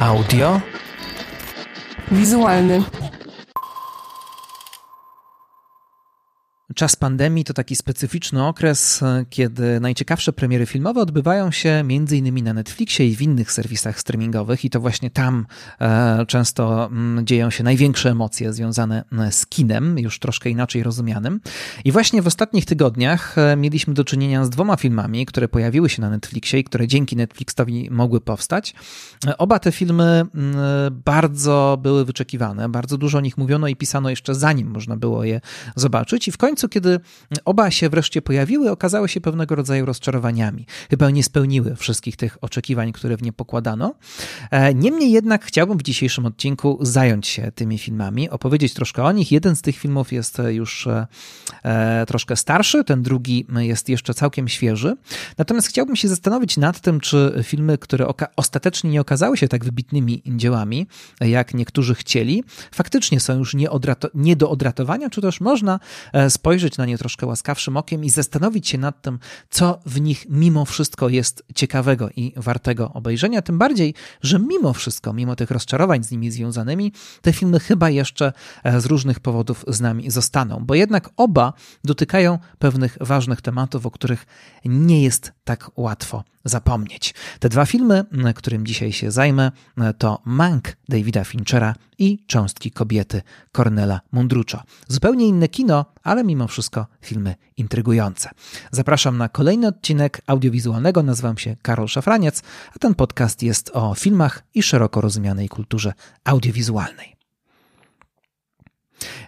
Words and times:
Audio. 0.00 0.60
Visualny 2.10 2.84
Czas 6.76 6.96
pandemii 6.96 7.44
to 7.44 7.54
taki 7.54 7.76
specyficzny 7.76 8.46
okres, 8.46 9.00
kiedy 9.30 9.80
najciekawsze 9.80 10.32
premiery 10.32 10.66
filmowe 10.66 11.00
odbywają 11.00 11.50
się 11.50 11.70
m.in. 11.70 12.44
na 12.44 12.52
Netflixie 12.52 13.06
i 13.06 13.16
w 13.16 13.22
innych 13.22 13.52
serwisach 13.52 14.00
streamingowych, 14.00 14.64
i 14.64 14.70
to 14.70 14.80
właśnie 14.80 15.10
tam 15.10 15.46
e, 15.80 16.26
często 16.26 16.86
m, 16.86 17.20
dzieją 17.24 17.50
się 17.50 17.64
największe 17.64 18.10
emocje 18.10 18.52
związane 18.52 19.04
z 19.30 19.46
kinem, 19.46 19.98
już 19.98 20.18
troszkę 20.18 20.50
inaczej 20.50 20.82
rozumianym. 20.82 21.40
I 21.84 21.92
właśnie 21.92 22.22
w 22.22 22.26
ostatnich 22.26 22.64
tygodniach 22.64 23.38
e, 23.38 23.56
mieliśmy 23.56 23.94
do 23.94 24.04
czynienia 24.04 24.44
z 24.44 24.50
dwoma 24.50 24.76
filmami, 24.76 25.26
które 25.26 25.48
pojawiły 25.48 25.88
się 25.88 26.02
na 26.02 26.10
Netflixie 26.10 26.58
i 26.58 26.64
które 26.64 26.86
dzięki 26.86 27.16
Netflixowi 27.16 27.90
mogły 27.90 28.20
powstać. 28.20 28.74
E, 29.26 29.38
oba 29.38 29.58
te 29.58 29.72
filmy 29.72 30.24
m, 30.34 30.56
bardzo 31.04 31.78
były 31.82 32.04
wyczekiwane, 32.04 32.68
bardzo 32.68 32.98
dużo 32.98 33.18
o 33.18 33.20
nich 33.20 33.38
mówiono 33.38 33.68
i 33.68 33.76
pisano 33.76 34.10
jeszcze 34.10 34.34
zanim 34.34 34.70
można 34.70 34.96
było 34.96 35.24
je 35.24 35.40
zobaczyć, 35.76 36.28
i 36.28 36.32
w 36.32 36.36
końcu 36.36 36.65
kiedy 36.68 37.00
oba 37.44 37.70
się 37.70 37.88
wreszcie 37.88 38.22
pojawiły, 38.22 38.70
okazały 38.70 39.08
się 39.08 39.20
pewnego 39.20 39.54
rodzaju 39.54 39.86
rozczarowaniami. 39.86 40.66
Chyba 40.90 41.10
nie 41.10 41.22
spełniły 41.22 41.76
wszystkich 41.76 42.16
tych 42.16 42.38
oczekiwań, 42.40 42.92
które 42.92 43.16
w 43.16 43.22
nie 43.22 43.32
pokładano. 43.32 43.94
E, 44.50 44.74
niemniej 44.74 45.12
jednak 45.12 45.44
chciałbym 45.44 45.78
w 45.78 45.82
dzisiejszym 45.82 46.26
odcinku 46.26 46.78
zająć 46.80 47.26
się 47.26 47.52
tymi 47.54 47.78
filmami, 47.78 48.30
opowiedzieć 48.30 48.74
troszkę 48.74 49.04
o 49.04 49.12
nich. 49.12 49.32
Jeden 49.32 49.56
z 49.56 49.62
tych 49.62 49.76
filmów 49.76 50.12
jest 50.12 50.38
już 50.48 50.86
e, 50.86 52.04
troszkę 52.06 52.36
starszy, 52.36 52.84
ten 52.84 53.02
drugi 53.02 53.46
jest 53.56 53.88
jeszcze 53.88 54.14
całkiem 54.14 54.48
świeży. 54.48 54.96
Natomiast 55.38 55.68
chciałbym 55.68 55.96
się 55.96 56.08
zastanowić 56.08 56.56
nad 56.56 56.80
tym, 56.80 57.00
czy 57.00 57.40
filmy, 57.42 57.78
które 57.78 58.06
ostatecznie 58.36 58.90
nie 58.90 59.00
okazały 59.00 59.36
się 59.36 59.48
tak 59.48 59.64
wybitnymi 59.64 60.22
dziełami, 60.26 60.86
jak 61.20 61.54
niektórzy 61.54 61.94
chcieli, 61.94 62.44
faktycznie 62.72 63.20
są 63.20 63.38
już 63.38 63.54
nie, 63.54 63.68
nie 64.14 64.36
do 64.36 64.50
odratowania, 64.50 65.10
czy 65.10 65.20
też 65.20 65.40
można 65.40 65.80
e, 66.12 66.30
spojrzeć 66.30 66.55
spojrzeć 66.56 66.78
na 66.78 66.86
nie 66.86 66.98
troszkę 66.98 67.26
łaskawszym 67.26 67.76
okiem 67.76 68.04
i 68.04 68.10
zastanowić 68.10 68.68
się 68.68 68.78
nad 68.78 69.02
tym, 69.02 69.18
co 69.50 69.78
w 69.86 70.00
nich 70.00 70.26
mimo 70.28 70.64
wszystko 70.64 71.08
jest 71.08 71.44
ciekawego 71.54 72.08
i 72.16 72.32
wartego 72.36 72.92
obejrzenia. 72.92 73.42
Tym 73.42 73.58
bardziej, 73.58 73.94
że 74.22 74.38
mimo 74.38 74.72
wszystko, 74.72 75.12
mimo 75.12 75.36
tych 75.36 75.50
rozczarowań 75.50 76.04
z 76.04 76.10
nimi 76.10 76.30
związanymi, 76.30 76.92
te 77.22 77.32
filmy 77.32 77.60
chyba 77.60 77.90
jeszcze 77.90 78.32
e, 78.64 78.80
z 78.80 78.86
różnych 78.86 79.20
powodów 79.20 79.64
z 79.68 79.80
nami 79.80 80.10
zostaną, 80.10 80.64
bo 80.66 80.74
jednak 80.74 81.10
oba 81.16 81.52
dotykają 81.84 82.38
pewnych 82.58 82.98
ważnych 83.00 83.40
tematów, 83.40 83.86
o 83.86 83.90
których 83.90 84.26
nie 84.64 85.02
jest 85.02 85.32
tak 85.44 85.70
łatwo 85.76 86.24
zapomnieć. 86.48 87.14
Te 87.38 87.48
dwa 87.48 87.66
filmy, 87.66 88.04
którym 88.34 88.66
dzisiaj 88.66 88.92
się 88.92 89.10
zajmę, 89.10 89.52
to 89.98 90.22
Mank 90.24 90.76
Davida 90.88 91.24
Finchera 91.24 91.74
i 91.98 92.24
Cząstki 92.26 92.70
kobiety 92.70 93.22
Cornela 93.52 94.00
Mundruczo. 94.12 94.62
Zupełnie 94.88 95.26
inne 95.26 95.48
kino, 95.48 95.84
ale 96.02 96.24
mimo 96.24 96.48
wszystko 96.48 96.86
filmy 97.00 97.34
intrygujące. 97.56 98.30
Zapraszam 98.70 99.18
na 99.18 99.28
kolejny 99.28 99.66
odcinek 99.66 100.20
audiowizualnego. 100.26 101.02
Nazywam 101.02 101.38
się 101.38 101.56
Karol 101.62 101.88
Szafraniec, 101.88 102.42
a 102.76 102.78
ten 102.78 102.94
podcast 102.94 103.42
jest 103.42 103.70
o 103.74 103.94
filmach 103.94 104.42
i 104.54 104.62
szeroko 104.62 105.00
rozumianej 105.00 105.48
kulturze 105.48 105.92
audiowizualnej. 106.24 107.15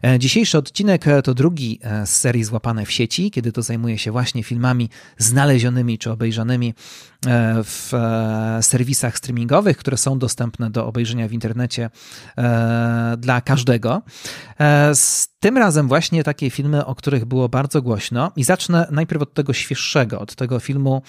E, 0.02 0.19
dzisiejszy 0.19 0.58
odcinek 0.58 1.08
e, 1.08 1.22
to 1.22 1.34
drugi 1.34 1.80
e, 1.83 2.06
z 2.06 2.16
serii 2.16 2.44
Złapane 2.44 2.86
w 2.86 2.92
sieci, 2.92 3.30
kiedy 3.30 3.52
to 3.52 3.62
zajmuję 3.62 3.98
się 3.98 4.12
właśnie 4.12 4.42
filmami 4.42 4.88
znalezionymi 5.19 5.98
czy 5.98 6.10
obejrzanymi 6.10 6.75
w 7.64 7.92
serwisach 8.60 9.19
streamingowych, 9.19 9.77
które 9.77 9.97
są 9.97 10.19
dostępne 10.19 10.70
do 10.70 10.86
obejrzenia 10.86 11.28
w 11.28 11.33
internecie 11.33 11.91
dla 13.19 13.41
każdego. 13.41 14.03
Tym 15.41 15.59
razem 15.59 15.88
właśnie 15.88 16.25
takie 16.25 16.50
filmy, 16.50 16.87
o 16.87 16.94
których 16.94 17.25
było 17.25 17.49
bardzo 17.49 17.82
głośno 17.82 18.32
i 18.37 18.44
zacznę 18.44 18.87
najpierw 18.91 19.22
od 19.22 19.34
tego 19.34 19.53
świeższego, 19.53 20.21
od 20.21 20.34
tego 20.34 20.60
filmu, 20.60 21.03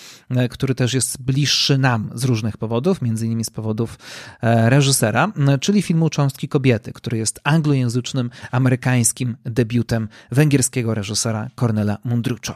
który 0.49 0.75
też 0.75 0.93
jest 0.93 1.21
bliższy 1.21 1.77
nam 1.77 2.09
z 2.13 2.23
różnych 2.23 2.57
powodów, 2.57 3.01
między 3.01 3.25
innymi 3.25 3.45
z 3.45 3.49
powodów 3.49 3.99
reżysera, 4.41 5.31
czyli 5.61 5.81
filmu 5.81 6.09
Cząstki 6.09 6.47
kobiety, 6.47 6.93
który 6.93 7.17
jest 7.17 7.39
anglojęzycznym 7.43 8.29
amerykańskim 8.51 9.37
debiutem 9.45 10.07
węgierskiego 10.31 10.93
reżysera 10.93 11.49
Cornela 11.55 11.97
Mundruczo. 12.03 12.55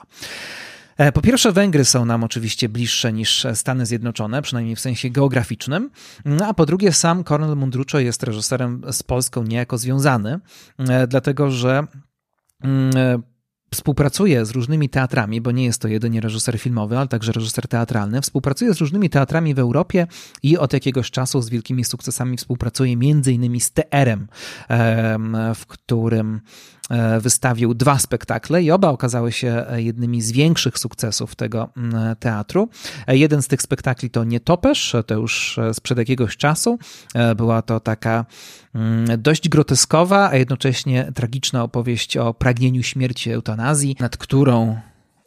E, 0.97 1.11
po 1.11 1.21
pierwsze, 1.21 1.51
Węgry 1.51 1.85
są 1.85 2.05
nam 2.05 2.23
oczywiście 2.23 2.69
bliższe 2.69 3.13
niż 3.13 3.47
Stany 3.53 3.85
Zjednoczone, 3.85 4.41
przynajmniej 4.41 4.75
w 4.75 4.79
sensie 4.79 5.09
geograficznym, 5.09 5.89
no, 6.25 6.47
a 6.47 6.53
po 6.53 6.65
drugie, 6.65 6.91
sam 6.91 7.23
Cornel 7.23 7.55
Mundruczo 7.55 7.99
jest 7.99 8.23
reżyserem 8.23 8.81
z 8.91 9.03
Polską 9.03 9.43
niejako 9.43 9.77
związany, 9.77 10.39
e, 10.79 11.07
dlatego 11.07 11.51
że 11.51 11.87
mm, 12.63 12.97
e, 12.97 13.19
współpracuje 13.71 14.45
z 14.45 14.51
różnymi 14.51 14.89
teatrami, 14.89 15.41
bo 15.41 15.51
nie 15.51 15.65
jest 15.65 15.81
to 15.81 15.87
jedynie 15.87 16.21
reżyser 16.21 16.59
filmowy, 16.59 16.97
ale 16.97 17.07
także 17.07 17.31
reżyser 17.31 17.67
teatralny. 17.67 18.21
Współpracuje 18.21 18.73
z 18.73 18.77
różnymi 18.81 19.09
teatrami 19.09 19.53
w 19.53 19.59
Europie 19.59 20.07
i 20.43 20.57
od 20.57 20.73
jakiegoś 20.73 21.11
czasu 21.11 21.41
z 21.41 21.49
wielkimi 21.49 21.83
sukcesami 21.83 22.37
współpracuje 22.37 22.97
między 22.97 23.33
innymi 23.33 23.59
z 23.59 23.71
TR-em, 23.71 24.27
w 25.55 25.65
którym 25.67 26.41
wystawił 27.19 27.73
dwa 27.73 27.99
spektakle 27.99 28.63
i 28.63 28.71
oba 28.71 28.89
okazały 28.89 29.31
się 29.31 29.65
jednymi 29.75 30.21
z 30.21 30.31
większych 30.31 30.77
sukcesów 30.77 31.35
tego 31.35 31.69
teatru. 32.19 32.69
E, 33.07 33.17
jeden 33.17 33.41
z 33.41 33.47
tych 33.47 33.61
spektakli 33.61 34.09
to 34.09 34.23
Nietopesz, 34.23 34.95
to 35.07 35.15
już 35.15 35.59
sprzed 35.73 35.97
jakiegoś 35.97 36.37
czasu. 36.37 36.79
E, 37.13 37.35
była 37.35 37.61
to 37.61 37.79
taka 37.79 38.25
mm, 38.75 39.21
dość 39.21 39.49
groteskowa, 39.49 40.29
a 40.29 40.35
jednocześnie 40.35 41.11
tragiczna 41.15 41.63
opowieść 41.63 42.17
o 42.17 42.33
pragnieniu 42.33 42.83
śmierci 42.83 43.31
eutanazji, 43.31 43.95
nad 43.99 44.17
którą 44.17 44.77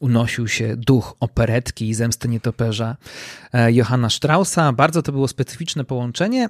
unosił 0.00 0.48
się 0.48 0.76
duch 0.76 1.16
operetki 1.20 1.88
i 1.88 1.94
zemsty 1.94 2.28
nietoperza 2.28 2.96
e, 3.52 3.72
Johanna 3.72 4.10
Straussa. 4.10 4.72
Bardzo 4.72 5.02
to 5.02 5.12
było 5.12 5.28
specyficzne 5.28 5.84
połączenie, 5.84 6.48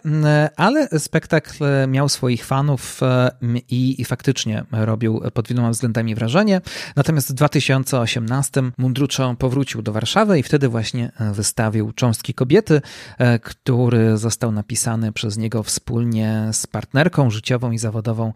ale 0.57 0.89
spektakl 0.99 1.65
miał 1.89 2.09
swoich 2.09 2.45
fanów 2.45 3.03
e, 3.03 3.31
i, 3.69 4.01
i 4.01 4.05
faktycznie 4.05 4.65
robił 4.73 5.23
pod 5.35 5.49
wieloma 5.49 5.71
względami 5.71 6.15
wrażenie. 6.15 6.61
Natomiast 6.97 7.31
w 7.31 7.33
2018 7.33 8.63
Mundruczo 8.79 9.35
powrócił 9.39 9.83
do 9.83 9.93
Warszawy 9.93 10.39
i 10.39 10.43
wtedy 10.43 10.69
właśnie 10.69 11.13
wystawił 11.33 11.93
Cząstki 11.93 12.35
Kobiety, 12.35 12.83
e, 13.19 13.39
który 13.39 14.17
został 14.17 14.53
napisany 14.53 15.13
przez 15.13 15.37
niego 15.37 15.63
wspólnie 15.63 16.49
z 16.53 16.67
partnerką 16.67 17.31
życiową 17.31 17.71
i 17.71 17.79
zawodową 17.79 18.33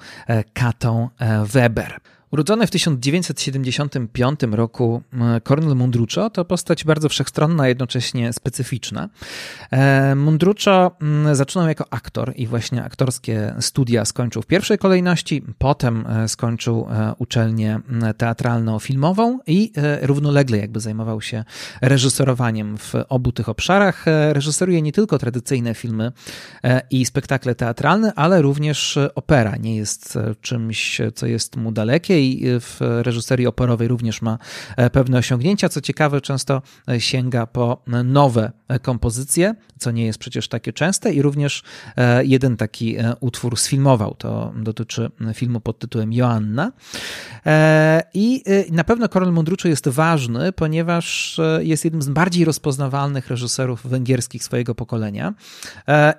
Katą 0.53 1.09
Weber. 1.45 2.01
Urodzony 2.33 2.67
w 2.67 2.71
1975 2.71 4.41
roku 4.53 5.03
Cornel 5.45 5.77
Mundruczo 5.77 6.31
to 6.31 6.45
postać 6.45 6.85
bardzo 6.85 7.09
wszechstronna, 7.09 7.69
jednocześnie 7.69 8.33
specyficzna. 8.33 9.09
E, 9.71 10.15
Mundruczo 10.15 10.97
zaczynał 11.33 11.69
jako 11.69 11.85
aktor 11.91 12.33
i 12.37 12.47
właśnie 12.47 12.85
aktorskie 12.85 13.55
studia 13.61 14.05
skończył 14.05 14.43
w 14.43 14.47
pierwszej 14.47 14.79
kolejności, 14.79 15.43
potem 15.59 16.07
e, 16.07 16.29
skończył 16.29 16.87
e, 16.91 17.15
uczelnię 17.19 17.81
teatralno-filmową 18.19 19.39
i 19.47 19.73
równolegle 20.03 20.59
jakby 20.59 20.81
zajmował 20.81 21.21
się 21.21 21.45
reżyserowaniem 21.81 22.79
w 22.79 22.95
obu 23.09 23.33
tych 23.33 23.49
obszarach. 23.49 24.05
Reżyseruje 24.33 24.83
nie 24.83 24.93
tylko 24.93 25.19
tradycyjne 25.19 25.75
filmy 25.75 26.13
i 26.91 27.07
spektakle 27.07 27.55
teatralne, 27.55 28.13
ale 28.17 28.43
również 28.43 28.99
opera. 29.15 29.57
Nie 29.57 29.77
jest 29.77 30.19
czymś, 30.41 31.01
co 31.15 31.27
jest 31.27 31.57
mu 31.57 31.73
dalekie 31.73 32.20
i 32.21 32.61
w 32.61 32.77
reżyserii 32.81 33.47
operowej 33.47 33.89
również 33.89 34.23
ma 34.23 34.39
e, 34.77 34.91
pewne 34.91 35.19
osiągnięcia. 35.19 35.69
Co 35.69 35.81
ciekawe, 35.81 36.21
często 36.21 36.63
e, 36.89 37.01
sięga 37.01 37.47
po 37.47 37.83
nowe 38.05 38.53
kompozycje, 38.83 39.55
co 39.79 39.91
nie 39.91 40.07
jest 40.07 40.19
przecież 40.19 40.49
takie 40.49 40.73
częste 40.73 41.13
i 41.13 41.23
również 41.23 41.63
e, 41.97 42.25
jeden 42.25 42.57
taki 42.57 42.97
utwór 43.21 43.59
sfilmował. 43.59 44.15
To 44.15 44.53
dotyczy 44.57 45.11
filmu 45.35 45.61
pod 45.61 45.79
tytułem 45.79 46.13
Joanna. 46.13 46.73
I 48.15 48.43
na 48.71 48.85
pewno 48.85 49.09
Karol 49.09 49.33
Mundruczo 49.33 49.69
jest 49.69 49.89
ważny, 49.89 50.53
ponieważ 50.53 51.41
jest 51.61 51.85
jednym 51.85 52.03
z 52.03 52.09
bardziej 52.09 52.45
rozpoznawalnych 52.45 53.29
reżyserów 53.29 53.87
węgierskich 53.87 54.45
swojego 54.45 54.75
pokolenia. 54.75 55.35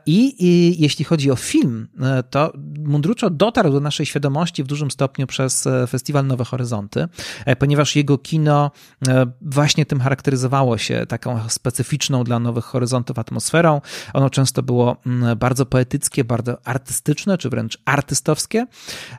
I, 0.05 0.45
i 0.45 0.81
jeśli 0.81 1.05
chodzi 1.05 1.31
o 1.31 1.35
film, 1.35 1.87
to 2.29 2.53
Mundruczo 2.79 3.29
dotarł 3.29 3.71
do 3.71 3.79
naszej 3.79 4.05
świadomości 4.05 4.63
w 4.63 4.67
dużym 4.67 4.91
stopniu 4.91 5.27
przez 5.27 5.67
festiwal 5.91 6.27
Nowe 6.27 6.45
Horyzonty, 6.45 7.07
e, 7.45 7.55
ponieważ 7.55 7.95
jego 7.95 8.17
kino 8.17 8.71
e, 9.07 9.25
właśnie 9.41 9.85
tym 9.85 9.99
charakteryzowało 9.99 10.77
się 10.77 11.05
taką 11.05 11.49
specyficzną 11.49 12.23
dla 12.23 12.39
Nowych 12.39 12.65
Horyzontów 12.65 13.19
atmosferą. 13.19 13.81
Ono 14.13 14.29
często 14.29 14.63
było 14.63 14.97
mm, 15.05 15.37
bardzo 15.37 15.65
poetyckie, 15.65 16.23
bardzo 16.23 16.57
artystyczne, 16.67 17.37
czy 17.37 17.49
wręcz 17.49 17.77
artystowskie 17.85 18.65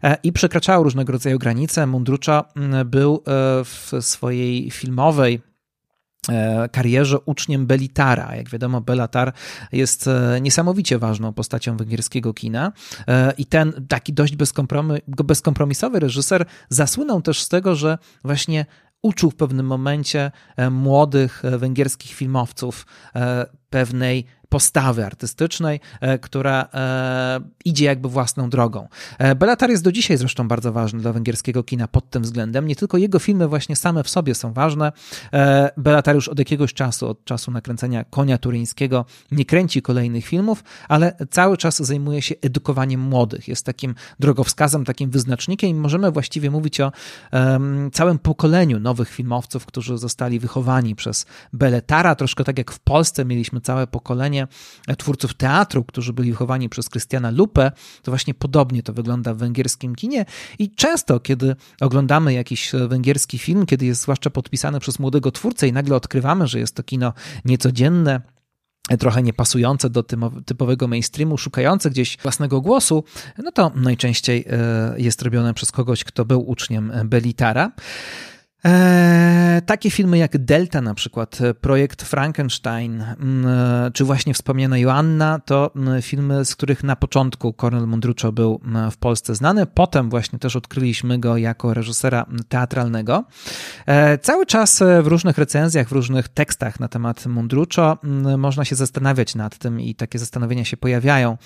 e, 0.02 0.16
i 0.22 0.32
przekraczało 0.32 0.84
różnego 0.84 1.12
rodzaju 1.12 1.38
granice. 1.38 1.86
Mundrucza 1.86 2.44
mm, 2.56 2.88
był 2.88 3.22
w 3.64 3.92
swojej 4.00 4.70
filmowej 4.70 5.51
karierze 6.72 7.20
uczniem 7.20 7.66
Belitara. 7.66 8.36
Jak 8.36 8.50
wiadomo, 8.50 8.80
Belatar 8.80 9.32
jest 9.72 10.08
e, 10.08 10.40
niesamowicie 10.40 10.98
ważną 10.98 11.32
postacią 11.32 11.76
węgierskiego 11.76 12.34
kina 12.34 12.72
e, 13.08 13.32
i 13.38 13.46
ten 13.46 13.86
taki 13.88 14.12
dość 14.12 14.36
bezkompromisowy 15.06 16.00
reżyser 16.00 16.46
zasłynął 16.68 17.22
też 17.22 17.42
z 17.42 17.48
tego, 17.48 17.74
że 17.74 17.98
właśnie 18.24 18.66
uczył 19.02 19.30
w 19.30 19.34
pewnym 19.34 19.66
momencie 19.66 20.30
młodych 20.70 21.42
węgierskich 21.58 22.12
filmowców 22.12 22.86
pewnej 23.70 24.26
postawy 24.52 25.06
artystycznej, 25.06 25.80
e, 26.00 26.18
która 26.18 26.68
e, 26.74 27.40
idzie 27.64 27.84
jakby 27.84 28.08
własną 28.08 28.50
drogą. 28.50 28.88
E, 29.18 29.34
Belatar 29.34 29.70
jest 29.70 29.84
do 29.84 29.92
dzisiaj 29.92 30.16
zresztą 30.16 30.48
bardzo 30.48 30.72
ważny 30.72 31.00
dla 31.00 31.12
węgierskiego 31.12 31.62
kina 31.64 31.88
pod 31.88 32.10
tym 32.10 32.22
względem. 32.22 32.66
Nie 32.66 32.76
tylko 32.76 32.98
jego 32.98 33.18
filmy 33.18 33.48
właśnie 33.48 33.76
same 33.76 34.02
w 34.02 34.08
sobie 34.08 34.34
są 34.34 34.52
ważne. 34.52 34.92
Belatar 35.76 36.14
już 36.14 36.28
od 36.28 36.38
jakiegoś 36.38 36.74
czasu, 36.74 37.08
od 37.08 37.24
czasu 37.24 37.50
nakręcenia 37.50 38.04
Konia 38.04 38.38
Turyńskiego 38.38 39.04
nie 39.30 39.44
kręci 39.44 39.82
kolejnych 39.82 40.26
filmów, 40.26 40.64
ale 40.88 41.16
cały 41.30 41.56
czas 41.56 41.82
zajmuje 41.82 42.22
się 42.22 42.34
edukowaniem 42.42 43.00
młodych. 43.00 43.48
Jest 43.48 43.66
takim 43.66 43.94
drogowskazem, 44.20 44.84
takim 44.84 45.10
wyznacznikiem 45.10 45.70
i 45.70 45.74
możemy 45.74 46.10
właściwie 46.10 46.50
mówić 46.50 46.80
o 46.80 46.92
całym 47.92 48.18
pokoleniu 48.18 48.80
nowych 48.80 49.08
filmowców, 49.08 49.66
którzy 49.66 49.98
zostali 49.98 50.38
wychowani 50.38 50.94
przez 50.94 51.26
Beletara, 51.52 52.14
troszkę 52.14 52.44
tak 52.44 52.58
jak 52.58 52.70
w 52.70 52.78
Polsce 52.78 53.24
mieliśmy 53.24 53.60
całe 53.60 53.86
pokolenie 53.86 54.41
twórców 54.98 55.34
teatru, 55.34 55.84
którzy 55.84 56.12
byli 56.12 56.30
wychowani 56.30 56.68
przez 56.68 56.88
Krystiana 56.88 57.30
Lupę, 57.30 57.72
to 58.02 58.10
właśnie 58.10 58.34
podobnie 58.34 58.82
to 58.82 58.92
wygląda 58.92 59.34
w 59.34 59.38
węgierskim 59.38 59.94
kinie 59.94 60.24
i 60.58 60.70
często, 60.70 61.20
kiedy 61.20 61.56
oglądamy 61.80 62.34
jakiś 62.34 62.72
węgierski 62.88 63.38
film, 63.38 63.66
kiedy 63.66 63.86
jest 63.86 64.02
zwłaszcza 64.02 64.30
podpisany 64.30 64.80
przez 64.80 64.98
młodego 64.98 65.30
twórcę 65.30 65.68
i 65.68 65.72
nagle 65.72 65.96
odkrywamy, 65.96 66.46
że 66.46 66.58
jest 66.58 66.74
to 66.74 66.82
kino 66.82 67.12
niecodzienne, 67.44 68.20
trochę 68.98 69.22
niepasujące 69.22 69.90
do 69.90 70.02
typowego 70.46 70.88
mainstreamu, 70.88 71.38
szukające 71.38 71.90
gdzieś 71.90 72.18
własnego 72.22 72.60
głosu, 72.60 73.04
no 73.38 73.52
to 73.52 73.72
najczęściej 73.74 74.44
e, 74.50 74.94
jest 74.98 75.22
robione 75.22 75.54
przez 75.54 75.72
kogoś, 75.72 76.04
kto 76.04 76.24
był 76.24 76.50
uczniem 76.50 76.92
Belitara. 77.04 77.72
Eee, 78.64 79.62
takie 79.62 79.90
filmy 79.90 80.18
jak 80.18 80.38
Delta, 80.38 80.80
na 80.80 80.94
przykład 80.94 81.40
e, 81.40 81.54
Projekt 81.54 82.02
Frankenstein, 82.02 83.02
mm, 83.02 83.46
e, 83.46 83.90
czy 83.90 84.04
właśnie 84.04 84.34
wspomniana 84.34 84.78
Joanna, 84.78 85.38
to 85.38 85.70
mm, 85.76 86.02
filmy, 86.02 86.44
z 86.44 86.56
których 86.56 86.84
na 86.84 86.96
początku 86.96 87.52
Cornel 87.52 87.86
Mundruczo 87.86 88.32
był 88.32 88.60
mm, 88.64 88.90
w 88.90 88.96
Polsce 88.96 89.34
znany. 89.34 89.66
Potem 89.66 90.10
właśnie 90.10 90.38
też 90.38 90.56
odkryliśmy 90.56 91.18
go 91.18 91.36
jako 91.36 91.74
reżysera 91.74 92.26
teatralnego. 92.48 93.24
Cały 94.22 94.46
czas 94.46 94.82
e, 94.82 95.02
w 95.02 95.06
różnych 95.06 95.38
recenzjach, 95.38 95.88
w 95.88 95.92
różnych 95.92 96.28
tekstach 96.28 96.80
na 96.80 96.88
temat 96.88 97.26
Mundruczo 97.26 97.98
można 98.38 98.64
się 98.64 98.74
zastanawiać 98.74 99.34
nad 99.34 99.58
tym 99.58 99.80
i 99.80 99.94
takie 99.94 100.18
zastanowienia 100.18 100.64
się 100.64 100.76
pojawiają 100.76 101.36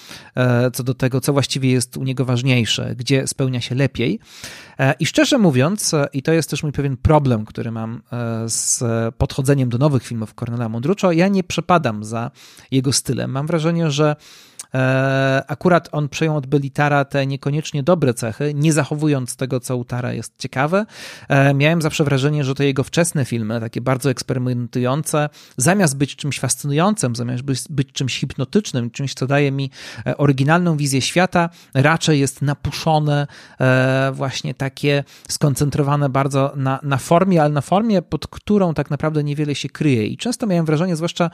co 0.73 0.83
do 0.83 0.95
tego, 0.95 1.21
co 1.21 1.33
właściwie 1.33 1.71
jest 1.71 1.97
u 1.97 2.05
niego 2.05 2.25
ważniejsze, 2.25 2.95
gdzie 2.97 3.27
spełnia 3.27 3.61
się 3.61 3.75
lepiej. 3.75 4.21
I 4.99 5.07
szczerze 5.07 5.39
mówiąc, 5.39 5.93
i 6.13 6.23
to 6.23 6.33
jest 6.33 6.51
też 6.51 6.63
mój 6.63 6.73
pewien 6.73 6.97
problem, 7.07 7.45
który 7.45 7.71
mam 7.71 8.03
e, 8.13 8.49
z 8.49 8.85
podchodzeniem 9.15 9.69
do 9.69 9.79
nowych 9.79 10.03
filmów 10.03 10.35
Cornela 10.35 10.69
Mondruczo. 10.69 11.13
Ja 11.13 11.29
nie 11.29 11.45
przepadam 11.45 12.05
za 12.05 12.31
jego 12.71 12.93
stylem. 12.93 13.31
Mam 13.31 13.47
wrażenie, 13.47 13.91
że 13.91 14.17
akurat 15.47 15.89
on 15.93 16.09
przejął 16.09 16.37
od 16.37 16.47
Belitara 16.47 17.05
te 17.05 17.27
niekoniecznie 17.27 17.83
dobre 17.83 18.15
cechy, 18.15 18.53
nie 18.55 18.73
zachowując 18.73 19.37
tego, 19.37 19.61
co 19.61 19.77
u 19.77 19.85
Tara 19.85 20.13
jest 20.13 20.39
ciekawe. 20.39 20.87
E, 21.29 21.55
miałem 21.55 21.83
zawsze 21.83 22.05
wrażenie, 22.05 22.45
że 22.45 22.55
te 22.55 22.65
jego 22.65 22.85
wczesne 22.85 23.25
filmy, 23.25 23.61
takie 23.61 23.81
bardzo 23.81 24.11
eksperymentujące, 24.11 25.29
zamiast 25.57 25.97
być 25.97 26.17
czymś 26.17 26.41
fascynującym, 26.41 27.17
zamiast 27.17 27.43
być, 27.43 27.61
być 27.71 27.93
czymś 27.93 28.21
hipnotycznym, 28.21 28.91
czymś, 28.91 29.15
co 29.15 29.27
daje 29.27 29.53
mi 29.53 29.71
e, 30.07 30.17
oryginalną 30.17 30.77
wizję 30.77 31.01
świata, 31.01 31.51
raczej 31.75 32.21
jest 32.21 32.43
napuszone, 32.43 33.27
właśnie 34.13 34.55
takie 34.55 35.05
skoncentrowane 35.29 36.09
bardzo 36.09 36.53
na, 36.57 36.81
na 36.83 36.97
formie, 36.97 37.43
ale 37.43 37.51
na 37.51 37.61
formie, 37.61 38.03
pod 38.03 38.27
którą 38.27 38.75
tak 38.75 38.91
naprawdę 38.91 39.25
niewiele 39.25 39.55
się 39.55 39.69
kryje. 39.69 40.07
I 40.07 40.17
często 40.17 40.47
miałem 40.47 40.67
wrażenie, 40.67 40.97
zwłaszcza 40.97 41.31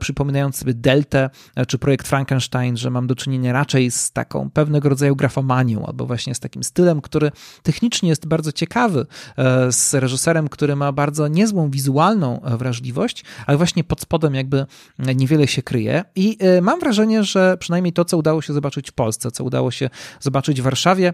przypominając 0.00 0.56
sobie 0.56 0.74
Deltę 0.74 1.30
czy 1.68 1.78
projekt 1.78 2.08
Frankenstein, 2.08 2.57
że 2.74 2.90
mam 2.90 3.06
do 3.06 3.14
czynienia 3.14 3.52
raczej 3.52 3.90
z 3.90 4.12
taką 4.12 4.50
pewnego 4.50 4.88
rodzaju 4.88 5.16
grafomanią, 5.16 5.86
albo 5.86 6.06
właśnie 6.06 6.34
z 6.34 6.40
takim 6.40 6.64
stylem, 6.64 7.00
który 7.00 7.30
technicznie 7.62 8.08
jest 8.08 8.26
bardzo 8.26 8.52
ciekawy, 8.52 9.06
e, 9.36 9.72
z 9.72 9.94
reżyserem, 9.94 10.48
który 10.48 10.76
ma 10.76 10.92
bardzo 10.92 11.28
niezłą 11.28 11.70
wizualną 11.70 12.42
e, 12.42 12.56
wrażliwość, 12.56 13.24
ale 13.46 13.56
właśnie 13.56 13.84
pod 13.84 14.00
spodem 14.00 14.34
jakby 14.34 14.66
niewiele 14.98 15.46
się 15.46 15.62
kryje. 15.62 16.04
I 16.16 16.36
e, 16.40 16.60
mam 16.60 16.80
wrażenie, 16.80 17.24
że 17.24 17.56
przynajmniej 17.60 17.92
to, 17.92 18.04
co 18.04 18.16
udało 18.18 18.42
się 18.42 18.52
zobaczyć 18.52 18.90
w 18.90 18.92
Polsce, 18.92 19.30
co 19.30 19.44
udało 19.44 19.70
się 19.70 19.90
zobaczyć 20.20 20.60
w 20.60 20.64
Warszawie, 20.64 21.12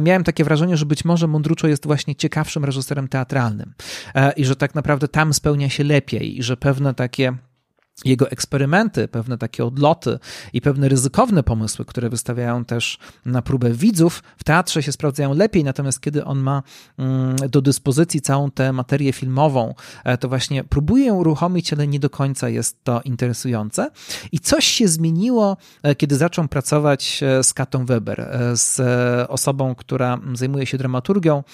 miałem 0.00 0.24
takie 0.24 0.44
wrażenie, 0.44 0.76
że 0.76 0.86
być 0.86 1.04
może 1.04 1.26
Mundruczo 1.26 1.68
jest 1.68 1.86
właśnie 1.86 2.14
ciekawszym 2.14 2.64
reżyserem 2.64 3.08
teatralnym 3.08 3.74
i 4.36 4.44
że 4.44 4.56
tak 4.56 4.74
naprawdę 4.74 5.08
tam 5.08 5.34
spełnia 5.34 5.68
się 5.68 5.84
lepiej 5.84 6.38
i 6.38 6.42
że 6.42 6.56
pewne 6.56 6.94
takie 6.94 7.36
jego 8.04 8.30
eksperymenty, 8.30 9.08
pewne 9.08 9.38
takie 9.38 9.64
odloty 9.64 10.18
i 10.52 10.60
pewne 10.60 10.88
ryzykowne 10.88 11.42
pomysły, 11.42 11.84
które 11.84 12.08
wystawiają 12.08 12.64
też 12.64 12.98
na 13.24 13.42
próbę 13.42 13.70
widzów, 13.70 14.22
w 14.36 14.44
teatrze 14.44 14.82
się 14.82 14.92
sprawdzają 14.92 15.34
lepiej, 15.34 15.64
natomiast 15.64 16.00
kiedy 16.00 16.24
on 16.24 16.38
ma 16.38 16.62
mm, 16.98 17.36
do 17.36 17.62
dyspozycji 17.62 18.20
całą 18.20 18.50
tę 18.50 18.72
materię 18.72 19.12
filmową, 19.12 19.74
e, 20.04 20.18
to 20.18 20.28
właśnie 20.28 20.64
próbuje 20.64 21.06
ją 21.06 21.14
uruchomić, 21.14 21.72
ale 21.72 21.86
nie 21.86 22.00
do 22.00 22.10
końca 22.10 22.48
jest 22.48 22.84
to 22.84 23.00
interesujące. 23.04 23.90
I 24.32 24.38
coś 24.38 24.66
się 24.66 24.88
zmieniło, 24.88 25.56
e, 25.82 25.94
kiedy 25.94 26.16
zaczął 26.16 26.48
pracować 26.48 27.22
e, 27.22 27.44
z 27.44 27.54
Katą 27.54 27.86
Weber, 27.86 28.38
z 28.54 28.80
osobą, 29.30 29.74
która 29.74 30.18
zajmuje 30.34 30.66
się 30.66 30.78
dramaturgią, 30.78 31.44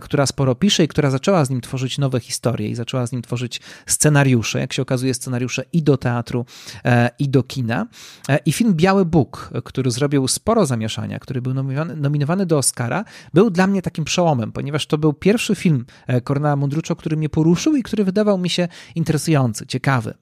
która 0.00 0.26
sporo 0.26 0.54
pisze 0.54 0.84
i 0.84 0.88
która 0.88 1.10
zaczęła 1.10 1.44
z 1.44 1.50
nim 1.50 1.60
tworzyć 1.60 1.98
nowe 1.98 2.20
historie 2.20 2.68
i 2.68 2.74
zaczęła 2.74 3.06
z 3.06 3.12
nim 3.12 3.22
tworzyć 3.22 3.60
scenariusze. 3.86 4.60
Jak 4.60 4.72
się 4.72 4.82
okazuje, 4.82 5.14
scenariusze 5.14 5.64
i 5.72 5.82
do 5.82 5.96
teatru, 5.96 6.44
e, 6.84 7.10
i 7.18 7.28
do 7.28 7.42
kina. 7.42 7.86
E, 8.28 8.38
I 8.46 8.52
film 8.52 8.74
Biały 8.74 9.04
Bóg, 9.04 9.50
który 9.64 9.90
zrobił 9.90 10.28
sporo 10.28 10.66
zamieszania, 10.66 11.18
który 11.18 11.42
był 11.42 11.54
nominowany, 11.54 11.96
nominowany 11.96 12.46
do 12.46 12.58
Oscara, 12.58 13.04
był 13.34 13.50
dla 13.50 13.66
mnie 13.66 13.82
takim 13.82 14.04
przełomem, 14.04 14.52
ponieważ 14.52 14.86
to 14.86 14.98
był 14.98 15.12
pierwszy 15.12 15.54
film 15.54 15.84
Cornela 16.24 16.56
Mundruczo, 16.56 16.96
który 16.96 17.16
mnie 17.16 17.28
poruszył 17.28 17.76
i 17.76 17.82
który 17.82 18.04
wydawał 18.04 18.38
mi 18.38 18.50
się 18.50 18.68
interesujący, 18.94 19.66
ciekawy. 19.66 20.14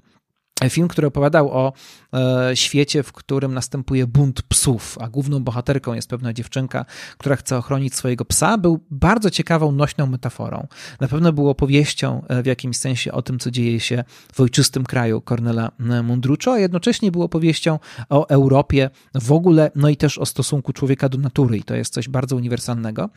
Film, 0.68 0.88
który 0.88 1.06
opowiadał 1.06 1.50
o 1.50 1.72
e, 2.12 2.56
świecie, 2.56 3.02
w 3.02 3.12
którym 3.12 3.54
następuje 3.54 4.06
bunt 4.06 4.42
psów, 4.42 4.98
a 5.00 5.08
główną 5.08 5.40
bohaterką 5.40 5.94
jest 5.94 6.10
pewna 6.10 6.32
dziewczynka, 6.32 6.84
która 7.18 7.36
chce 7.36 7.56
ochronić 7.56 7.94
swojego 7.94 8.24
psa, 8.24 8.58
był 8.58 8.84
bardzo 8.90 9.30
ciekawą, 9.30 9.72
nośną 9.72 10.06
metaforą. 10.06 10.66
Na 11.00 11.08
pewno 11.08 11.32
był 11.32 11.48
opowieścią 11.48 12.22
e, 12.28 12.42
w 12.42 12.46
jakimś 12.46 12.76
sensie 12.76 13.12
o 13.12 13.22
tym, 13.22 13.38
co 13.38 13.50
dzieje 13.50 13.80
się 13.80 14.04
w 14.32 14.40
ojczystym 14.40 14.84
kraju 14.84 15.22
Cornela 15.28 15.70
e, 15.80 16.02
Mundruczo, 16.02 16.52
a 16.52 16.58
jednocześnie 16.58 17.12
był 17.12 17.22
opowieścią 17.22 17.78
o 18.08 18.28
Europie 18.28 18.90
w 19.14 19.32
ogóle, 19.32 19.70
no 19.74 19.88
i 19.88 19.96
też 19.96 20.18
o 20.18 20.26
stosunku 20.26 20.72
człowieka 20.72 21.08
do 21.08 21.18
natury 21.18 21.58
i 21.58 21.62
to 21.62 21.74
jest 21.74 21.94
coś 21.94 22.08
bardzo 22.08 22.36
uniwersalnego. 22.36 23.08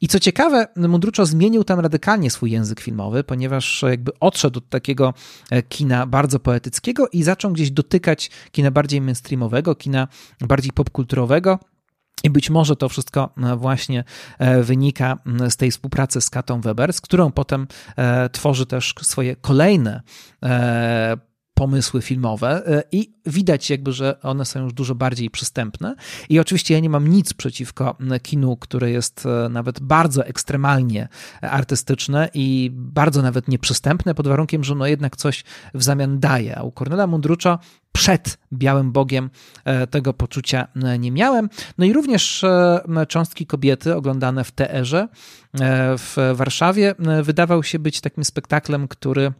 I 0.00 0.08
co 0.08 0.20
ciekawe, 0.20 0.66
Mundruczo 0.76 1.26
zmienił 1.26 1.64
tam 1.64 1.80
radykalnie 1.80 2.30
swój 2.30 2.50
język 2.50 2.80
filmowy, 2.80 3.24
ponieważ 3.24 3.84
jakby 3.88 4.12
odszedł 4.20 4.58
od 4.58 4.68
takiego 4.68 5.14
kina 5.68 6.06
bardzo 6.06 6.38
poetyckiego, 6.38 6.89
i 7.12 7.22
zaczął 7.22 7.52
gdzieś 7.52 7.70
dotykać 7.70 8.30
kina 8.50 8.70
bardziej 8.70 9.00
mainstreamowego, 9.00 9.74
kina 9.74 10.08
bardziej 10.40 10.72
popkulturowego. 10.72 11.58
I 12.24 12.30
być 12.30 12.50
może 12.50 12.76
to 12.76 12.88
wszystko 12.88 13.34
e, 13.36 13.56
właśnie 13.56 14.04
e, 14.38 14.62
wynika 14.62 15.16
z 15.50 15.56
tej 15.56 15.70
współpracy 15.70 16.20
z 16.20 16.30
Katą 16.30 16.60
Weber, 16.60 16.92
z 16.92 17.00
którą 17.00 17.32
potem 17.32 17.66
e, 17.96 18.28
tworzy 18.28 18.66
też 18.66 18.94
swoje 19.02 19.36
kolejne 19.36 20.02
pomysły 21.60 22.02
filmowe 22.02 22.66
e, 22.66 22.82
i 22.92 23.12
widać 23.26 23.70
jakby, 23.70 23.92
że 23.92 24.20
one 24.22 24.44
są 24.44 24.64
już 24.64 24.72
dużo 24.72 24.94
bardziej 24.94 25.30
przystępne. 25.30 25.94
I 26.28 26.38
oczywiście 26.38 26.74
ja 26.74 26.80
nie 26.80 26.90
mam 26.90 27.08
nic 27.08 27.34
przeciwko 27.34 27.96
kinu, 28.22 28.56
które 28.56 28.90
jest 28.90 29.26
e, 29.26 29.48
nawet 29.48 29.80
bardzo 29.80 30.26
ekstremalnie 30.26 31.08
artystyczne 31.40 32.28
i 32.34 32.70
bardzo 32.74 33.22
nawet 33.22 33.48
nieprzystępne, 33.48 34.14
pod 34.14 34.28
warunkiem, 34.28 34.64
że 34.64 34.74
no 34.74 34.86
jednak 34.86 35.16
coś 35.16 35.44
w 35.74 35.82
zamian 35.82 36.20
daje. 36.20 36.58
A 36.58 36.62
u 36.62 36.72
Cornela 36.72 37.06
Mundrucza 37.06 37.58
przed 37.92 38.38
Białym 38.52 38.92
Bogiem 38.92 39.30
e, 39.64 39.86
tego 39.86 40.14
poczucia 40.14 40.68
nie 40.98 41.12
miałem. 41.12 41.48
No 41.78 41.84
i 41.84 41.92
również 41.92 42.44
Cząstki 43.08 43.46
Kobiety 43.46 43.96
oglądane 43.96 44.44
w 44.44 44.52
TR-ze 44.52 45.08
w 45.98 46.32
Warszawie 46.34 46.94
wydawał 47.22 47.62
się 47.62 47.78
być 47.78 48.00
takim 48.00 48.24
spektaklem, 48.24 48.88
który 48.88 49.32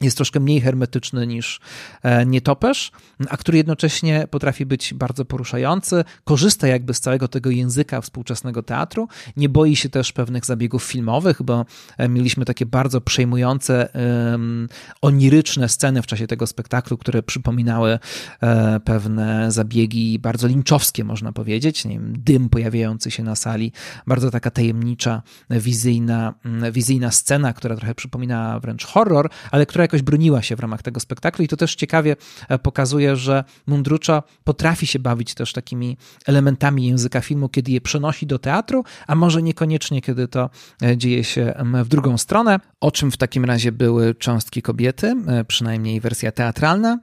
jest 0.00 0.16
troszkę 0.16 0.40
mniej 0.40 0.60
hermetyczny 0.60 1.26
niż 1.26 1.60
e, 2.02 2.26
nietoperz, 2.26 2.92
a 3.28 3.36
który 3.36 3.58
jednocześnie 3.58 4.26
potrafi 4.30 4.66
być 4.66 4.94
bardzo 4.94 5.24
poruszający, 5.24 6.04
korzysta 6.24 6.66
jakby 6.66 6.94
z 6.94 7.00
całego 7.00 7.28
tego 7.28 7.50
języka 7.50 8.00
współczesnego 8.00 8.62
teatru, 8.62 9.08
nie 9.36 9.48
boi 9.48 9.76
się 9.76 9.88
też 9.88 10.12
pewnych 10.12 10.44
zabiegów 10.44 10.84
filmowych, 10.84 11.42
bo 11.42 11.64
e, 11.98 12.08
mieliśmy 12.08 12.44
takie 12.44 12.66
bardzo 12.66 13.00
przejmujące, 13.00 13.88
um, 14.30 14.68
oniryczne 15.02 15.68
sceny 15.68 16.02
w 16.02 16.06
czasie 16.06 16.26
tego 16.26 16.46
spektaklu, 16.46 16.98
które 16.98 17.22
przypominały 17.22 17.98
e, 18.40 18.80
pewne 18.80 19.52
zabiegi 19.52 20.18
bardzo 20.18 20.46
linczowskie, 20.46 21.04
można 21.04 21.32
powiedzieć, 21.32 21.84
nie 21.84 21.94
wiem, 21.94 22.14
dym 22.18 22.48
pojawiający 22.48 23.10
się 23.10 23.22
na 23.22 23.36
sali, 23.36 23.72
bardzo 24.06 24.30
taka 24.30 24.50
tajemnicza, 24.50 25.22
wizyjna, 25.50 26.34
wizyjna 26.72 27.10
scena, 27.10 27.52
która 27.52 27.76
trochę 27.76 27.94
przypominała 27.94 28.60
wręcz 28.60 28.84
horror, 28.84 29.30
ale 29.50 29.66
która 29.66 29.83
jakoś 29.84 30.02
broniła 30.02 30.42
się 30.42 30.56
w 30.56 30.60
ramach 30.60 30.82
tego 30.82 31.00
spektaklu 31.00 31.44
i 31.44 31.48
to 31.48 31.56
też 31.56 31.74
ciekawie 31.74 32.16
e, 32.48 32.58
pokazuje, 32.58 33.16
że 33.16 33.44
Mundrucza 33.66 34.22
potrafi 34.44 34.86
się 34.86 34.98
bawić 34.98 35.34
też 35.34 35.52
takimi 35.52 35.96
elementami 36.26 36.86
języka 36.86 37.20
filmu, 37.20 37.48
kiedy 37.48 37.72
je 37.72 37.80
przenosi 37.80 38.26
do 38.26 38.38
teatru, 38.38 38.84
a 39.06 39.14
może 39.14 39.42
niekoniecznie, 39.42 40.02
kiedy 40.02 40.28
to 40.28 40.50
e, 40.82 40.96
dzieje 40.96 41.24
się 41.24 41.54
w 41.84 41.88
drugą 41.88 42.18
stronę. 42.18 42.60
O 42.80 42.90
czym 42.90 43.10
w 43.10 43.16
takim 43.16 43.44
razie 43.44 43.72
były 43.72 44.14
cząstki 44.14 44.62
kobiety, 44.62 45.14
e, 45.26 45.44
przynajmniej 45.44 46.00
wersja 46.00 46.32
teatralna? 46.32 46.98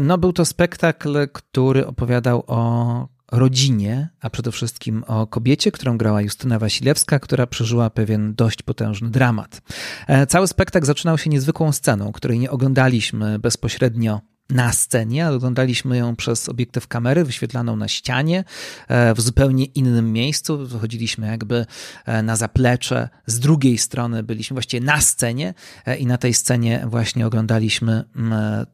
No, 0.00 0.18
był 0.18 0.32
to 0.32 0.44
spektakl, 0.44 1.28
który 1.32 1.86
opowiadał 1.86 2.44
o 2.46 3.15
rodzinie, 3.32 4.08
a 4.20 4.30
przede 4.30 4.52
wszystkim 4.52 5.04
o 5.06 5.26
kobiecie, 5.26 5.72
którą 5.72 5.98
grała 5.98 6.22
Justyna 6.22 6.58
Wasilewska, 6.58 7.18
która 7.18 7.46
przeżyła 7.46 7.90
pewien 7.90 8.34
dość 8.34 8.62
potężny 8.62 9.10
dramat. 9.10 9.62
E, 10.06 10.26
cały 10.26 10.48
spektakl 10.48 10.86
zaczynał 10.86 11.18
się 11.18 11.30
niezwykłą 11.30 11.72
sceną, 11.72 12.12
której 12.12 12.38
nie 12.38 12.50
oglądaliśmy 12.50 13.38
bezpośrednio 13.38 14.20
na 14.50 14.72
scenie, 14.72 15.26
ale 15.26 15.36
oglądaliśmy 15.36 15.96
ją 15.96 16.16
przez 16.16 16.48
obiektyw 16.48 16.88
kamery 16.88 17.24
wyświetlaną 17.24 17.76
na 17.76 17.88
ścianie 17.88 18.44
e, 18.88 19.14
w 19.14 19.20
zupełnie 19.20 19.64
innym 19.64 20.12
miejscu. 20.12 20.66
Wychodziliśmy 20.66 21.26
jakby 21.26 21.66
e, 22.04 22.22
na 22.22 22.36
zaplecze, 22.36 23.08
z 23.26 23.40
drugiej 23.40 23.78
strony 23.78 24.22
byliśmy 24.22 24.54
właściwie 24.54 24.86
na 24.86 25.00
scenie 25.00 25.54
i 25.98 26.06
na 26.06 26.18
tej 26.18 26.34
scenie 26.34 26.86
właśnie 26.86 27.26
oglądaliśmy 27.26 28.04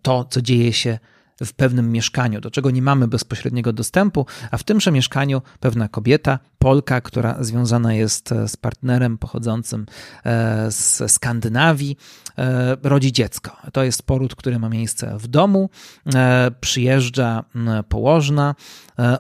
to, 0.03 0.25
co 0.25 0.43
dzieje 0.43 0.73
się 0.73 0.99
w 1.45 1.53
pewnym 1.53 1.93
mieszkaniu, 1.93 2.41
do 2.41 2.51
czego 2.51 2.71
nie 2.71 2.83
mamy 2.83 3.09
bezpośredniego 3.09 3.73
dostępu, 3.73 4.27
a 4.51 4.57
w 4.57 4.65
tymże 4.65 4.93
mieszkaniu 4.93 5.43
pewna 5.61 5.89
kobieta, 5.89 6.39
Polka, 6.59 7.01
która 7.01 7.37
związana 7.41 7.95
jest 7.95 8.33
e, 8.33 8.49
z 8.49 8.57
partnerem 8.57 9.19
pochodzącym 9.19 9.87
e, 10.25 10.71
z 10.71 11.13
Skandynawii, 11.13 11.97
rodzi 12.83 13.13
dziecko. 13.13 13.57
To 13.73 13.85
jest 13.85 14.03
poród, 14.03 14.35
który 14.35 14.59
ma 14.59 14.69
miejsce 14.69 15.19
w 15.19 15.27
domu. 15.27 15.71
Przyjeżdża 16.61 17.45
położna, 17.89 18.55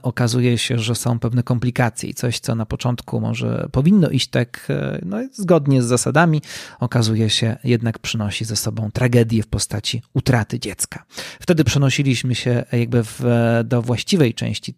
okazuje 0.02 0.58
się, 0.58 0.78
że 0.78 0.94
są 0.94 1.18
pewne 1.18 1.42
komplikacje 1.42 2.10
i 2.10 2.14
coś, 2.14 2.38
co 2.38 2.54
na 2.54 2.66
początku 2.66 3.20
może 3.20 3.68
powinno 3.72 4.10
iść 4.10 4.28
tak 4.28 4.72
no, 5.02 5.16
zgodnie 5.32 5.82
z 5.82 5.86
zasadami, 5.86 6.42
okazuje 6.80 7.30
się 7.30 7.56
jednak 7.64 7.98
przynosi 7.98 8.44
ze 8.44 8.56
sobą 8.56 8.90
tragedię 8.90 9.42
w 9.42 9.46
postaci 9.46 10.02
utraty 10.14 10.60
dziecka. 10.60 11.04
Wtedy 11.40 11.64
przenosiliśmy 11.64 12.34
się 12.34 12.64
jakby 12.72 13.04
w, 13.04 13.20
do 13.64 13.82
właściwej 13.82 14.34
części, 14.34 14.74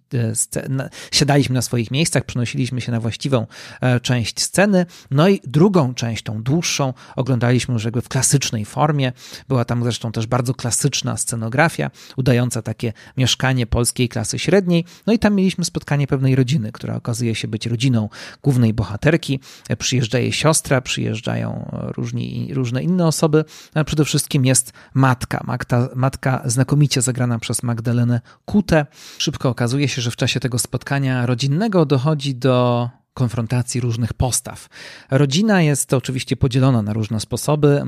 siadaliśmy 1.12 1.54
na 1.54 1.62
swoich 1.62 1.90
miejscach, 1.90 2.24
przenosiliśmy 2.24 2.80
się 2.80 2.92
na 2.92 3.00
właściwą 3.00 3.46
e, 3.80 4.00
część 4.00 4.40
sceny. 4.40 4.86
No 5.10 5.28
i 5.28 5.40
drugą 5.44 5.94
część, 5.94 6.22
tą 6.22 6.42
dłuższą, 6.42 6.94
oglądaliśmy 7.16 7.74
już 7.74 7.84
jakby 7.84 8.02
w 8.02 8.08
klasycznej 8.24 8.64
formie. 8.64 9.12
Była 9.48 9.64
tam 9.64 9.82
zresztą 9.82 10.12
też 10.12 10.26
bardzo 10.26 10.54
klasyczna 10.54 11.16
scenografia, 11.16 11.90
udająca 12.16 12.62
takie 12.62 12.92
mieszkanie 13.16 13.66
polskiej 13.66 14.08
klasy 14.08 14.38
średniej. 14.38 14.84
No 15.06 15.12
i 15.12 15.18
tam 15.18 15.34
mieliśmy 15.34 15.64
spotkanie 15.64 16.06
pewnej 16.06 16.36
rodziny, 16.36 16.72
która 16.72 16.96
okazuje 16.96 17.34
się 17.34 17.48
być 17.48 17.66
rodziną 17.66 18.08
głównej 18.42 18.74
bohaterki. 18.74 19.40
Przyjeżdża 19.78 20.18
jej 20.18 20.32
siostra, 20.32 20.80
przyjeżdżają 20.80 21.70
różni, 21.96 22.54
różne 22.54 22.82
inne 22.82 23.06
osoby. 23.06 23.44
A 23.74 23.84
przede 23.84 24.04
wszystkim 24.04 24.44
jest 24.44 24.72
matka. 24.94 25.44
matka. 25.46 25.88
Matka 25.94 26.42
znakomicie 26.44 27.02
zagrana 27.02 27.38
przez 27.38 27.62
Magdalenę 27.62 28.20
Kutę. 28.44 28.86
Szybko 29.18 29.48
okazuje 29.48 29.88
się, 29.88 30.02
że 30.02 30.10
w 30.10 30.16
czasie 30.16 30.40
tego 30.40 30.58
spotkania 30.58 31.26
rodzinnego 31.26 31.86
dochodzi 31.86 32.34
do 32.34 32.88
konfrontacji 33.14 33.80
różnych 33.80 34.14
postaw. 34.14 34.68
Rodzina 35.10 35.62
jest 35.62 35.94
oczywiście 35.94 36.36
podzielona 36.36 36.82
na 36.82 36.92
różne 36.92 37.20
sposoby. 37.20 37.82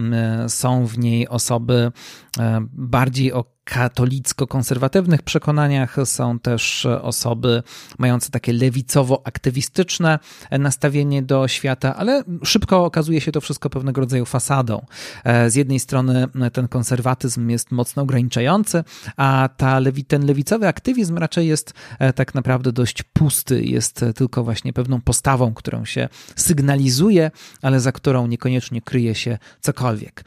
Są 0.49 0.87
w 0.87 0.99
niej 0.99 1.29
osoby 1.29 1.93
e, 2.39 2.67
bardziej 2.73 3.33
o 3.33 3.56
katolicko-konserwatywnych 3.67 5.23
przekonaniach, 5.23 5.97
są 6.05 6.39
też 6.39 6.87
osoby 7.03 7.63
mające 7.99 8.31
takie 8.31 8.53
lewicowo-aktywistyczne 8.53 10.19
nastawienie 10.51 11.23
do 11.23 11.49
świata, 11.49 11.97
ale 11.97 12.23
szybko 12.45 12.85
okazuje 12.85 13.21
się 13.21 13.33
to 13.33 13.41
wszystko 13.41 13.71
pewnego 13.71 14.01
rodzaju 14.01 14.25
fasadą. 14.25 14.87
E, 15.25 15.51
z 15.51 15.55
jednej 15.55 15.81
strony 15.81 16.27
ten 16.53 16.69
konserwatyzm 16.69 17.49
jest 17.49 17.71
mocno 17.71 18.03
ograniczający, 18.03 18.85
a 19.17 19.49
ta 19.57 19.79
lewi, 19.79 20.05
ten 20.05 20.27
lewicowy 20.27 20.69
aktywizm 20.69 21.19
raczej 21.19 21.49
jest 21.49 21.75
e, 21.99 22.13
tak 22.13 22.35
naprawdę 22.35 22.73
dość 22.73 23.03
pusty, 23.03 23.65
jest 23.65 24.05
tylko 24.15 24.45
właśnie 24.45 24.73
pewną 24.73 25.01
postawą, 25.01 25.55
którą 25.55 25.85
się 25.85 26.09
sygnalizuje, 26.37 27.31
ale 27.63 27.81
za 27.81 27.93
którą 27.93 28.27
niekoniecznie 28.27 28.83
kryje 28.83 29.15
się 29.15 29.39
cokolwiek. 29.61 30.25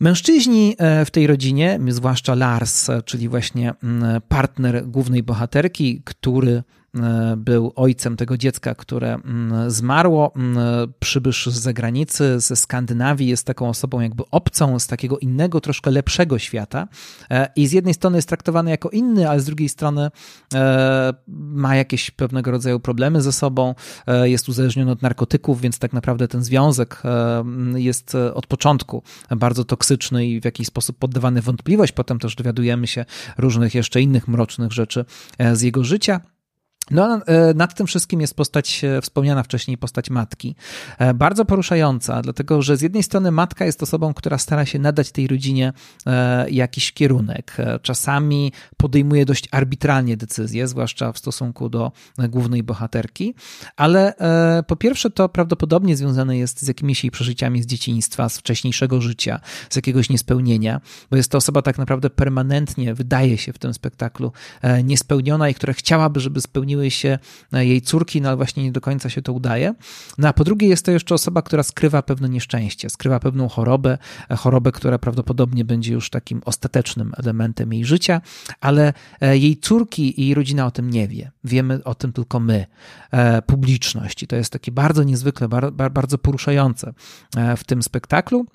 Mężczyźni 0.00 0.74
e, 0.78 1.04
w 1.04 1.10
tej 1.10 1.26
rodzinie, 1.26 1.78
zwłaszcza 1.88 2.34
Lars, 2.34 2.88
czyli 3.04 3.28
właśnie 3.28 3.72
mm, 3.82 4.20
partner 4.28 4.86
głównej 4.86 5.22
bohaterki, 5.22 6.02
który 6.04 6.62
był 7.36 7.72
ojcem 7.76 8.16
tego 8.16 8.36
dziecka, 8.36 8.74
które 8.74 9.14
mm, 9.14 9.70
zmarło. 9.70 10.32
Mm, 10.36 10.58
przybysz 10.98 11.46
z 11.46 11.58
zagranicy, 11.58 12.40
ze 12.40 12.56
Skandynawii, 12.56 13.28
jest 13.28 13.46
taką 13.46 13.68
osobą 13.68 14.00
jakby 14.00 14.22
obcą 14.30 14.78
z 14.78 14.86
takiego 14.86 15.18
innego, 15.18 15.60
troszkę 15.60 15.90
lepszego 15.90 16.38
świata. 16.38 16.88
E, 17.30 17.48
I 17.56 17.66
z 17.66 17.72
jednej 17.72 17.94
strony 17.94 18.18
jest 18.18 18.28
traktowany 18.28 18.70
jako 18.70 18.90
inny, 18.90 19.30
ale 19.30 19.40
z 19.40 19.44
drugiej 19.44 19.68
strony 19.68 20.10
e, 20.54 21.14
ma 21.28 21.76
jakieś 21.76 22.10
pewnego 22.10 22.50
rodzaju 22.50 22.80
problemy 22.80 23.22
ze 23.22 23.32
sobą, 23.32 23.74
jest 24.24 24.48
uzależniony 24.48 24.90
od 24.90 25.02
narkotyków, 25.02 25.60
więc 25.60 25.78
tak 25.78 25.92
naprawdę 25.92 26.28
ten 26.28 26.44
związek 26.44 27.02
jest 27.74 28.14
od 28.34 28.46
początku 28.46 29.02
bardzo 29.36 29.64
toksyczny 29.64 30.26
i 30.26 30.40
w 30.40 30.44
jakiś 30.44 30.66
sposób 30.66 30.98
poddawany 30.98 31.42
wątpliwość. 31.42 31.92
Potem 31.92 32.18
też 32.18 32.36
dowiadujemy 32.36 32.86
się 32.86 33.04
różnych 33.38 33.74
jeszcze 33.74 34.02
innych 34.02 34.28
mrocznych 34.28 34.72
rzeczy 34.72 35.04
z 35.52 35.62
jego 35.62 35.84
życia. 35.84 36.20
No, 36.90 37.20
e, 37.26 37.54
nad 37.54 37.74
tym 37.74 37.86
wszystkim 37.86 38.20
jest 38.20 38.34
postać, 38.34 38.84
e, 38.84 39.00
wspomniana 39.00 39.42
wcześniej, 39.42 39.78
postać 39.78 40.10
matki. 40.10 40.54
E, 40.98 41.14
bardzo 41.14 41.44
poruszająca, 41.44 42.22
dlatego 42.22 42.62
że 42.62 42.76
z 42.76 42.82
jednej 42.82 43.02
strony 43.02 43.30
matka 43.30 43.64
jest 43.64 43.82
osobą, 43.82 44.14
która 44.14 44.38
stara 44.38 44.66
się 44.66 44.78
nadać 44.78 45.12
tej 45.12 45.26
rodzinie 45.26 45.72
jakiś 46.50 46.92
kierunek. 46.92 47.56
Czasami 47.82 48.52
podejmuje 48.76 49.24
dość 49.24 49.48
arbitralnie 49.50 50.16
decyzje, 50.16 50.68
zwłaszcza 50.68 51.12
w 51.12 51.18
stosunku 51.18 51.68
do 51.68 51.92
głównej 52.28 52.62
bohaterki, 52.62 53.34
ale 53.76 54.14
po 54.66 54.76
pierwsze 54.76 55.10
to 55.10 55.28
prawdopodobnie 55.28 55.96
związane 55.96 56.38
jest 56.38 56.62
z 56.62 56.68
jakimiś 56.68 57.04
jej 57.04 57.10
przeżyciami 57.10 57.62
z 57.62 57.66
dzieciństwa, 57.66 58.28
z 58.28 58.38
wcześniejszego 58.38 59.00
życia, 59.00 59.40
z 59.70 59.76
jakiegoś 59.76 60.10
niespełnienia, 60.10 60.80
bo 61.10 61.16
jest 61.16 61.30
to 61.30 61.38
osoba 61.38 61.62
tak 61.62 61.78
naprawdę 61.78 62.10
permanentnie, 62.10 62.94
wydaje 62.94 63.38
się 63.38 63.52
w 63.52 63.58
tym 63.58 63.74
spektaklu, 63.74 64.32
niespełniona 64.84 65.48
i 65.48 65.54
która 65.54 65.72
chciałaby, 65.72 66.20
żeby 66.20 66.40
spełniła 66.40 66.75
się 66.90 67.18
e, 67.52 67.66
jej 67.66 67.82
córki, 67.82 68.20
no 68.20 68.28
ale 68.28 68.36
właśnie 68.36 68.62
nie 68.62 68.72
do 68.72 68.80
końca 68.80 69.10
się 69.10 69.22
to 69.22 69.32
udaje. 69.32 69.74
No 70.18 70.28
a 70.28 70.32
po 70.32 70.44
drugie 70.44 70.68
jest 70.68 70.84
to 70.84 70.90
jeszcze 70.90 71.14
osoba, 71.14 71.42
która 71.42 71.62
skrywa 71.62 72.02
pewne 72.02 72.28
nieszczęście, 72.28 72.90
skrywa 72.90 73.20
pewną 73.20 73.48
chorobę, 73.48 73.98
e, 74.30 74.36
chorobę, 74.36 74.72
która 74.72 74.98
prawdopodobnie 74.98 75.64
będzie 75.64 75.92
już 75.92 76.10
takim 76.10 76.42
ostatecznym 76.44 77.12
elementem 77.16 77.72
jej 77.72 77.84
życia, 77.84 78.20
ale 78.60 78.92
e, 79.20 79.38
jej 79.38 79.56
córki 79.56 80.20
i 80.20 80.24
jej 80.24 80.34
rodzina 80.34 80.66
o 80.66 80.70
tym 80.70 80.90
nie 80.90 81.08
wie. 81.08 81.30
Wiemy 81.44 81.84
o 81.84 81.94
tym 81.94 82.12
tylko 82.12 82.40
my, 82.40 82.66
publiczność. 83.46 84.22
I 84.22 84.26
to 84.26 84.36
jest 84.36 84.52
takie 84.52 84.72
bardzo 84.72 85.02
niezwykle, 85.02 85.48
bardzo 85.90 86.18
poruszające 86.18 86.92
w 87.56 87.64
tym 87.64 87.82
spektaklu. 87.82 88.46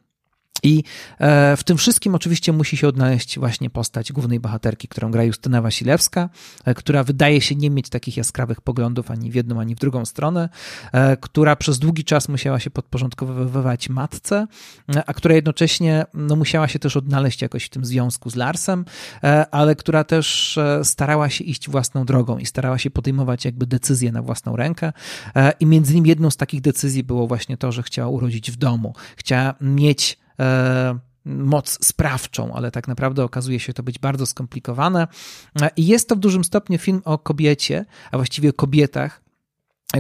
I 0.64 0.84
e, 1.20 1.58
w 1.58 1.64
tym 1.64 1.78
wszystkim 1.78 2.16
oczywiście 2.16 2.54
musi 2.54 2.78
się 2.78 2.88
odnaleźć 2.88 3.40
właśnie 3.40 3.70
postać 3.70 4.12
głównej 4.12 4.40
bohaterki, 4.40 4.88
którą 4.88 5.12
gra 5.12 5.24
Justyna 5.24 5.62
Wasilewska, 5.62 6.30
e, 6.66 6.74
która 6.74 7.04
wydaje 7.04 7.42
się 7.42 7.56
nie 7.56 7.70
mieć 7.70 7.90
takich 7.90 8.18
jaskrawych 8.18 8.62
poglądów 8.62 9.12
ani 9.12 9.32
w 9.32 9.36
jedną, 9.36 9.60
ani 9.60 9.76
w 9.76 9.80
drugą 9.80 10.06
stronę, 10.06 10.50
e, 10.92 11.18
która 11.18 11.56
przez 11.56 11.80
długi 11.80 12.04
czas 12.04 12.30
musiała 12.30 12.60
się 12.60 12.70
podporządkowywać 12.70 13.90
matce, 13.90 14.48
a 15.06 15.14
która 15.14 15.36
jednocześnie 15.36 16.06
no, 16.14 16.36
musiała 16.36 16.68
się 16.68 16.80
też 16.80 16.98
odnaleźć 16.98 17.42
jakoś 17.42 17.66
w 17.66 17.70
tym 17.70 17.86
związku 17.86 18.30
z 18.30 18.36
Larsem, 18.36 18.86
ale 19.52 19.76
która 19.76 20.04
też 20.04 20.60
starała 20.84 21.30
się 21.30 21.44
iść 21.44 21.70
własną 21.70 22.06
drogą 22.06 22.38
i 22.38 22.46
starała 22.46 22.78
się 22.78 22.90
podejmować 22.90 23.46
jakby 23.46 23.66
decyzje 23.66 24.12
na 24.12 24.22
własną 24.22 24.56
rękę. 24.56 24.94
I 25.60 25.66
między 25.66 25.94
innymi 25.94 26.10
jedną 26.10 26.30
z 26.30 26.38
takich 26.38 26.62
decyzji 26.62 27.04
było 27.04 27.28
właśnie 27.28 27.58
to, 27.58 27.72
że 27.72 27.84
chciała 27.84 28.10
urodzić 28.10 28.52
w 28.52 28.56
domu. 28.56 28.94
Chciała 29.18 29.56
mieć 29.62 30.18
moc 31.26 31.86
sprawczą, 31.86 32.54
ale 32.54 32.72
tak 32.72 32.88
naprawdę 32.88 33.24
okazuje 33.24 33.60
się 33.60 33.74
to 33.74 33.84
być 33.84 34.00
bardzo 34.00 34.26
skomplikowane. 34.26 35.08
I 35.78 35.88
jest 35.88 36.10
to 36.10 36.16
w 36.16 36.20
dużym 36.20 36.44
stopniu 36.44 36.78
film 36.78 37.02
o 37.06 37.18
kobiecie, 37.18 37.86
a 38.12 38.18
właściwie 38.18 38.50
o 38.50 38.54
kobietach, 38.54 39.21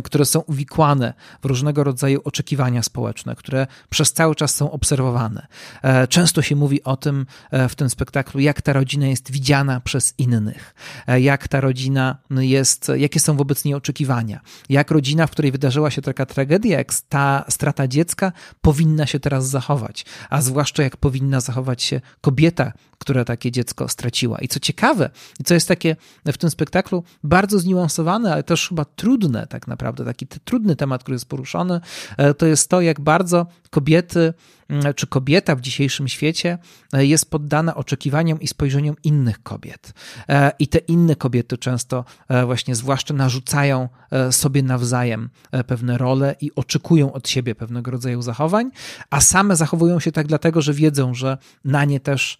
które 0.03 0.25
są 0.25 0.39
uwikłane 0.39 1.13
w 1.41 1.45
różnego 1.45 1.83
rodzaju 1.83 2.21
oczekiwania 2.23 2.83
społeczne, 2.83 3.35
które 3.35 3.67
przez 3.89 4.13
cały 4.13 4.35
czas 4.35 4.55
są 4.55 4.71
obserwowane. 4.71 5.47
E, 5.81 6.07
często 6.07 6.41
się 6.41 6.55
mówi 6.55 6.83
o 6.83 6.97
tym 6.97 7.25
e, 7.51 7.69
w 7.69 7.75
tym 7.75 7.89
spektaklu, 7.89 8.39
jak 8.39 8.61
ta 8.61 8.73
rodzina 8.73 9.07
jest 9.07 9.31
widziana 9.31 9.79
przez 9.79 10.13
innych, 10.17 10.75
e, 11.07 11.21
jak 11.21 11.47
ta 11.47 11.61
rodzina 11.61 12.17
jest, 12.29 12.91
jakie 12.95 13.19
są 13.19 13.37
wobec 13.37 13.65
niej 13.65 13.73
oczekiwania, 13.73 14.39
jak 14.69 14.91
rodzina, 14.91 15.27
w 15.27 15.31
której 15.31 15.51
wydarzyła 15.51 15.91
się 15.91 16.01
taka 16.01 16.25
tragedia, 16.25 16.77
jak 16.77 16.93
ta 17.09 17.45
strata 17.49 17.87
dziecka, 17.87 18.31
powinna 18.61 19.05
się 19.05 19.19
teraz 19.19 19.47
zachować, 19.47 20.05
a 20.29 20.41
zwłaszcza 20.41 20.83
jak 20.83 20.97
powinna 20.97 21.39
zachować 21.39 21.83
się 21.83 22.01
kobieta, 22.21 22.71
która 23.01 23.25
takie 23.25 23.51
dziecko 23.51 23.87
straciła. 23.87 24.37
I 24.37 24.47
co 24.47 24.59
ciekawe, 24.59 25.09
i 25.39 25.43
co 25.43 25.53
jest 25.53 25.67
takie 25.67 25.95
w 26.25 26.37
tym 26.37 26.49
spektaklu 26.49 27.03
bardzo 27.23 27.59
zniuansowane, 27.59 28.33
ale 28.33 28.43
też 28.43 28.69
chyba 28.69 28.85
trudne 28.85 29.47
tak 29.47 29.67
naprawdę, 29.67 29.80
taki 30.05 30.27
trudny 30.27 30.75
temat, 30.75 31.03
który 31.03 31.15
jest 31.15 31.29
poruszony, 31.29 31.81
e, 32.17 32.33
to 32.33 32.45
jest 32.45 32.69
to, 32.69 32.81
jak 32.81 32.99
bardzo 32.99 33.45
kobiety 33.69 34.33
mm, 34.69 34.93
czy 34.93 35.07
kobieta 35.07 35.55
w 35.55 35.61
dzisiejszym 35.61 36.07
świecie 36.07 36.57
e, 36.93 37.05
jest 37.05 37.31
poddana 37.31 37.75
oczekiwaniom 37.75 38.41
i 38.41 38.47
spojrzeniom 38.47 38.95
innych 39.03 39.43
kobiet. 39.43 39.93
E, 40.29 40.51
I 40.59 40.67
te 40.67 40.77
inne 40.77 41.15
kobiety 41.15 41.57
często 41.57 42.05
właśnie 42.45 42.75
zwłaszcza 42.75 43.13
narzucają 43.13 43.89
sobie 44.31 44.63
nawzajem 44.63 45.29
pewne 45.67 45.97
role 45.97 46.35
i 46.41 46.51
oczekują 46.55 47.13
od 47.13 47.29
siebie 47.29 47.55
pewnego 47.55 47.91
rodzaju 47.91 48.21
zachowań, 48.21 48.71
a 49.09 49.21
same 49.21 49.55
zachowują 49.55 49.99
się 49.99 50.11
tak 50.11 50.27
dlatego, 50.27 50.61
że 50.61 50.73
wiedzą, 50.73 51.13
że 51.13 51.37
na 51.65 51.85
nie 51.85 51.99
też 51.99 52.37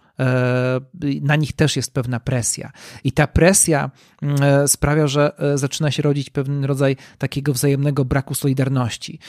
na 1.22 1.36
nich 1.36 1.54
też 1.54 1.75
jest 1.75 1.94
pewna 1.94 2.20
presja. 2.20 2.72
I 3.04 3.12
ta 3.12 3.28
presja 3.28 3.92
mm, 4.22 4.44
e, 4.44 4.68
sprawia, 4.68 5.08
że 5.08 5.38
e, 5.38 5.58
zaczyna 5.58 5.92
się 5.92 6.04
rodzić 6.04 6.30
pewien 6.30 6.66
rodzaj 6.66 6.98
takiego 7.18 7.54
wzajemnego 7.54 8.06
braku 8.06 8.36
solidarności. 8.36 9.20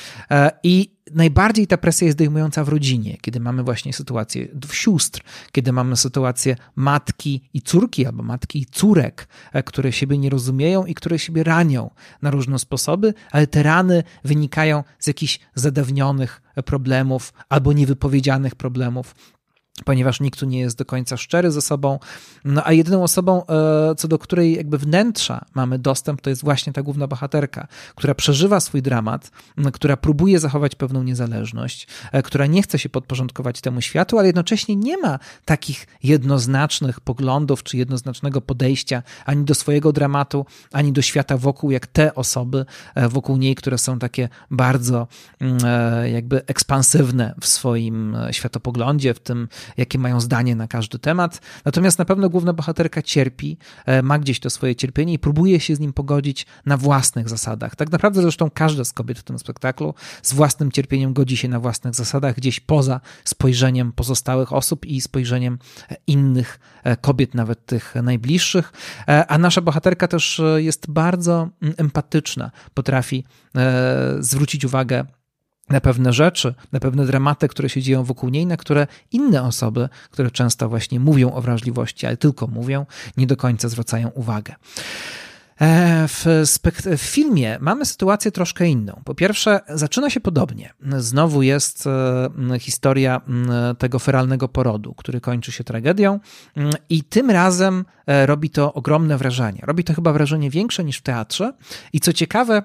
I 0.62 0.96
najbardziej 1.14 1.66
ta 1.66 1.76
presja 1.76 2.06
jest 2.06 2.18
dojmująca 2.18 2.64
w 2.64 2.68
rodzinie, 2.68 3.16
kiedy 3.20 3.40
mamy 3.40 3.62
właśnie 3.62 3.92
sytuację 3.92 4.48
sióstr, 4.72 5.20
kiedy 5.52 5.72
mamy 5.72 5.96
sytuację 5.96 6.56
matki 6.76 7.48
i 7.54 7.62
córki, 7.62 8.06
albo 8.06 8.22
matki 8.22 8.62
i 8.62 8.66
córek, 8.66 9.28
które 9.64 9.92
siebie 9.92 10.18
nie 10.18 10.30
rozumieją 10.30 10.86
i 10.86 10.94
które 10.94 11.18
siebie 11.18 11.44
ranią 11.44 11.90
na 12.22 12.30
różne 12.30 12.58
sposoby, 12.58 13.14
ale 13.30 13.46
te 13.46 13.62
rany 13.62 14.02
wynikają 14.24 14.84
z 14.98 15.06
jakichś 15.06 15.40
zadawnionych 15.54 16.42
problemów 16.64 17.32
albo 17.48 17.72
niewypowiedzianych 17.72 18.54
problemów 18.54 19.14
ponieważ 19.84 20.20
nikt 20.20 20.40
tu 20.40 20.46
nie 20.46 20.60
jest 20.60 20.78
do 20.78 20.84
końca 20.84 21.16
szczery 21.16 21.50
ze 21.50 21.62
sobą. 21.62 21.98
No 22.44 22.62
a 22.64 22.72
jedyną 22.72 23.02
osobą, 23.02 23.46
e, 23.46 23.94
co 23.94 24.08
do 24.08 24.18
której 24.18 24.56
jakby 24.56 24.78
wnętrza 24.78 25.44
mamy 25.54 25.78
dostęp, 25.78 26.20
to 26.20 26.30
jest 26.30 26.42
właśnie 26.42 26.72
ta 26.72 26.82
główna 26.82 27.06
bohaterka, 27.06 27.66
która 27.94 28.14
przeżywa 28.14 28.60
swój 28.60 28.82
dramat, 28.82 29.30
która 29.72 29.96
próbuje 29.96 30.38
zachować 30.38 30.74
pewną 30.74 31.02
niezależność, 31.02 31.86
e, 32.12 32.22
która 32.22 32.46
nie 32.46 32.62
chce 32.62 32.78
się 32.78 32.88
podporządkować 32.88 33.60
temu 33.60 33.80
światu, 33.80 34.18
ale 34.18 34.28
jednocześnie 34.28 34.76
nie 34.76 34.98
ma 34.98 35.18
takich 35.44 35.86
jednoznacznych 36.02 37.00
poglądów 37.00 37.62
czy 37.62 37.76
jednoznacznego 37.76 38.40
podejścia 38.40 39.02
ani 39.26 39.44
do 39.44 39.54
swojego 39.54 39.92
dramatu, 39.92 40.46
ani 40.72 40.92
do 40.92 41.02
świata 41.02 41.36
wokół, 41.36 41.70
jak 41.70 41.86
te 41.86 42.14
osoby 42.14 42.64
e, 42.94 43.08
wokół 43.08 43.36
niej, 43.36 43.54
które 43.54 43.78
są 43.78 43.98
takie 43.98 44.28
bardzo 44.50 45.06
jakby 46.12 46.46
ekspansywne 46.46 47.34
w 47.40 47.46
swoim 47.46 48.16
światopoglądzie, 48.30 49.14
w 49.14 49.20
tym 49.20 49.48
jakie 49.76 49.98
mają 49.98 50.20
zdanie 50.20 50.56
na 50.56 50.68
każdy 50.68 50.98
temat. 50.98 51.40
Natomiast 51.64 51.98
na 51.98 52.04
pewno 52.04 52.28
główna 52.28 52.52
bohaterka 52.52 53.02
cierpi, 53.02 53.58
e, 53.86 54.02
ma 54.02 54.18
gdzieś 54.18 54.40
to 54.40 54.50
swoje 54.50 54.76
cierpienie 54.76 55.12
i 55.12 55.18
próbuje 55.18 55.60
się 55.60 55.76
z 55.76 55.80
nim 55.80 55.92
pogodzić 55.92 56.46
na 56.66 56.76
własnych 56.76 57.28
zasadach. 57.28 57.76
Tak 57.76 57.92
naprawdę 57.92 58.22
zresztą 58.22 58.50
każda 58.50 58.84
z 58.84 58.92
kobiet 58.92 59.18
w 59.18 59.22
tym 59.22 59.38
spektaklu 59.38 59.94
z 60.22 60.32
własnym 60.32 60.72
cierpieniem 60.72 61.12
godzi 61.12 61.36
się 61.36 61.48
na 61.48 61.60
własnych 61.60 61.94
zasadach, 61.94 62.36
gdzieś 62.36 62.60
poza 62.60 63.00
spojrzeniem 63.24 63.92
pozostałych 63.92 64.52
osób 64.52 64.86
i 64.86 65.00
spojrzeniem 65.00 65.58
e, 65.90 65.96
innych 66.06 66.60
e, 66.84 66.96
kobiet, 66.96 67.34
nawet 67.34 67.66
tych 67.66 67.94
najbliższych. 68.02 68.72
A 69.28 69.38
nasza 69.38 69.60
bohaterka 69.60 70.08
też 70.08 70.42
jest 70.56 70.90
bardzo 70.90 71.48
mm, 71.62 71.74
empatyczna, 71.76 72.50
potrafi 72.74 73.24
zwrócić 74.20 74.64
uwagę 74.64 75.04
na 75.72 75.80
pewne 75.80 76.12
rzeczy, 76.12 76.54
na 76.72 76.80
pewne 76.80 77.06
dramaty, 77.06 77.48
które 77.48 77.68
się 77.68 77.82
dzieją 77.82 78.04
wokół 78.04 78.28
niej, 78.28 78.46
na 78.46 78.56
które 78.56 78.86
inne 79.12 79.42
osoby, 79.42 79.88
które 80.10 80.30
często 80.30 80.68
właśnie 80.68 81.00
mówią 81.00 81.32
o 81.32 81.42
wrażliwości, 81.42 82.06
ale 82.06 82.16
tylko 82.16 82.46
mówią, 82.46 82.86
nie 83.16 83.26
do 83.26 83.36
końca 83.36 83.68
zwracają 83.68 84.08
uwagę. 84.08 84.54
E, 85.60 86.08
w, 86.08 86.26
w, 86.96 87.00
filmie 87.00 87.58
mamy 87.60 87.86
sytuację 87.86 88.32
troszkę 88.32 88.68
inną. 88.68 89.02
Po 89.04 89.14
pierwsze, 89.14 89.60
zaczyna 89.68 90.10
się 90.10 90.20
podobnie. 90.20 90.72
Znowu 90.98 91.42
jest 91.42 91.86
e, 91.86 92.58
historia 92.58 93.20
tego 93.78 93.98
feralnego 93.98 94.48
porodu, 94.48 94.94
który 94.94 95.20
kończy 95.20 95.52
się 95.52 95.64
tragedią, 95.64 96.20
i 96.88 97.04
tym 97.04 97.30
razem 97.30 97.84
e, 98.06 98.26
robi 98.26 98.50
to 98.50 98.74
ogromne 98.74 99.18
wrażenie. 99.18 99.60
Robi 99.62 99.84
to 99.84 99.94
chyba 99.94 100.12
wrażenie 100.12 100.50
większe 100.50 100.84
niż 100.84 100.98
w 100.98 101.02
teatrze. 101.02 101.52
I 101.92 102.00
co 102.00 102.12
ciekawe, 102.12 102.62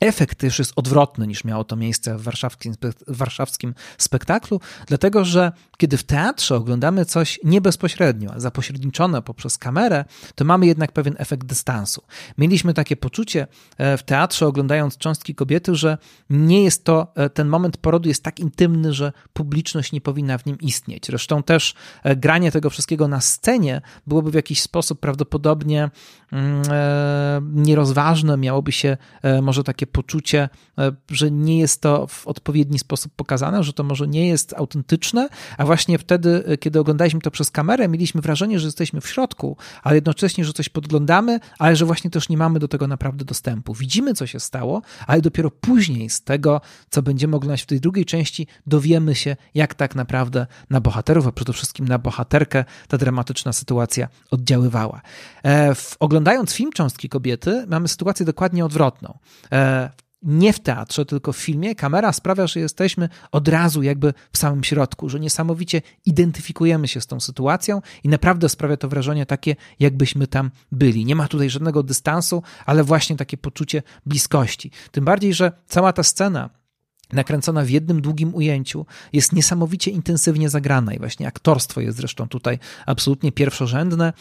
Efekt 0.00 0.38
też 0.38 0.58
jest 0.58 0.72
odwrotny 0.76 1.26
niż 1.26 1.44
miało 1.44 1.64
to 1.64 1.76
miejsce 1.76 2.18
w 2.18 2.22
warszawskim, 2.22 2.74
w 3.06 3.16
warszawskim 3.16 3.74
spektaklu, 3.98 4.60
dlatego 4.86 5.24
że 5.24 5.52
kiedy 5.78 5.96
w 5.96 6.04
teatrze 6.04 6.56
oglądamy 6.56 7.04
coś 7.04 7.40
nie 7.44 7.60
bezpośrednio, 7.60 8.32
a 8.32 8.40
zapośredniczone 8.40 9.22
poprzez 9.22 9.58
kamerę, 9.58 10.04
to 10.34 10.44
mamy 10.44 10.66
jednak 10.66 10.92
pewien 10.92 11.14
efekt 11.18 11.46
dystansu. 11.46 12.02
Mieliśmy 12.38 12.74
takie 12.74 12.96
poczucie 12.96 13.46
e, 13.78 13.96
w 13.96 14.02
teatrze, 14.02 14.46
oglądając 14.46 14.98
cząstki 14.98 15.34
kobiety, 15.34 15.74
że 15.74 15.98
nie 16.30 16.64
jest 16.64 16.84
to, 16.84 17.12
e, 17.14 17.30
ten 17.30 17.48
moment 17.48 17.76
porodu 17.76 18.08
jest 18.08 18.22
tak 18.22 18.40
intymny, 18.40 18.92
że 18.92 19.12
publiczność 19.32 19.92
nie 19.92 20.00
powinna 20.00 20.38
w 20.38 20.46
nim 20.46 20.58
istnieć. 20.60 21.06
Zresztą 21.06 21.42
też 21.42 21.74
e, 22.02 22.16
granie 22.16 22.52
tego 22.52 22.70
wszystkiego 22.70 23.08
na 23.08 23.20
scenie 23.20 23.80
byłoby 24.06 24.30
w 24.30 24.34
jakiś 24.34 24.62
sposób 24.62 25.00
prawdopodobnie 25.00 25.90
mm, 26.32 26.62
nierozważne, 27.62 28.36
miałoby 28.36 28.72
się 28.72 28.96
może 29.42 29.64
takie 29.78 29.86
poczucie, 29.86 30.48
e, 30.78 30.92
że 31.10 31.30
nie 31.30 31.58
jest 31.58 31.80
to 31.80 32.06
w 32.06 32.26
odpowiedni 32.26 32.78
sposób 32.78 33.12
pokazane, 33.16 33.62
że 33.62 33.72
to 33.72 33.84
może 33.84 34.08
nie 34.08 34.28
jest 34.28 34.54
autentyczne, 34.54 35.28
a 35.58 35.66
właśnie 35.66 35.98
wtedy, 35.98 36.44
e, 36.46 36.56
kiedy 36.56 36.80
oglądaliśmy 36.80 37.20
to 37.20 37.30
przez 37.30 37.50
kamerę, 37.50 37.88
mieliśmy 37.88 38.20
wrażenie, 38.20 38.58
że 38.58 38.66
jesteśmy 38.66 39.00
w 39.00 39.08
środku, 39.08 39.56
ale 39.82 39.94
jednocześnie, 39.94 40.44
że 40.44 40.52
coś 40.52 40.68
podglądamy, 40.68 41.40
ale 41.58 41.76
że 41.76 41.86
właśnie 41.86 42.10
też 42.10 42.28
nie 42.28 42.36
mamy 42.36 42.58
do 42.58 42.68
tego 42.68 42.86
naprawdę 42.86 43.24
dostępu. 43.24 43.74
Widzimy, 43.74 44.14
co 44.14 44.26
się 44.26 44.40
stało, 44.40 44.82
ale 45.06 45.20
dopiero 45.20 45.50
później 45.50 46.10
z 46.10 46.22
tego, 46.22 46.60
co 46.90 47.02
będziemy 47.02 47.36
oglądać 47.36 47.62
w 47.62 47.66
tej 47.66 47.80
drugiej 47.80 48.04
części, 48.04 48.46
dowiemy 48.66 49.14
się, 49.14 49.36
jak 49.54 49.74
tak 49.74 49.94
naprawdę 49.94 50.46
na 50.70 50.80
bohaterów, 50.80 51.26
a 51.26 51.32
przede 51.32 51.52
wszystkim 51.52 51.88
na 51.88 51.98
bohaterkę 51.98 52.64
ta 52.88 52.98
dramatyczna 52.98 53.52
sytuacja 53.52 54.08
oddziaływała. 54.30 55.00
E, 55.42 55.74
w, 55.74 55.96
oglądając 56.00 56.52
film 56.52 56.72
Cząstki 56.72 57.08
Kobiety, 57.08 57.64
mamy 57.68 57.88
sytuację 57.88 58.26
dokładnie 58.26 58.64
odwrotną 58.64 59.18
nie 60.22 60.52
w 60.52 60.60
teatrze, 60.60 61.06
tylko 61.06 61.32
w 61.32 61.36
filmie, 61.36 61.74
kamera 61.74 62.12
sprawia, 62.12 62.46
że 62.46 62.60
jesteśmy 62.60 63.08
od 63.32 63.48
razu 63.48 63.82
jakby 63.82 64.14
w 64.32 64.38
samym 64.38 64.64
środku, 64.64 65.08
że 65.08 65.20
niesamowicie 65.20 65.82
identyfikujemy 66.06 66.88
się 66.88 67.00
z 67.00 67.06
tą 67.06 67.20
sytuacją 67.20 67.80
i 68.04 68.08
naprawdę 68.08 68.48
sprawia 68.48 68.76
to 68.76 68.88
wrażenie 68.88 69.26
takie, 69.26 69.56
jakbyśmy 69.80 70.26
tam 70.26 70.50
byli. 70.72 71.04
Nie 71.04 71.16
ma 71.16 71.28
tutaj 71.28 71.50
żadnego 71.50 71.82
dystansu, 71.82 72.42
ale 72.66 72.84
właśnie 72.84 73.16
takie 73.16 73.36
poczucie 73.36 73.82
bliskości. 74.06 74.70
Tym 74.90 75.04
bardziej, 75.04 75.34
że 75.34 75.52
cała 75.66 75.92
ta 75.92 76.02
scena 76.02 76.50
nakręcona 77.12 77.64
w 77.64 77.70
jednym 77.70 78.02
długim 78.02 78.34
ujęciu, 78.34 78.86
jest 79.12 79.32
niesamowicie 79.32 79.90
intensywnie 79.90 80.48
zagrana 80.48 80.94
i 80.94 80.98
właśnie 80.98 81.26
aktorstwo 81.26 81.80
jest 81.80 81.96
zresztą 81.96 82.28
tutaj 82.28 82.58
absolutnie 82.86 83.32
pierwszorzędne 83.32 84.12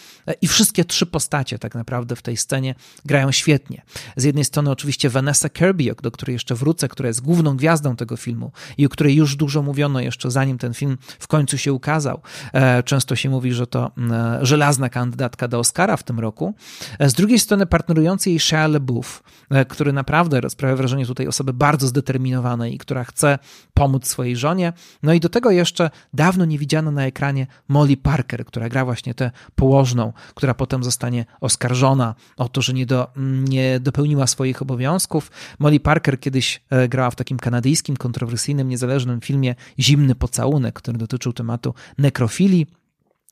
i 0.42 0.48
wszystkie 0.48 0.86
trzy 0.86 1.06
postacie 1.06 1.60
tak 1.60 1.76
naprawdę 1.76 2.16
w 2.16 2.22
tej 2.22 2.38
scenie 2.38 2.76
grają 3.06 3.32
świetnie. 3.32 3.82
Z 4.16 4.24
jednej 4.24 4.46
strony 4.46 4.72
oczywiście 4.72 5.10
Vanessa 5.10 5.50
Kirby, 5.50 5.96
do 6.02 6.12
której 6.12 6.34
jeszcze 6.34 6.56
wrócę, 6.56 6.88
która 6.88 7.08
jest 7.08 7.22
główną 7.22 7.58
gwiazdą 7.58 7.96
tego 7.96 8.18
filmu 8.18 8.52
i 8.78 8.86
o 8.86 8.90
której 8.90 9.16
już 9.16 9.36
dużo 9.36 9.62
mówiono 9.62 10.00
jeszcze 10.00 10.32
zanim 10.32 10.58
ten 10.58 10.74
film 10.74 10.98
w 11.20 11.28
końcu 11.28 11.58
się 11.58 11.74
ukazał. 11.74 12.22
E, 12.54 12.84
często 12.84 13.16
się 13.16 13.30
mówi, 13.30 13.54
że 13.54 13.68
to 13.68 13.92
e, 14.12 14.40
żelazna 14.42 14.90
kandydatka 14.90 15.48
do 15.48 15.60
Oscara 15.60 15.98
w 15.98 16.04
tym 16.04 16.20
roku. 16.20 16.54
E, 17.00 17.10
z 17.10 17.14
drugiej 17.14 17.40
strony 17.40 17.66
partnerujący 17.66 18.30
jej 18.30 18.40
Shia 18.40 18.68
LaBeouf, 18.68 19.24
który 19.68 19.94
naprawdę 19.94 20.50
sprawia 20.50 20.76
wrażenie 20.76 21.06
tutaj 21.06 21.28
osoby 21.28 21.54
bardzo 21.54 21.88
zdeterminowanej 21.88 22.77
i 22.78 22.80
która 22.80 23.04
chce 23.04 23.40
pomóc 23.74 24.08
swojej 24.08 24.36
żonie. 24.36 24.74
No 25.04 25.14
i 25.14 25.20
do 25.20 25.30
tego 25.30 25.52
jeszcze 25.52 25.90
dawno 26.14 26.46
nie 26.46 26.58
widziano 26.58 26.92
na 26.92 27.06
ekranie 27.06 27.48
Molly 27.68 27.98
Parker, 27.98 28.46
która 28.46 28.70
gra 28.70 28.86
właśnie 28.86 29.14
tę 29.14 29.32
położną, 29.56 30.14
która 30.36 30.54
potem 30.54 30.84
zostanie 30.84 31.26
oskarżona 31.42 32.16
o 32.38 32.50
to, 32.50 32.62
że 32.62 32.74
nie, 32.74 32.86
do, 32.86 33.08
nie 33.50 33.80
dopełniła 33.80 34.28
swoich 34.28 34.62
obowiązków. 34.62 35.32
Molly 35.60 35.80
Parker 35.80 36.20
kiedyś 36.20 36.62
e, 36.70 36.88
grała 36.88 37.12
w 37.12 37.16
takim 37.16 37.38
kanadyjskim, 37.38 37.98
kontrowersyjnym, 37.98 38.70
niezależnym 38.70 39.22
filmie 39.22 39.56
Zimny 39.80 40.16
Pocałunek, 40.16 40.76
który 40.76 40.98
dotyczył 40.98 41.34
tematu 41.34 41.74
nekrofilii. 41.98 42.68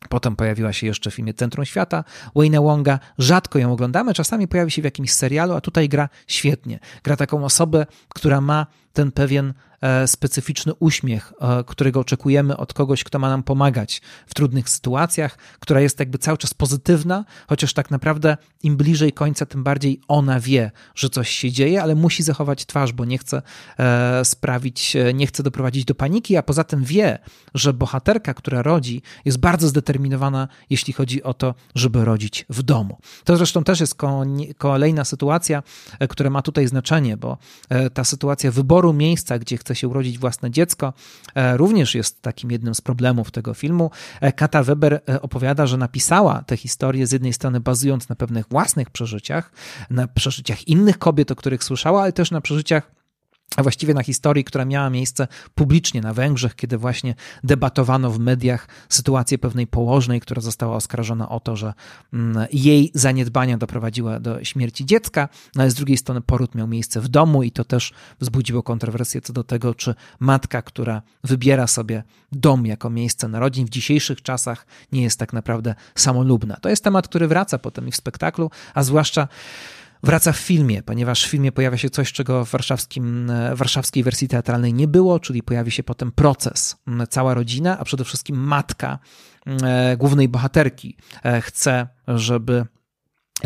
Potem 0.09 0.35
pojawiła 0.35 0.73
się 0.73 0.87
jeszcze 0.87 1.11
w 1.11 1.13
filmie 1.13 1.33
Centrum 1.33 1.65
Świata 1.65 2.03
Wayne 2.35 2.61
Wonga. 2.61 2.99
Rzadko 3.17 3.59
ją 3.59 3.71
oglądamy, 3.71 4.13
czasami 4.13 4.47
pojawi 4.47 4.71
się 4.71 4.81
w 4.81 4.85
jakimś 4.85 5.11
serialu, 5.11 5.53
a 5.53 5.61
tutaj 5.61 5.89
gra 5.89 6.09
świetnie. 6.27 6.79
Gra 7.03 7.15
taką 7.15 7.45
osobę, 7.45 7.85
która 8.09 8.41
ma 8.41 8.65
ten 8.95 9.11
pewien 9.11 9.53
E, 9.85 10.07
specyficzny 10.07 10.73
uśmiech, 10.79 11.33
e, 11.41 11.63
którego 11.63 11.99
oczekujemy 11.99 12.57
od 12.57 12.73
kogoś, 12.73 13.03
kto 13.03 13.19
ma 13.19 13.29
nam 13.29 13.43
pomagać 13.43 14.01
w 14.27 14.33
trudnych 14.33 14.69
sytuacjach, 14.69 15.37
która 15.59 15.81
jest 15.81 15.99
jakby 15.99 16.17
cały 16.17 16.37
czas 16.37 16.53
pozytywna, 16.53 17.25
chociaż 17.47 17.73
tak 17.73 17.91
naprawdę 17.91 18.37
im 18.63 18.77
bliżej 18.77 19.13
końca, 19.13 19.45
tym 19.45 19.63
bardziej 19.63 20.01
ona 20.07 20.39
wie, 20.39 20.71
że 20.95 21.09
coś 21.09 21.29
się 21.29 21.51
dzieje, 21.51 21.81
ale 21.81 21.95
musi 21.95 22.23
zachować 22.23 22.65
twarz, 22.65 22.93
bo 22.93 23.05
nie 23.05 23.17
chce 23.17 23.41
e, 23.79 24.25
sprawić, 24.25 24.97
nie 25.13 25.27
chce 25.27 25.43
doprowadzić 25.43 25.85
do 25.85 25.95
paniki, 25.95 26.37
a 26.37 26.43
poza 26.43 26.63
tym 26.63 26.83
wie, 26.83 27.19
że 27.53 27.73
bohaterka, 27.73 28.33
która 28.33 28.61
rodzi, 28.61 29.01
jest 29.25 29.37
bardzo 29.37 29.67
zdeterminowana, 29.67 30.47
jeśli 30.69 30.93
chodzi 30.93 31.23
o 31.23 31.33
to, 31.33 31.55
żeby 31.75 32.05
rodzić 32.05 32.45
w 32.49 32.63
domu. 32.63 32.97
To 33.23 33.37
zresztą 33.37 33.63
też 33.63 33.79
jest 33.79 33.95
kolejna 34.57 35.05
sytuacja, 35.05 35.63
która 36.09 36.29
ma 36.29 36.41
tutaj 36.41 36.67
znaczenie, 36.67 37.17
bo 37.17 37.37
ta 37.93 38.03
sytuacja 38.03 38.51
wyboru 38.51 38.84
miejsca, 38.93 39.39
gdzie 39.39 39.57
chce 39.57 39.75
się 39.75 39.87
urodzić 39.87 40.19
własne 40.19 40.51
dziecko, 40.51 40.93
e, 41.35 41.57
również 41.57 41.95
jest 41.95 42.21
takim 42.21 42.51
jednym 42.51 42.75
z 42.75 42.81
problemów 42.81 43.31
tego 43.31 43.53
filmu. 43.53 43.91
E, 44.21 44.31
Kata 44.31 44.63
Weber 44.63 44.93
e, 45.09 45.21
opowiada, 45.21 45.67
że 45.67 45.77
napisała 45.77 46.43
tę 46.43 46.57
historię 46.57 47.07
z 47.07 47.11
jednej 47.11 47.33
strony 47.33 47.59
bazując 47.59 48.09
na 48.09 48.15
pewnych 48.15 48.45
własnych 48.49 48.89
przeżyciach, 48.89 49.51
na 49.89 50.07
przeżyciach 50.07 50.67
innych 50.67 50.97
kobiet, 50.97 51.31
o 51.31 51.35
których 51.35 51.63
słyszała, 51.63 52.01
ale 52.01 52.13
też 52.13 52.31
na 52.31 52.41
przeżyciach 52.41 52.94
a 53.55 53.63
właściwie 53.63 53.93
na 53.93 54.03
historii, 54.03 54.43
która 54.43 54.65
miała 54.65 54.89
miejsce 54.89 55.27
publicznie 55.55 56.01
na 56.01 56.13
Węgrzech, 56.13 56.55
kiedy 56.55 56.77
właśnie 56.77 57.15
debatowano 57.43 58.11
w 58.11 58.19
mediach 58.19 58.67
sytuację 58.89 59.37
pewnej 59.37 59.67
położnej, 59.67 60.21
która 60.21 60.41
została 60.41 60.75
oskarżona 60.75 61.29
o 61.29 61.39
to, 61.39 61.55
że 61.55 61.73
mm, 62.13 62.47
jej 62.53 62.91
zaniedbania 62.93 63.57
doprowadziły 63.57 64.19
do 64.19 64.43
śmierci 64.43 64.85
dziecka, 64.85 65.29
no 65.55 65.61
ale 65.61 65.71
z 65.71 65.73
drugiej 65.73 65.97
strony 65.97 66.21
poród 66.21 66.55
miał 66.55 66.67
miejsce 66.67 67.01
w 67.01 67.07
domu 67.07 67.43
i 67.43 67.51
to 67.51 67.63
też 67.63 67.93
wzbudziło 68.19 68.63
kontrowersję 68.63 69.21
co 69.21 69.33
do 69.33 69.43
tego, 69.43 69.73
czy 69.73 69.95
matka, 70.19 70.61
która 70.61 71.01
wybiera 71.23 71.67
sobie 71.67 72.03
dom 72.31 72.65
jako 72.65 72.89
miejsce 72.89 73.27
narodzin 73.27 73.65
w 73.65 73.69
dzisiejszych 73.69 74.21
czasach 74.21 74.65
nie 74.91 75.03
jest 75.03 75.19
tak 75.19 75.33
naprawdę 75.33 75.75
samolubna. 75.95 76.55
To 76.55 76.69
jest 76.69 76.83
temat, 76.83 77.07
który 77.07 77.27
wraca 77.27 77.57
potem 77.57 77.87
i 77.87 77.91
w 77.91 77.95
spektaklu, 77.95 78.51
a 78.73 78.83
zwłaszcza 78.83 79.27
wraca 80.05 80.31
w 80.31 80.37
filmie, 80.37 80.83
ponieważ 80.83 81.25
w 81.25 81.29
filmie 81.29 81.51
pojawia 81.51 81.77
się 81.77 81.89
coś, 81.89 82.11
czego 82.11 82.45
w 82.45 82.49
warszawskim, 82.49 83.29
e, 83.29 83.55
warszawskiej 83.55 84.03
wersji 84.03 84.27
teatralnej 84.27 84.73
nie 84.73 84.87
było, 84.87 85.19
czyli 85.19 85.43
pojawi 85.43 85.71
się 85.71 85.83
potem 85.83 86.11
proces. 86.11 86.77
Cała 87.09 87.33
rodzina, 87.33 87.79
a 87.79 87.85
przede 87.85 88.03
wszystkim 88.03 88.35
matka 88.37 88.99
e, 89.63 89.97
głównej 89.97 90.29
bohaterki 90.29 90.97
e, 91.23 91.41
chce, 91.41 91.87
żeby 92.07 92.65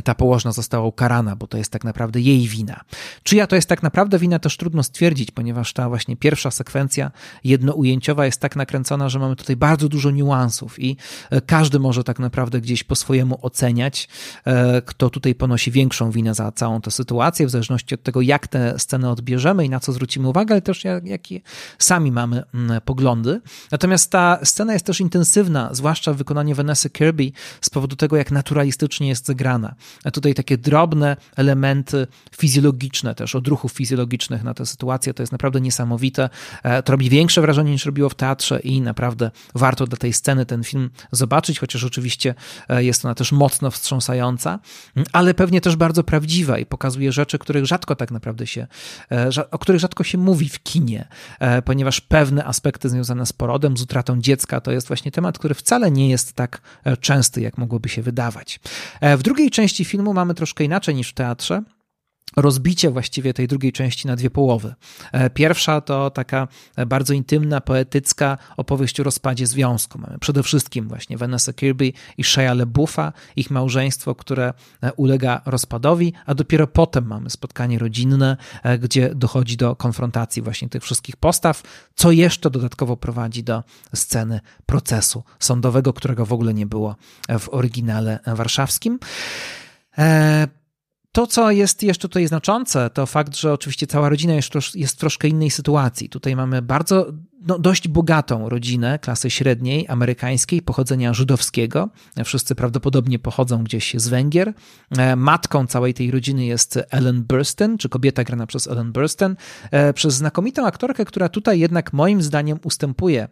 ta 0.04 0.15
położna 0.15 0.52
została 0.52 0.86
ukarana, 0.86 1.36
bo 1.36 1.47
to 1.47 1.58
jest 1.58 1.71
tak 1.71 1.84
naprawdę 1.84 2.21
jej 2.21 2.47
wina. 2.47 2.82
Czyja 3.23 3.47
to 3.47 3.56
jest 3.56 3.69
tak 3.69 3.84
naprawdę 3.84 4.19
wina, 4.19 4.39
też 4.39 4.58
trudno 4.58 4.84
stwierdzić, 4.84 5.32
ponieważ 5.32 5.73
ta 5.73 5.89
właśnie 5.89 6.17
pierwsza 6.17 6.52
sekwencja 6.52 7.12
jednoujęciowa 7.43 8.25
jest 8.25 8.41
tak 8.41 8.56
nakręcona, 8.56 9.10
że 9.10 9.19
mamy 9.19 9.36
tutaj 9.36 9.56
bardzo 9.56 9.89
dużo 9.89 10.12
niuansów 10.12 10.80
i 10.80 10.97
e, 11.30 11.41
każdy 11.41 11.80
może 11.80 12.04
tak 12.04 12.19
naprawdę 12.19 12.62
gdzieś 12.62 12.84
po 12.84 12.95
swojemu 12.95 13.39
oceniać, 13.41 14.10
e, 14.45 14.82
kto 14.82 15.10
tutaj 15.10 15.36
ponosi 15.36 15.71
większą 15.71 16.12
winę 16.12 16.34
za 16.34 16.52
całą 16.52 16.82
tę 16.82 16.91
sytuację, 16.91 17.47
w 17.47 17.49
zależności 17.49 17.95
od 17.95 18.04
tego, 18.04 18.21
jak 18.21 18.47
tę 18.47 18.80
scenę 18.80 19.10
odbierzemy 19.12 19.65
i 19.65 19.69
na 19.69 19.80
co 19.80 19.93
zwrócimy 19.93 20.28
uwagę, 20.28 20.54
ale 20.54 20.62
też 20.62 20.84
jakie 21.04 21.41
sami 21.80 22.12
mamy 22.12 22.43
mm, 22.54 22.82
poglądy. 22.82 23.41
Natomiast 23.71 24.12
ta 24.12 24.39
scena 24.43 24.73
jest 24.73 24.86
też 24.86 25.02
intensywna, 25.02 25.69
zwłaszcza 25.71 26.13
w 26.13 26.17
wykonaniu 26.17 26.56
Vanessa 26.56 26.89
Kirby 26.89 27.32
z 27.62 27.69
powodu 27.69 27.95
tego, 27.95 28.17
jak 28.17 28.32
naturalistycznie 28.32 29.08
jest 29.08 29.25
zagrana 29.25 29.75
tutaj 30.13 30.33
takie 30.33 30.57
drobne 30.57 31.17
elementy 31.35 32.07
fizjologiczne 32.37 33.15
też, 33.15 33.35
odruchów 33.35 33.71
fizjologicznych 33.71 34.43
na 34.43 34.53
tę 34.53 34.65
sytuację, 34.65 35.13
to 35.13 35.23
jest 35.23 35.31
naprawdę 35.31 35.61
niesamowite. 35.61 36.29
E, 36.63 36.83
to 36.83 36.91
robi 36.91 37.09
większe 37.09 37.41
wrażenie 37.41 37.71
niż 37.71 37.85
robiło 37.85 38.09
w 38.09 38.15
teatrze 38.15 38.59
i 38.59 38.81
naprawdę 38.81 39.31
warto 39.55 39.87
dla 39.87 39.97
tej 39.97 40.13
sceny 40.13 40.45
ten 40.45 40.63
film 40.63 40.89
zobaczyć, 41.11 41.59
chociaż 41.59 41.83
oczywiście 41.83 42.35
e, 42.69 42.83
jest 42.83 43.05
ona 43.05 43.15
też 43.15 43.31
mocno 43.31 43.71
wstrząsająca, 43.71 44.59
ale 45.13 45.33
pewnie 45.33 45.61
też 45.61 45.75
bardzo 45.75 46.03
prawdziwa 46.03 46.57
i 46.57 46.65
pokazuje 46.65 47.11
rzeczy, 47.11 47.39
których 47.39 47.65
rzadko 47.65 47.95
tak 47.95 48.11
naprawdę 48.11 48.47
się, 48.47 48.67
e, 49.11 49.29
o 49.51 49.59
których 49.59 49.81
rzadko 49.81 50.03
się 50.03 50.17
mówi 50.17 50.49
w 50.49 50.63
kinie, 50.63 51.07
ponieważ 51.65 52.01
pewne 52.01 52.45
aspekty 52.45 52.89
związane 52.89 53.25
z 53.25 53.33
porodem, 53.33 53.77
z 53.77 53.81
utratą 53.81 54.21
dziecka, 54.21 54.61
to 54.61 54.71
jest 54.71 54.87
właśnie 54.87 55.11
temat, 55.11 55.37
który 55.37 55.53
wcale 55.53 55.91
nie 55.91 56.09
jest 56.09 56.33
tak 56.33 56.61
częsty, 56.99 57.41
jak 57.41 57.57
mogłoby 57.57 57.89
się 57.89 58.01
wydawać. 58.01 58.59
W 59.01 59.23
drugiej 59.23 59.51
części 59.51 59.68
części 59.69 59.86
filmu 59.86 60.13
mamy 60.13 60.34
troszkę 60.34 60.63
inaczej 60.63 60.95
niż 60.95 61.10
w 61.10 61.13
teatrze 61.13 61.63
rozbicie 62.37 62.89
właściwie 62.89 63.33
tej 63.33 63.47
drugiej 63.47 63.71
części 63.71 64.07
na 64.07 64.15
dwie 64.15 64.29
połowy. 64.29 64.75
E, 65.11 65.29
pierwsza 65.29 65.81
to 65.81 66.09
taka 66.09 66.47
bardzo 66.87 67.13
intymna, 67.13 67.61
poetycka 67.61 68.37
opowieść 68.57 68.99
o 68.99 69.03
rozpadzie 69.03 69.47
związku. 69.47 69.99
Mamy 69.99 70.19
przede 70.19 70.43
wszystkim 70.43 70.87
właśnie 70.87 71.17
Vanessa 71.17 71.53
Kirby 71.53 71.93
i 72.17 72.23
Shia 72.23 72.53
LeBuffa, 72.53 73.13
ich 73.35 73.51
małżeństwo, 73.51 74.15
które 74.15 74.53
e, 74.83 74.93
ulega 74.93 75.41
rozpadowi, 75.45 76.13
a 76.25 76.35
dopiero 76.35 76.67
potem 76.67 77.07
mamy 77.07 77.29
spotkanie 77.29 77.79
rodzinne, 77.79 78.37
e, 78.63 78.77
gdzie 78.77 79.15
dochodzi 79.15 79.57
do 79.57 79.75
konfrontacji 79.75 80.41
właśnie 80.41 80.69
tych 80.69 80.83
wszystkich 80.83 81.15
postaw, 81.17 81.63
co 81.95 82.11
jeszcze 82.11 82.49
dodatkowo 82.49 82.97
prowadzi 82.97 83.43
do 83.43 83.63
sceny 83.95 84.39
procesu 84.65 85.23
sądowego, 85.39 85.93
którego 85.93 86.25
w 86.25 86.33
ogóle 86.33 86.53
nie 86.53 86.65
było 86.65 86.95
w 87.39 87.49
oryginale 87.49 88.19
warszawskim. 88.25 88.99
To, 91.11 91.27
co 91.27 91.51
jest 91.51 91.83
jeszcze 91.83 92.07
tutaj 92.07 92.27
znaczące, 92.27 92.89
to 92.89 93.05
fakt, 93.05 93.35
że 93.35 93.53
oczywiście 93.53 93.87
cała 93.87 94.09
rodzina 94.09 94.33
jest, 94.33 94.49
jest 94.75 94.95
w 94.95 94.97
troszkę 94.97 95.27
innej 95.27 95.49
sytuacji. 95.49 96.09
Tutaj 96.09 96.35
mamy 96.35 96.61
bardzo, 96.61 97.13
no, 97.41 97.59
dość 97.59 97.87
bogatą 97.87 98.49
rodzinę 98.49 98.99
klasy 98.99 99.29
średniej, 99.29 99.85
amerykańskiej, 99.87 100.61
pochodzenia 100.61 101.13
żydowskiego. 101.13 101.89
Wszyscy 102.25 102.55
prawdopodobnie 102.55 103.19
pochodzą 103.19 103.63
gdzieś 103.63 103.95
z 103.97 104.07
Węgier. 104.07 104.53
E, 104.97 105.15
matką 105.15 105.67
całej 105.67 105.93
tej 105.93 106.11
rodziny 106.11 106.45
jest 106.45 106.79
Ellen 106.91 107.23
Burstyn, 107.23 107.77
czy 107.77 107.89
kobieta 107.89 108.23
grana 108.23 108.47
przez 108.47 108.67
Ellen 108.67 108.91
Burstyn, 108.91 109.35
e, 109.71 109.93
przez 109.93 110.13
znakomitą 110.13 110.65
aktorkę, 110.65 111.05
która 111.05 111.29
tutaj 111.29 111.59
jednak 111.59 111.93
moim 111.93 112.21
zdaniem 112.21 112.59
ustępuje 112.63 113.27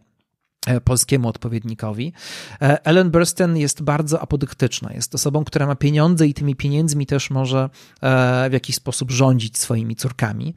polskiemu 0.84 1.27
odpowiednikowi. 1.27 2.13
E, 2.62 2.86
Ellen 2.86 3.12
Burstyn 3.12 3.58
jest 3.58 3.82
bardzo 3.82 4.21
apodyktyczna. 4.21 4.93
Jest 4.93 5.15
osobą, 5.15 5.43
która 5.43 5.67
ma 5.67 5.75
pieniądze 5.75 6.27
i 6.27 6.34
tymi 6.34 6.56
pieniędzmi 6.56 7.06
też 7.06 7.30
może 7.30 7.69
e, 8.01 8.49
w 8.49 8.53
jakiś 8.53 8.75
sposób 8.75 9.12
rządzić 9.12 9.58
swoimi 9.58 9.95
córkami. 9.95 10.53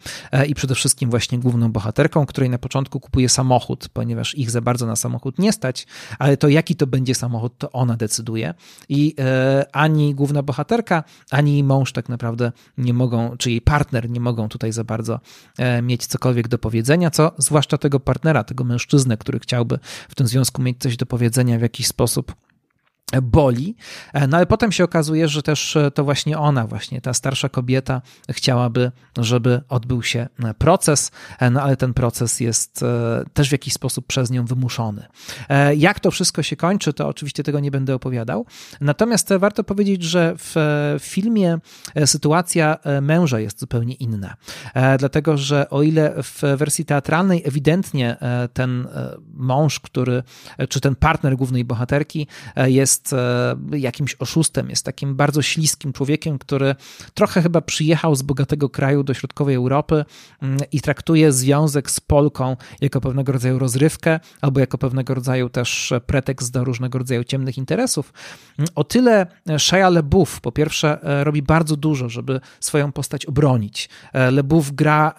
I 0.48 0.54
przede 0.54 0.74
wszystkim 0.74 1.10
właśnie 1.10 1.38
główną 1.38 1.72
bohaterką, 1.72 2.26
której 2.26 2.50
na 2.50 2.58
początku 2.58 3.00
kupuje 3.00 3.28
samochód, 3.28 3.88
ponieważ 3.92 4.34
ich 4.34 4.50
za 4.50 4.60
bardzo 4.60 4.86
na 4.86 4.96
samochód 4.96 5.38
nie 5.38 5.52
stać, 5.52 5.86
ale 6.18 6.36
to 6.36 6.48
jaki 6.48 6.76
to 6.76 6.86
będzie 6.86 7.14
samochód, 7.14 7.58
to 7.58 7.70
ona 7.72 7.96
decyduje. 7.96 8.54
I 8.88 9.14
ani 9.72 10.14
główna 10.14 10.42
bohaterka, 10.42 11.04
ani 11.30 11.52
jej 11.52 11.64
mąż 11.64 11.92
tak 11.92 12.08
naprawdę 12.08 12.52
nie 12.78 12.94
mogą, 12.94 13.36
czy 13.36 13.50
jej 13.50 13.60
partner 13.60 14.10
nie 14.10 14.20
mogą 14.20 14.48
tutaj 14.48 14.72
za 14.72 14.84
bardzo 14.84 15.20
mieć 15.82 16.06
cokolwiek 16.06 16.48
do 16.48 16.58
powiedzenia, 16.58 17.10
co 17.10 17.32
zwłaszcza 17.38 17.78
tego 17.78 18.00
partnera, 18.00 18.44
tego 18.44 18.64
mężczyznę, 18.64 19.16
który 19.16 19.38
chciałby 19.38 19.78
w 20.08 20.14
tym 20.14 20.26
związku 20.26 20.62
mieć 20.62 20.78
coś 20.78 20.96
do 20.96 21.06
powiedzenia 21.06 21.58
w 21.58 21.62
jakiś 21.62 21.86
sposób 21.86 22.34
boli, 23.22 23.76
e, 24.12 24.26
no 24.26 24.36
ale 24.36 24.46
potem 24.46 24.72
się 24.72 24.84
okazuje, 24.84 25.28
że 25.28 25.42
też 25.42 25.76
e, 25.76 25.90
to 25.90 26.04
właśnie 26.04 26.38
ona, 26.38 26.66
właśnie 26.66 27.00
ta 27.00 27.14
starsza 27.14 27.48
kobieta 27.48 28.02
chciałaby, 28.30 28.92
żeby 29.18 29.60
odbył 29.68 30.02
się 30.02 30.28
e, 30.44 30.54
proces, 30.54 31.10
no 31.50 31.62
ale 31.62 31.76
ten 31.76 31.94
proces 31.94 32.40
jest 32.40 32.84
też 33.34 33.48
w 33.48 33.52
jakiś 33.52 33.72
sposób 33.72 34.06
przez 34.06 34.30
nią 34.30 34.44
wymuszony. 34.44 35.06
Jak 35.76 36.00
to 36.00 36.10
wszystko 36.10 36.42
się 36.42 36.56
kończy, 36.56 36.92
to 36.92 37.08
oczywiście 37.08 37.42
tego 37.42 37.60
nie 37.60 37.70
będę 37.70 37.94
opowiadał, 37.94 38.46
natomiast 38.80 39.28
warto 39.38 39.64
powiedzieć, 39.64 40.02
że 40.02 40.34
w 40.36 40.54
filmie 41.00 41.58
sytuacja 42.04 42.76
męża 43.02 43.40
jest 43.40 43.60
zupełnie 43.60 43.94
inna, 43.94 44.36
dlatego, 44.98 45.36
że 45.36 45.70
o 45.70 45.82
ile 45.82 46.22
w 46.22 46.42
wersji 46.56 46.84
teatralnej 46.84 47.42
ewidentnie 47.44 48.16
ten 48.52 48.88
mąż, 49.34 49.80
który, 49.80 50.22
czy 50.68 50.80
ten 50.80 50.96
partner 50.96 51.36
głównej 51.36 51.64
bohaterki 51.64 52.26
jest 52.56 52.99
jest 53.00 53.14
jakimś 53.72 54.16
oszustem, 54.18 54.70
jest 54.70 54.84
takim 54.84 55.16
bardzo 55.16 55.42
śliskim 55.42 55.92
człowiekiem, 55.92 56.38
który 56.38 56.74
trochę 57.14 57.42
chyba 57.42 57.60
przyjechał 57.60 58.14
z 58.14 58.22
bogatego 58.22 58.68
kraju 58.68 59.02
do 59.02 59.14
środkowej 59.14 59.54
Europy 59.54 60.04
mm, 60.42 60.58
i 60.72 60.80
traktuje 60.80 61.32
związek 61.32 61.90
z 61.90 62.00
Polką 62.00 62.56
jako 62.80 63.00
pewnego 63.00 63.32
rodzaju 63.32 63.58
rozrywkę 63.58 64.20
albo 64.40 64.60
jako 64.60 64.78
pewnego 64.78 65.14
rodzaju 65.14 65.48
też 65.48 65.92
pretekst 66.06 66.52
do 66.52 66.64
różnego 66.64 66.98
rodzaju 66.98 67.24
ciemnych 67.24 67.58
interesów. 67.58 68.12
Mm, 68.58 68.68
o 68.74 68.84
tyle 68.84 69.26
Shia 69.58 69.88
LeBouf 69.88 70.40
po 70.40 70.52
pierwsze 70.52 70.98
robi 71.24 71.42
bardzo 71.42 71.76
dużo, 71.76 72.08
żeby 72.08 72.40
swoją 72.60 72.92
postać 72.92 73.26
obronić. 73.26 73.88
LeBouf 74.12 74.72
gra 74.72 75.14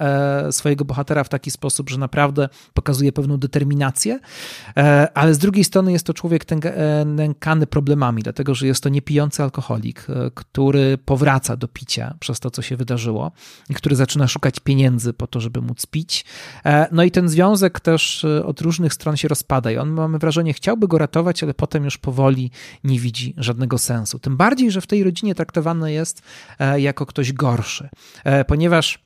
swojego 0.52 0.86
bohatera 0.86 1.24
w 1.24 1.30
taki 1.30 1.52
sposób, 1.52 1.90
że 1.90 1.98
naprawdę 1.98 2.50
pokazuje 2.74 3.12
pewną 3.12 3.38
determinację, 3.38 4.20
ale 5.14 5.34
z 5.34 5.38
drugiej 5.38 5.64
strony 5.64 5.92
jest 5.92 6.06
to 6.06 6.14
człowiek 6.14 6.46
nękany 7.06 7.68
problemami, 7.72 8.24
dlatego 8.24 8.56
że 8.56 8.68
jest 8.68 8.84
to 8.84 8.90
niepijący 8.90 9.44
alkoholik, 9.44 10.08
który 10.36 10.98
powraca 10.98 11.58
do 11.58 11.68
picia 11.68 12.16
przez 12.20 12.40
to, 12.40 12.52
co 12.52 12.62
się 12.62 12.78
wydarzyło 12.78 13.32
i 13.70 13.74
który 13.74 13.96
zaczyna 13.96 14.28
szukać 14.28 14.60
pieniędzy 14.60 15.14
po 15.14 15.28
to, 15.28 15.40
żeby 15.40 15.62
móc 15.62 15.86
pić. 15.86 16.26
E, 16.66 16.88
no 16.92 17.04
i 17.04 17.12
ten 17.12 17.30
związek 17.30 17.80
też 17.80 18.26
e, 18.26 18.46
od 18.46 18.62
różnych 18.62 18.94
stron 18.94 19.18
się 19.18 19.28
rozpada 19.28 19.72
i 19.72 19.78
on, 19.78 19.90
mamy 19.90 20.20
wrażenie, 20.20 20.54
chciałby 20.54 20.88
go 20.88 20.98
ratować, 20.98 21.44
ale 21.44 21.54
potem 21.54 21.84
już 21.84 21.98
powoli 21.98 22.52
nie 22.84 23.00
widzi 23.00 23.34
żadnego 23.38 23.78
sensu. 23.78 24.20
Tym 24.20 24.38
bardziej, 24.38 24.72
że 24.72 24.82
w 24.82 24.88
tej 24.88 25.04
rodzinie 25.04 25.36
traktowany 25.36 25.92
jest 25.92 26.22
e, 26.60 26.82
jako 26.82 27.06
ktoś 27.06 27.34
gorszy, 27.34 27.90
ponieważ 28.48 29.00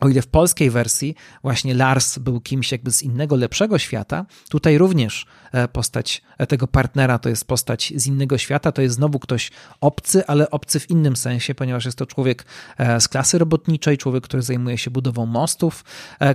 o 0.00 0.08
ile 0.08 0.22
w 0.22 0.26
polskiej 0.26 0.70
wersji 0.70 1.14
właśnie 1.42 1.74
Lars 1.74 2.18
był 2.18 2.40
kimś 2.40 2.72
jakby 2.72 2.90
z 2.90 3.02
innego, 3.02 3.36
lepszego 3.36 3.78
świata, 3.78 4.26
tutaj 4.48 4.78
również 4.78 5.26
e, 5.52 5.68
postać 5.68 6.22
e, 6.38 6.46
tego 6.46 6.66
partnera 6.66 7.18
to 7.18 7.28
jest 7.28 7.44
postać 7.44 7.92
z 7.96 8.06
innego 8.06 8.38
świata, 8.38 8.72
to 8.72 8.82
jest 8.82 8.94
znowu 8.94 9.18
ktoś 9.18 9.50
obcy, 9.80 10.26
ale 10.26 10.50
obcy 10.50 10.80
w 10.80 10.90
innym 10.90 11.16
sensie, 11.16 11.54
ponieważ 11.54 11.84
jest 11.84 11.98
to 11.98 12.06
człowiek 12.06 12.44
e, 12.78 13.00
z 13.00 13.08
klasy 13.08 13.38
robotniczej, 13.38 13.98
człowiek, 13.98 14.24
który 14.24 14.42
zajmuje 14.42 14.78
się 14.78 14.90
budową 14.90 15.26
mostów, 15.26 15.84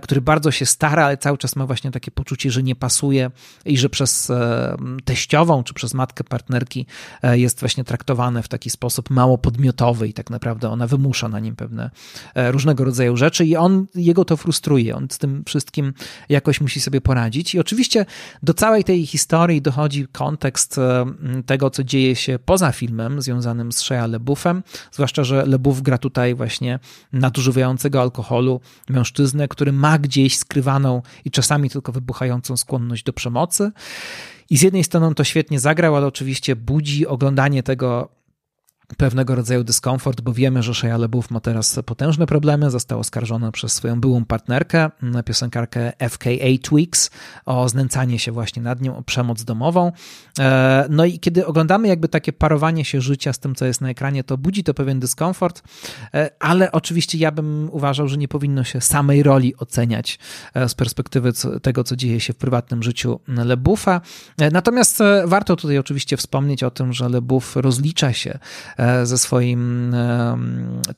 który 0.01 0.21
bardzo 0.21 0.51
się 0.51 0.65
stara, 0.65 1.05
ale 1.05 1.17
cały 1.17 1.37
czas 1.37 1.55
ma 1.55 1.65
właśnie 1.65 1.91
takie 1.91 2.11
poczucie, 2.11 2.51
że 2.51 2.63
nie 2.63 2.75
pasuje 2.75 3.31
i 3.65 3.77
że 3.77 3.89
przez 3.89 4.31
teściową 5.05 5.63
czy 5.63 5.73
przez 5.73 5.93
matkę 5.93 6.23
partnerki 6.23 6.85
jest 7.31 7.59
właśnie 7.59 7.83
traktowany 7.83 8.43
w 8.43 8.47
taki 8.47 8.69
sposób 8.69 9.09
mało 9.09 9.37
podmiotowy 9.37 10.07
i 10.07 10.13
tak 10.13 10.29
naprawdę 10.29 10.69
ona 10.69 10.87
wymusza 10.87 11.29
na 11.29 11.39
nim 11.39 11.55
pewne 11.55 11.89
różnego 12.35 12.83
rodzaju 12.83 13.17
rzeczy 13.17 13.45
i 13.51 13.55
on, 13.55 13.87
jego 13.95 14.25
to 14.25 14.37
frustruje, 14.37 14.95
on 14.95 15.07
z 15.11 15.17
tym 15.17 15.43
wszystkim 15.45 15.93
jakoś 16.29 16.61
musi 16.61 16.81
sobie 16.81 17.01
poradzić. 17.01 17.55
I 17.55 17.59
oczywiście 17.59 18.05
do 18.43 18.53
całej 18.53 18.83
tej 18.83 19.05
historii 19.05 19.61
dochodzi 19.61 20.07
kontekst 20.11 20.77
e, 20.77 21.05
tego, 21.45 21.69
co 21.69 21.83
dzieje 21.83 22.15
się 22.15 22.39
poza 22.45 22.71
filmem 22.71 23.21
związanym 23.21 23.71
z 23.71 23.79
Shea 23.79 24.07
LeBouffem, 24.07 24.63
zwłaszcza, 24.91 25.23
że 25.23 25.45
LeBouf 25.45 25.81
gra 25.81 25.97
tutaj 25.97 26.35
właśnie 26.35 26.79
nadużywającego 27.13 28.01
alkoholu 28.01 28.61
mężczyznę, 28.89 29.47
który 29.47 29.71
ma 29.71 29.97
gdzieś 29.97 30.37
skrywaną 30.37 31.01
i 31.25 31.31
czasami 31.31 31.69
tylko 31.69 31.91
wybuchającą 31.91 32.57
skłonność 32.57 33.03
do 33.03 33.13
przemocy. 33.13 33.71
I 34.49 34.57
z 34.57 34.61
jednej 34.61 34.83
strony 34.83 35.05
on 35.07 35.15
to 35.15 35.23
świetnie 35.23 35.59
zagrał, 35.59 35.95
ale 35.95 36.07
oczywiście 36.07 36.55
budzi 36.55 37.07
oglądanie 37.07 37.63
tego 37.63 38.20
pewnego 38.97 39.35
rodzaju 39.35 39.63
dyskomfort, 39.63 40.21
bo 40.21 40.33
wiemy, 40.33 40.63
że 40.63 40.73
Shia 40.73 40.97
LaBeouf 40.97 41.31
ma 41.31 41.39
teraz 41.39 41.79
potężne 41.85 42.27
problemy. 42.27 42.71
Został 42.71 42.99
oskarżony 42.99 43.51
przez 43.51 43.73
swoją 43.73 44.01
byłą 44.01 44.25
partnerkę, 44.25 44.89
piosenkarkę 45.25 45.93
FKA 46.09 46.57
Tweaks, 46.63 47.09
o 47.45 47.69
znęcanie 47.69 48.19
się 48.19 48.31
właśnie 48.31 48.61
nad 48.61 48.81
nią, 48.81 48.97
o 48.97 49.03
przemoc 49.03 49.43
domową. 49.43 49.91
E, 50.39 50.85
no 50.89 51.05
i 51.05 51.19
kiedy 51.19 51.45
oglądamy 51.45 51.87
jakby 51.87 52.07
takie 52.07 52.33
parowanie 52.33 52.85
się 52.85 53.01
życia 53.01 53.33
z 53.33 53.39
tym, 53.39 53.55
co 53.55 53.65
jest 53.65 53.81
na 53.81 53.89
ekranie, 53.89 54.23
to 54.23 54.37
budzi 54.37 54.63
to 54.63 54.73
pewien 54.73 54.99
dyskomfort, 54.99 55.63
e, 56.13 56.29
ale 56.39 56.71
oczywiście 56.71 57.17
ja 57.17 57.31
bym 57.31 57.69
uważał, 57.71 58.07
że 58.07 58.17
nie 58.17 58.27
powinno 58.27 58.63
się 58.63 58.81
samej 58.81 59.23
roli 59.23 59.55
oceniać 59.57 60.19
e, 60.53 60.69
z 60.69 60.75
perspektywy 60.75 61.31
tego, 61.61 61.83
co 61.83 61.95
dzieje 61.95 62.19
się 62.19 62.33
w 62.33 62.35
prywatnym 62.35 62.83
życiu 62.83 63.19
LeBouffa. 63.27 64.01
Natomiast 64.51 64.99
warto 65.25 65.55
tutaj 65.55 65.77
oczywiście 65.77 66.17
wspomnieć 66.17 66.63
o 66.63 66.71
tym, 66.71 66.93
że 66.93 67.09
LeBouf 67.09 67.55
rozlicza 67.55 68.13
się 68.13 68.39
ze 69.03 69.17
swoim 69.17 69.95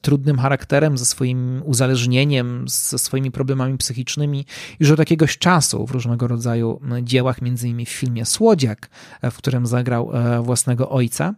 trudnym 0.02 0.40
charakterem, 0.40 0.98
ze 0.98 1.06
swoim 1.06 1.62
uzależnieniem, 1.66 2.66
ze 2.68 2.98
swoimi 2.98 3.32
problemami 3.32 3.78
psychicznymi 3.78 4.46
już 4.80 4.92
od 4.92 5.00
jakiegoś 5.00 5.38
czasu 5.38 5.88
w 5.88 5.92
różnego 5.92 6.28
rodzaju 6.28 6.82
dziełach, 7.02 7.42
między 7.42 7.68
innymi 7.68 7.86
w 7.86 7.90
filmie 7.90 8.26
Słodziak, 8.26 8.90
e, 9.22 9.32
w 9.32 9.38
którym 9.38 9.68
zagrał 9.68 10.12
e, 10.14 10.42
własnego 10.42 10.90
ojca. 10.90 11.34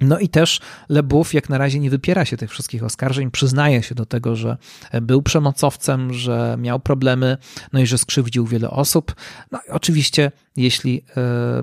No 0.00 0.18
i 0.18 0.28
też 0.28 0.60
LeBouf 0.88 1.34
jak 1.34 1.48
na 1.48 1.58
razie 1.58 1.80
nie 1.80 1.90
wypiera 1.90 2.24
się 2.24 2.36
tych 2.36 2.50
wszystkich 2.50 2.84
oskarżeń, 2.84 3.30
przyznaje 3.30 3.82
się 3.82 3.94
do 3.94 4.06
tego, 4.06 4.36
że 4.36 4.56
był 5.02 5.22
przemocowcem, 5.22 6.12
że 6.12 6.56
miał 6.58 6.80
problemy, 6.80 7.36
no 7.72 7.80
i 7.80 7.86
że 7.86 7.98
skrzywdził 7.98 8.46
wiele 8.46 8.70
osób. 8.70 9.14
No 9.50 9.60
i 9.68 9.70
oczywiście, 9.70 10.32
jeśli 10.56 11.04
e, 11.16 11.62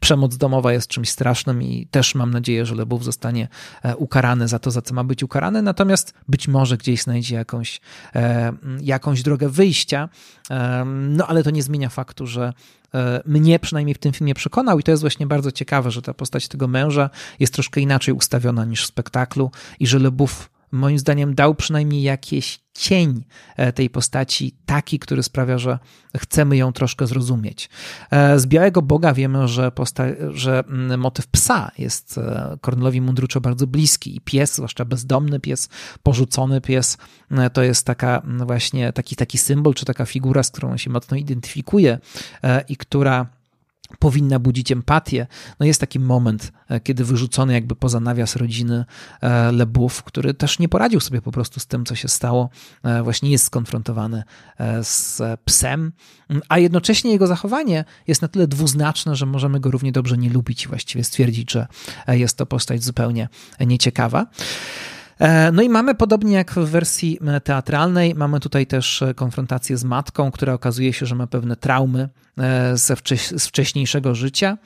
przemoc 0.00 0.36
domowa 0.36 0.72
jest 0.72 0.88
czymś 0.88 1.10
strasznym 1.10 1.62
i 1.62 1.86
też 1.86 2.14
mam 2.14 2.30
nadzieję, 2.30 2.66
że 2.66 2.74
LeBouf 2.74 3.04
zostanie 3.04 3.48
e, 3.82 3.96
ukarany 3.96 4.48
za 4.48 4.58
to, 4.58 4.70
za 4.70 4.82
co 4.82 4.94
ma 4.94 5.04
być 5.04 5.22
ukarany, 5.22 5.62
natomiast 5.62 6.14
być 6.28 6.48
może 6.48 6.76
gdzieś 6.76 7.02
znajdzie 7.02 7.36
jakąś, 7.36 7.80
e, 8.14 8.52
jakąś 8.80 9.22
drogę 9.22 9.48
wyjścia, 9.48 10.08
no 10.94 11.26
ale 11.26 11.42
to 11.42 11.50
nie 11.50 11.62
zmienia 11.62 11.88
faktu, 11.88 12.26
że 12.26 12.52
mnie 13.24 13.58
przynajmniej 13.58 13.94
w 13.94 13.98
tym 13.98 14.12
filmie 14.12 14.34
przekonał 14.34 14.78
i 14.78 14.82
to 14.82 14.90
jest 14.90 15.02
właśnie 15.02 15.26
bardzo 15.26 15.52
ciekawe, 15.52 15.90
że 15.90 16.02
ta 16.02 16.14
postać 16.14 16.48
tego 16.48 16.68
męża 16.68 17.10
jest 17.40 17.54
troszkę 17.54 17.80
inaczej 17.80 18.14
ustawiona 18.14 18.64
niż 18.64 18.82
w 18.82 18.86
spektaklu 18.86 19.50
i 19.80 19.86
że 19.86 19.98
LeBouf 19.98 20.50
moim 20.72 20.98
zdaniem 20.98 21.34
dał 21.34 21.54
przynajmniej 21.54 22.02
jakiś 22.02 22.60
cień 22.74 23.24
e, 23.56 23.72
tej 23.72 23.90
postaci, 23.90 24.54
taki, 24.66 24.98
który 24.98 25.22
sprawia, 25.22 25.58
że 25.58 25.78
chcemy 26.16 26.56
ją 26.56 26.72
troszkę 26.72 27.06
zrozumieć. 27.06 27.70
E, 28.10 28.38
z 28.38 28.46
Białego 28.46 28.82
Boga 28.82 29.14
wiemy, 29.14 29.48
że, 29.48 29.70
posta- 29.70 30.32
że 30.34 30.64
mm, 30.68 31.00
motyw 31.00 31.26
psa 31.26 31.70
jest 31.78 32.20
Kornelowi 32.60 33.00
Mundruczo 33.00 33.40
bardzo 33.40 33.66
bliski 33.66 34.16
i 34.16 34.20
pies, 34.20 34.54
zwłaszcza 34.54 34.84
bezdomny 34.84 35.40
pies, 35.40 35.68
porzucony 36.02 36.60
pies, 36.60 36.98
to 37.52 37.62
jest 37.62 37.86
taka 37.86 38.20
mm, 38.24 38.46
właśnie 38.46 38.92
taki, 38.92 39.16
taki 39.16 39.38
symbol, 39.38 39.74
czy 39.74 39.84
taka 39.84 40.06
figura, 40.06 40.42
z 40.42 40.50
którą 40.50 40.76
się 40.76 40.90
mocno 40.90 41.16
identyfikuje 41.16 41.98
i 42.68 42.76
która 42.76 43.37
powinna 43.98 44.38
budzić 44.38 44.72
empatię. 44.72 45.26
No 45.60 45.66
jest 45.66 45.80
taki 45.80 46.00
moment, 46.00 46.52
e, 46.68 46.80
kiedy 46.80 47.04
wyrzucony 47.04 47.52
jakby 47.52 47.76
poza 47.76 48.00
nawias 48.00 48.36
rodziny 48.36 48.84
e, 49.20 49.52
Lebów, 49.52 50.02
który 50.02 50.34
też 50.34 50.58
nie 50.58 50.68
poradził 50.68 51.00
sobie 51.00 51.22
po 51.22 51.32
prostu 51.32 51.60
z 51.60 51.66
tym, 51.66 51.84
co 51.84 51.94
się 51.94 52.08
stało, 52.08 52.50
e, 52.82 53.02
właśnie 53.02 53.30
jest 53.30 53.44
skonfrontowany 53.44 54.22
z 54.82 55.22
psem, 55.44 55.92
a 56.48 56.58
jednocześnie 56.58 57.12
jego 57.12 57.26
zachowanie 57.26 57.84
jest 58.06 58.22
na 58.22 58.28
tyle 58.28 58.46
dwuznaczne, 58.46 59.16
że 59.16 59.26
możemy 59.26 59.60
go 59.60 59.70
równie 59.70 59.92
dobrze 59.92 60.18
nie 60.18 60.30
lubić 60.30 60.64
i 60.64 60.68
właściwie 60.68 61.04
stwierdzić, 61.04 61.52
że 61.52 61.66
jest 62.08 62.36
to 62.36 62.46
postać 62.46 62.84
zupełnie 62.84 63.28
nieciekawa. 63.60 64.26
E, 65.18 65.52
no 65.52 65.62
i 65.62 65.68
mamy 65.68 65.94
podobnie 65.94 66.34
jak 66.34 66.52
w 66.52 66.70
wersji 66.70 67.18
e, 67.26 67.40
teatralnej, 67.40 68.14
mamy 68.14 68.40
tutaj 68.40 68.66
też 68.66 69.02
e, 69.02 69.14
konfrontację 69.14 69.76
z 69.76 69.84
matką, 69.84 70.30
która 70.30 70.52
okazuje 70.52 70.92
się, 70.92 71.06
że 71.06 71.14
ma 71.14 71.26
pewne 71.26 71.56
traumy 71.56 72.08
ze 72.74 72.96
z 73.36 73.46
wcześniejszego 73.46 74.14
życia. 74.14 74.58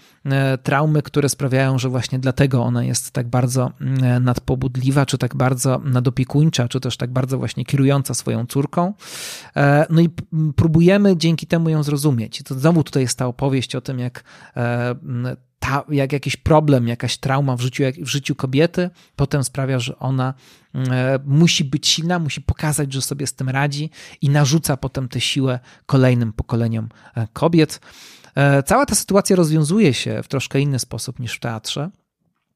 Traumy, 0.62 1.03
które 1.03 1.29
sprawiają, 1.29 1.79
że 1.79 1.88
właśnie 1.88 2.19
dlatego 2.19 2.62
ona 2.62 2.85
jest 2.85 3.11
tak 3.11 3.29
bardzo 3.29 3.73
nadpobudliwa, 4.21 5.07
czy 5.07 5.19
tak 5.19 5.37
bardzo 5.37 5.81
nadopiekuńcza, 5.85 6.69
czy 6.69 6.81
też 6.81 6.97
tak 6.97 7.11
bardzo 7.11 7.38
właśnie 7.38 7.65
kierująca 7.65 8.15
swoją 8.15 8.47
córką. 8.47 8.95
No 9.91 10.01
i 10.01 10.09
próbujemy 10.57 11.17
dzięki 11.17 11.47
temu 11.47 11.69
ją 11.69 11.83
zrozumieć. 11.83 12.43
To 12.43 12.55
znowu 12.55 12.85
tutaj 12.85 13.03
jest 13.03 13.19
ta 13.19 13.27
opowieść 13.27 13.77
o 13.77 13.81
tym, 13.81 13.99
jak 13.99 14.25
ta, 15.62 15.85
jak 15.88 16.12
jakiś 16.12 16.37
problem, 16.37 16.88
jakaś 16.88 17.16
trauma 17.16 17.57
w 17.57 17.61
życiu, 17.61 17.85
w 17.98 18.09
życiu 18.09 18.35
kobiety, 18.35 18.90
potem 19.16 19.44
sprawia, 19.44 19.79
że 19.79 19.98
ona 19.98 20.35
e, 20.75 21.18
musi 21.25 21.64
być 21.64 21.88
silna, 21.88 22.18
musi 22.18 22.40
pokazać, 22.40 22.92
że 22.92 23.03
sobie 23.03 23.27
z 23.27 23.35
tym 23.35 23.48
radzi 23.48 23.90
i 24.20 24.31
narzuca 24.31 24.77
potem 24.77 25.09
tę 25.09 25.20
siłę 25.20 25.61
kolejnym 25.87 26.33
pokoleniom 26.33 26.88
e, 27.14 27.27
kobiet. 27.33 27.81
E, 28.35 28.62
cała 28.62 28.87
ta 28.87 28.94
sytuacja 28.94 29.37
rozwiązuje 29.37 29.94
się 29.94 30.22
w 30.22 30.29
troszkę 30.29 30.61
inny 30.61 30.79
sposób 30.79 31.18
niż 31.18 31.37
w 31.37 31.40
teatrze. 31.40 31.90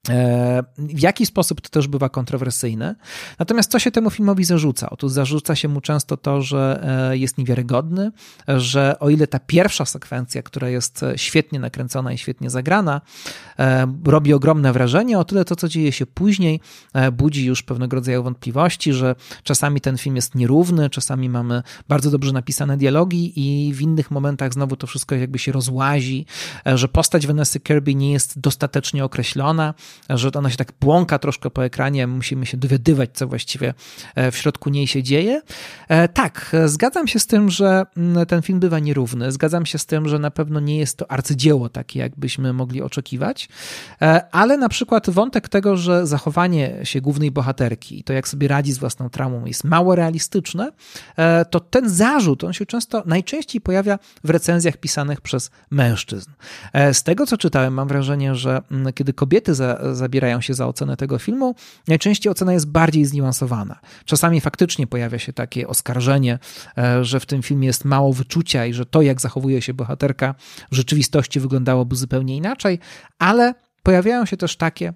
E, 0.09 0.63
w 0.79 1.01
jaki 1.01 1.27
sposób 1.27 1.61
to 1.61 1.69
też 1.69 1.89
bywa 1.89 2.09
kontrowersyjne. 2.09 2.95
Natomiast 3.39 3.71
co 3.71 3.79
się 3.79 3.91
temu 3.91 4.11
filmowi 4.11 4.45
zarzuca? 4.45 4.91
Otóż 4.91 5.13
zarzuca 5.13 5.57
się 5.57 5.69
mu 5.69 5.81
często 5.81 6.17
to, 6.17 6.43
że 6.43 6.89
e, 7.11 7.19
jest 7.19 7.39
niewiarygodny, 7.39 8.13
że 8.49 8.97
o 9.01 9.11
ile 9.11 9.27
ta 9.27 9.39
pierwsza 9.39 9.85
sekwencja, 9.85 10.43
która 10.43 10.69
jest 10.69 11.05
świetnie 11.17 11.61
nakręcona 11.61 12.13
i 12.13 12.19
świetnie 12.19 12.51
zagrana, 12.51 13.01
e, 13.59 13.87
robi 14.05 14.33
ogromne 14.33 14.73
wrażenie, 14.73 15.19
o 15.19 15.25
tyle 15.25 15.45
to, 15.45 15.57
co 15.57 15.69
dzieje 15.69 15.93
się 15.93 16.07
później, 16.07 16.61
budzi 17.13 17.47
już 17.47 17.63
pewnego 17.63 17.97
rodzaju 17.97 18.23
wątpliwości, 18.23 18.93
że 18.93 19.15
czasami 19.43 19.81
ten 19.81 19.99
film 19.99 20.17
jest 20.17 20.35
nierówny, 20.35 20.91
czasami 20.91 21.29
mamy 21.29 21.63
bardzo 21.89 22.11
dobrze 22.11 22.33
napisane 22.33 22.77
dialogi 22.77 23.33
i 23.37 23.75
w 23.75 23.81
innych 23.81 24.11
momentach 24.11 24.53
znowu 24.53 24.77
to 24.77 24.87
wszystko 24.87 25.15
jakby 25.15 25.39
się 25.39 25.53
rozłazi, 25.53 26.27
że 26.67 26.89
postać 26.89 27.27
Vanessa 27.27 27.59
Kirby 27.59 27.95
nie 27.95 28.13
jest 28.13 28.41
dostatecznie 28.41 29.05
określona, 29.05 29.75
że 30.09 30.31
ona 30.35 30.51
się 30.51 30.57
tak 30.57 30.73
błąka 30.81 31.19
troszkę 31.19 31.51
po 31.51 31.65
ekranie, 31.65 32.07
musimy 32.07 32.47
się 32.47 32.57
dowiadywać, 32.57 33.11
co 33.15 33.27
właściwie 33.27 33.75
e, 34.15 34.31
w 34.31 34.37
środku 34.37 34.71
niej 34.71 34.87
się 34.87 35.03
dzieje. 35.03 35.43
E, 35.89 36.09
tak, 36.09 36.57
zgadzam 36.67 37.09
się 37.09 37.19
z 37.19 37.27
tym, 37.27 37.51
że 37.51 37.87
mm, 37.97 38.27
ten 38.27 38.43
film 38.43 38.61
bywa 38.61 38.79
nierówny. 38.79 39.33
Zgadzam 39.33 39.67
się 39.67 39.79
z 39.79 39.87
tym, 39.87 40.09
że 40.09 40.19
na 40.19 40.31
pewno 40.31 40.61
nie 40.61 40.79
jest 40.79 40.97
to 40.97 41.11
arcydzieło 41.11 41.69
takie, 41.69 41.99
jakbyśmy 42.01 42.53
mogli 42.53 42.83
oczekiwać, 42.83 43.49
e, 44.03 44.35
ale 44.35 44.57
na 44.57 44.69
przykład 44.69 45.11
wątek 45.11 45.49
tego, 45.49 45.77
że 45.77 46.07
zachowanie 46.07 46.77
się 46.83 47.01
głównej 47.01 47.31
bohaterki 47.31 47.99
i 47.99 48.05
to, 48.05 48.13
jak 48.13 48.29
sobie 48.29 48.49
radzi 48.49 48.73
z 48.73 48.79
własną 48.79 49.11
traumą, 49.11 49.45
jest 49.45 49.65
mało 49.65 49.95
realistyczne, 49.95 50.71
to 51.51 51.61
ten 51.61 51.89
zarzut, 51.89 52.45
on 52.45 52.53
się 52.53 52.67
często, 52.67 53.03
najczęściej 53.07 53.61
pojawia 53.61 53.99
w 54.25 54.31
recenzjach 54.31 54.77
pisanych 54.77 55.21
przez 55.21 55.51
mężczyzn. 55.71 56.31
Z 56.93 57.03
tego, 57.03 57.27
co 57.27 57.37
czytałem, 57.37 57.75
mam 57.75 57.89
wrażenie, 57.89 58.35
że 58.35 58.63
mm, 58.71 58.93
kiedy 58.93 59.13
kobiety 59.13 59.55
za, 59.55 59.76
zabierają 59.93 60.41
się 60.41 60.55
za 60.55 60.67
ocenę 60.67 60.97
tego 60.97 61.19
filmu, 61.19 61.55
najczęściej 61.89 62.31
ocena 62.31 62.53
jest 62.53 62.71
bardziej 62.71 63.05
zniuansowana. 63.05 63.81
Czasami 64.05 64.41
faktycznie 64.41 64.87
pojawia 64.87 65.19
się 65.19 65.33
takie 65.33 65.69
oskarżenie, 65.69 66.39
e, 66.79 67.05
że 67.05 67.21
w 67.21 67.27
tym 67.27 67.43
filmie 67.43 67.67
jest 67.67 67.85
mało 67.85 68.13
wyczucia 68.13 68.67
i 68.67 68.73
że 68.73 68.87
to, 68.87 69.03
jak 69.03 69.21
zachowuje 69.21 69.63
się 69.63 69.75
bohaterka, 69.75 70.35
w 70.71 70.75
rzeczywistości 70.75 71.41
wyglądałoby 71.41 71.97
zupełnie 71.97 72.37
inaczej, 72.37 72.79
ale 73.19 73.55
pojawiają 73.83 74.27
się 74.27 74.37
też 74.37 74.57
takie 74.57 74.93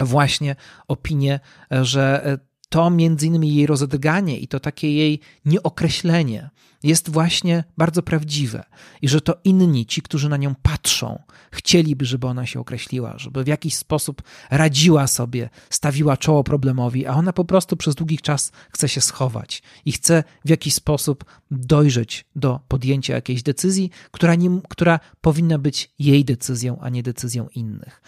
właśnie 0.00 0.56
opinie, 0.88 1.40
e, 1.72 1.84
że 1.84 2.26
e, 2.26 2.51
to 2.72 2.90
między 2.90 3.26
innymi 3.26 3.54
jej 3.54 3.66
rozedrganie 3.66 4.38
i 4.38 4.48
to 4.48 4.60
takie 4.60 4.92
jej 4.92 5.20
nieokreślenie 5.44 6.50
jest 6.82 7.10
właśnie 7.10 7.64
bardzo 7.76 8.02
prawdziwe 8.02 8.64
i 9.02 9.08
że 9.08 9.20
to 9.20 9.36
inni, 9.44 9.86
ci, 9.86 10.02
którzy 10.02 10.28
na 10.28 10.36
nią 10.36 10.54
patrzą, 10.62 11.22
chcieliby, 11.52 12.04
żeby 12.04 12.26
ona 12.26 12.46
się 12.46 12.60
określiła, 12.60 13.18
żeby 13.18 13.44
w 13.44 13.46
jakiś 13.46 13.74
sposób 13.74 14.22
radziła 14.50 15.06
sobie, 15.06 15.50
stawiła 15.70 16.16
czoło 16.16 16.44
problemowi, 16.44 17.06
a 17.06 17.14
ona 17.14 17.32
po 17.32 17.44
prostu 17.44 17.76
przez 17.76 17.94
długi 17.94 18.18
czas 18.18 18.52
chce 18.70 18.88
się 18.88 19.00
schować 19.00 19.62
i 19.84 19.92
chce 19.92 20.24
w 20.44 20.48
jakiś 20.48 20.74
sposób 20.74 21.24
dojrzeć 21.50 22.24
do 22.36 22.60
podjęcia 22.68 23.14
jakiejś 23.14 23.42
decyzji, 23.42 23.90
która, 24.10 24.34
nie, 24.34 24.60
która 24.68 25.00
powinna 25.20 25.58
być 25.58 25.90
jej 25.98 26.24
decyzją, 26.24 26.78
a 26.80 26.88
nie 26.88 27.02
decyzją 27.02 27.48
innych. 27.54 28.02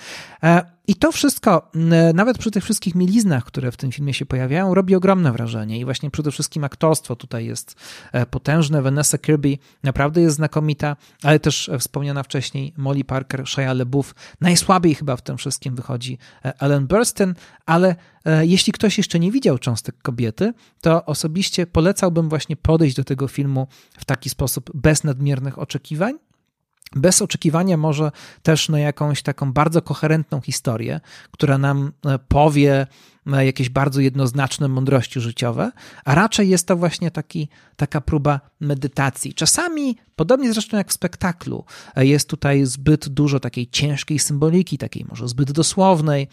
E, 0.88 0.92
I 0.92 0.94
to 0.94 1.12
wszystko, 1.12 1.70
nawet 2.14 2.38
przy 2.38 2.50
tych 2.50 2.64
wszystkich 2.64 2.94
mieliznach, 2.94 3.44
które 3.44 3.72
w 3.72 3.76
tym 3.76 3.92
filmie 3.92 4.14
się 4.14 4.26
pojawiają, 4.26 4.74
robi 4.74 4.94
ogromne 4.94 5.32
wrażenie. 5.32 5.78
I 5.78 5.84
właśnie 5.84 6.10
przede 6.10 6.30
wszystkim 6.30 6.64
aktorstwo 6.64 7.16
tutaj 7.16 7.46
jest 7.46 7.74
e, 8.12 8.26
potężne. 8.26 8.82
Vanessa 8.82 9.18
Kirby 9.18 9.58
naprawdę 9.82 10.20
jest 10.20 10.36
znakomita, 10.36 10.96
ale 11.22 11.40
też 11.40 11.70
wspomniana 11.78 12.22
wcześniej 12.22 12.72
Molly 12.76 13.04
Parker, 13.04 13.46
Shia 13.46 13.72
LeBouf. 13.72 14.14
Najsłabiej 14.40 14.94
chyba 14.94 15.16
w 15.16 15.22
tym 15.22 15.36
wszystkim 15.36 15.74
wychodzi 15.74 16.18
e, 16.44 16.60
Ellen 16.60 16.86
Burstyn, 16.86 17.34
ale 17.66 17.96
e, 18.24 18.46
jeśli 18.46 18.72
ktoś 18.72 18.98
jeszcze 18.98 19.20
nie 19.20 19.32
widział 19.32 19.58
cząstek 19.58 19.94
kobiety, 20.02 20.52
to 20.80 21.04
osobiście 21.04 21.66
polecałbym 21.66 22.28
właśnie 22.28 22.56
podejść 22.56 22.96
do 22.96 23.04
tego 23.04 23.28
filmu 23.28 23.66
w 23.98 24.04
taki 24.04 24.30
sposób 24.30 24.70
bez 24.74 25.04
nadmiernych 25.04 25.58
oczekiwań 25.58 26.18
bez 26.96 27.22
oczekiwania 27.22 27.76
może 27.76 28.10
też 28.42 28.68
na 28.68 28.78
jakąś 28.78 29.22
taką 29.22 29.52
bardzo 29.52 29.82
koherentną 29.82 30.40
historię, 30.40 31.00
która 31.30 31.58
nam 31.58 31.92
e, 32.06 32.18
powie 32.18 32.86
jakieś 33.26 33.68
bardzo 33.68 34.00
jednoznaczne 34.00 34.68
mądrości 34.68 35.20
życiowe, 35.20 35.72
a 36.04 36.14
raczej 36.14 36.48
jest 36.48 36.66
to 36.66 36.76
właśnie 36.76 37.10
taki, 37.10 37.48
taka 37.76 38.00
próba 38.00 38.40
medytacji. 38.60 39.34
Czasami, 39.34 39.96
podobnie 40.16 40.52
zresztą 40.52 40.76
jak 40.76 40.88
w 40.88 40.92
spektaklu, 40.92 41.64
jest 41.96 42.28
tutaj 42.28 42.66
zbyt 42.66 43.08
dużo 43.08 43.40
takiej 43.40 43.66
ciężkiej 43.66 44.18
symboliki, 44.18 44.78
takiej 44.78 45.04
może 45.08 45.28
zbyt 45.28 45.52
dosłownej. 45.52 46.28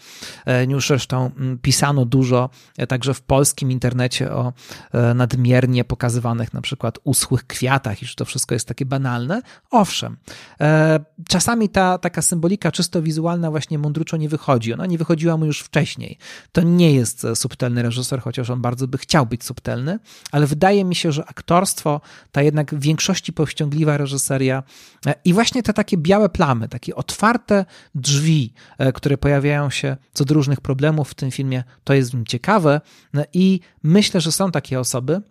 E, 0.46 0.64
już 0.64 0.88
zresztą 0.88 1.30
mm, 1.36 1.58
pisano 1.58 2.04
dużo 2.04 2.50
e, 2.78 2.86
także 2.86 3.14
w 3.14 3.22
polskim 3.22 3.70
internecie 3.70 4.32
o 4.32 4.52
e, 4.92 5.14
nadmiernie 5.14 5.84
pokazywanych 5.84 6.54
na 6.54 6.60
przykład 6.60 6.98
uschłych 7.04 7.46
kwiatach 7.46 8.02
i 8.02 8.06
że 8.06 8.14
to 8.14 8.24
wszystko 8.24 8.54
jest 8.54 8.68
takie 8.68 8.86
banalne. 8.86 9.42
Owszem, 9.70 10.16
czasami 11.28 11.68
ta 11.68 11.98
taka 11.98 12.22
symbolika 12.22 12.72
czysto 12.72 13.02
wizualna 13.02 13.50
właśnie 13.50 13.78
mądruczo 13.78 14.16
nie 14.16 14.28
wychodzi. 14.28 14.72
Ona 14.72 14.86
nie 14.86 14.98
wychodziła 14.98 15.36
mu 15.36 15.46
już 15.46 15.60
wcześniej. 15.60 16.18
To 16.52 16.62
nie 16.62 16.81
nie 16.82 16.92
jest 16.92 17.26
subtelny 17.34 17.82
reżyser, 17.82 18.20
chociaż 18.20 18.50
on 18.50 18.60
bardzo 18.60 18.88
by 18.88 18.98
chciał 18.98 19.26
być 19.26 19.44
subtelny, 19.44 19.98
ale 20.32 20.46
wydaje 20.46 20.84
mi 20.84 20.94
się, 20.94 21.12
że 21.12 21.24
aktorstwo, 21.24 22.00
ta 22.32 22.42
jednak 22.42 22.74
w 22.74 22.80
większości 22.80 23.32
powściągliwa 23.32 23.96
reżyseria 23.96 24.62
e, 25.06 25.14
i 25.24 25.32
właśnie 25.32 25.62
te 25.62 25.72
takie 25.72 25.96
białe 25.96 26.28
plamy, 26.28 26.68
takie 26.68 26.94
otwarte 26.94 27.64
drzwi, 27.94 28.52
e, 28.78 28.92
które 28.92 29.18
pojawiają 29.18 29.70
się 29.70 29.96
co 30.12 30.24
do 30.24 30.34
różnych 30.34 30.60
problemów 30.60 31.10
w 31.10 31.14
tym 31.14 31.30
filmie, 31.30 31.64
to 31.84 31.94
jest 31.94 32.10
w 32.10 32.14
nim 32.14 32.26
ciekawe 32.26 32.80
e, 33.14 33.24
i 33.32 33.60
myślę, 33.82 34.20
że 34.20 34.32
są 34.32 34.50
takie 34.50 34.80
osoby, 34.80 35.22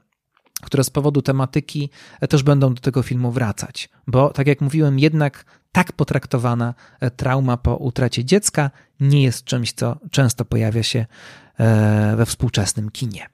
które 0.61 0.83
z 0.83 0.89
powodu 0.89 1.21
tematyki 1.21 1.89
też 2.29 2.43
będą 2.43 2.73
do 2.73 2.81
tego 2.81 3.03
filmu 3.03 3.31
wracać. 3.31 3.89
Bo, 4.07 4.29
tak 4.29 4.47
jak 4.47 4.61
mówiłem, 4.61 4.99
jednak 4.99 5.45
tak 5.71 5.91
potraktowana 5.91 6.73
trauma 7.17 7.57
po 7.57 7.75
utracie 7.75 8.25
dziecka 8.25 8.71
nie 8.99 9.23
jest 9.23 9.43
czymś, 9.43 9.73
co 9.73 9.97
często 10.11 10.45
pojawia 10.45 10.83
się 10.83 11.05
E, 11.05 11.40
we 12.17 12.25
współczesnym 12.25 12.91
kinie. 12.91 13.27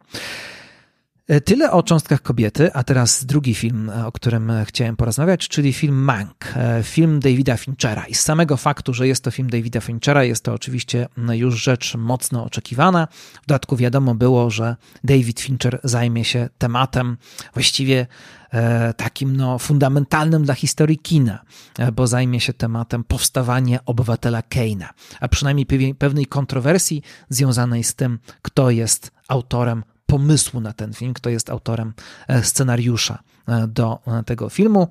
E, 1.27 1.41
tyle 1.41 1.71
o 1.71 1.83
cząstkach 1.83 2.21
kobiety, 2.21 2.73
a 2.73 2.83
teraz 2.83 3.25
drugi 3.25 3.53
film, 3.53 3.89
e, 3.89 4.05
o 4.05 4.11
którym 4.11 4.51
chciałem 4.65 4.95
porozmawiać, 4.95 5.47
czyli 5.47 5.73
film 5.73 5.95
Mank, 5.95 6.53
film 6.83 7.19
Davida 7.19 7.57
Finchera. 7.57 8.05
I 8.05 8.13
z 8.13 8.19
samego 8.19 8.57
faktu, 8.57 8.93
że 8.93 9.07
jest 9.07 9.23
to 9.23 9.31
film 9.31 9.49
Davida 9.49 9.81
Finchera, 9.81 10.23
jest 10.23 10.43
to 10.43 10.53
oczywiście 10.53 11.07
już 11.31 11.63
rzecz 11.63 11.95
mocno 11.95 12.43
oczekiwana. 12.43 13.07
W 13.43 13.47
dodatku 13.47 13.75
wiadomo 13.75 14.15
było, 14.15 14.49
że 14.49 14.75
David 15.03 15.39
Fincher 15.39 15.79
zajmie 15.83 16.25
się 16.25 16.49
tematem 16.57 17.17
właściwie 17.53 18.07
E, 18.53 18.93
takim 18.93 19.37
no, 19.37 19.59
fundamentalnym 19.59 20.43
dla 20.43 20.53
historii 20.53 20.97
kina, 20.97 21.43
e, 21.79 21.91
bo 21.91 22.07
zajmie 22.07 22.39
się 22.39 22.53
tematem 22.53 23.03
powstawania 23.03 23.79
obywatela 23.85 24.41
Keina, 24.41 24.89
a 25.19 25.27
przynajmniej 25.27 25.65
pewnej 25.97 26.25
kontrowersji 26.25 27.01
związanej 27.29 27.83
z 27.83 27.95
tym, 27.95 28.19
kto 28.41 28.69
jest 28.69 29.11
autorem 29.27 29.83
pomysłu 30.17 30.59
na 30.61 30.73
ten 30.73 30.93
film, 30.93 31.13
kto 31.13 31.29
jest 31.29 31.49
autorem 31.49 31.93
e, 32.27 32.43
scenariusza 32.43 33.19
do 33.67 33.99
tego 34.25 34.49
filmu. 34.49 34.87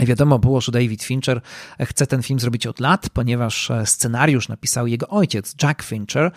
Wiadomo 0.00 0.38
było, 0.38 0.60
że 0.60 0.72
David 0.72 1.02
Fincher 1.02 1.40
chce 1.80 2.06
ten 2.06 2.22
film 2.22 2.40
zrobić 2.40 2.66
od 2.66 2.80
lat, 2.80 3.10
ponieważ 3.10 3.70
scenariusz 3.84 4.48
napisał 4.48 4.86
jego 4.86 5.08
ojciec, 5.08 5.54
Jack 5.62 5.82
Fincher, 5.82 6.30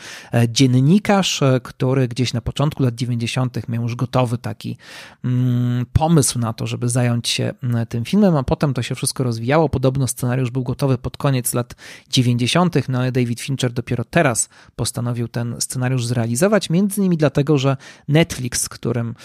dziennikarz, 0.49 1.43
który 1.63 2.07
gdzieś 2.07 2.33
na 2.33 2.41
początku 2.41 2.83
lat 2.83 2.95
90. 2.95 3.69
miał 3.69 3.83
już 3.83 3.95
gotowy 3.95 4.37
taki 4.37 4.77
mm, 5.25 5.85
pomysł 5.93 6.39
na 6.39 6.53
to, 6.53 6.67
żeby 6.67 6.89
zająć 6.89 7.29
się 7.29 7.53
tym 7.89 8.05
filmem, 8.05 8.35
a 8.35 8.43
potem 8.43 8.73
to 8.73 8.81
się 8.81 8.95
wszystko 8.95 9.23
rozwijało. 9.23 9.69
Podobno 9.69 10.07
scenariusz 10.07 10.51
był 10.51 10.63
gotowy 10.63 10.97
pod 10.97 11.17
koniec 11.17 11.53
lat 11.53 11.75
90., 12.09 12.89
no 12.89 12.99
ale 12.99 13.11
David 13.11 13.41
Fincher 13.41 13.73
dopiero 13.73 14.03
teraz 14.03 14.49
postanowił 14.75 15.27
ten 15.27 15.55
scenariusz 15.59 16.05
zrealizować, 16.05 16.69
między 16.69 17.01
innymi 17.01 17.17
dlatego, 17.17 17.57
że 17.57 17.77
Netflix, 18.07 18.69
którym 18.69 19.15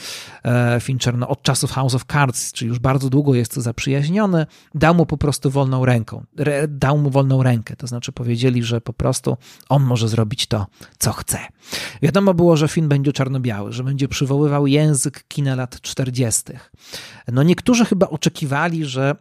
e, 0.44 0.80
Fincher 0.80 1.18
no, 1.18 1.28
od 1.28 1.42
czasów 1.42 1.70
House 1.70 1.94
of 1.94 2.04
Cards, 2.04 2.52
czyli 2.52 2.68
już 2.68 2.78
bardzo 2.78 3.10
długo 3.10 3.34
jest 3.34 3.54
zaprzyjaźniony, 3.54 4.21
dał 4.74 4.94
mu 4.94 5.06
po 5.06 5.18
prostu 5.18 5.50
wolną 5.50 5.84
ręką, 5.84 6.24
dał 6.68 6.98
mu 6.98 7.10
wolną 7.10 7.42
rękę, 7.42 7.76
to 7.76 7.86
znaczy 7.86 8.12
powiedzieli, 8.12 8.62
że 8.62 8.80
po 8.80 8.92
prostu 8.92 9.36
on 9.68 9.82
może 9.82 10.08
zrobić 10.08 10.46
to, 10.46 10.66
co 10.98 11.12
chce. 11.12 11.38
Wiadomo 12.02 12.34
było, 12.34 12.56
że 12.56 12.68
film 12.68 12.88
będzie 12.88 13.12
czarno-biały, 13.12 13.72
że 13.72 13.84
będzie 13.84 14.08
przywoływał 14.08 14.66
język 14.66 15.24
kina 15.28 15.54
lat 15.54 15.80
40. 15.80 16.42
No 17.32 17.42
niektórzy 17.42 17.84
chyba 17.84 18.08
oczekiwali, 18.08 18.84
że 18.84 19.14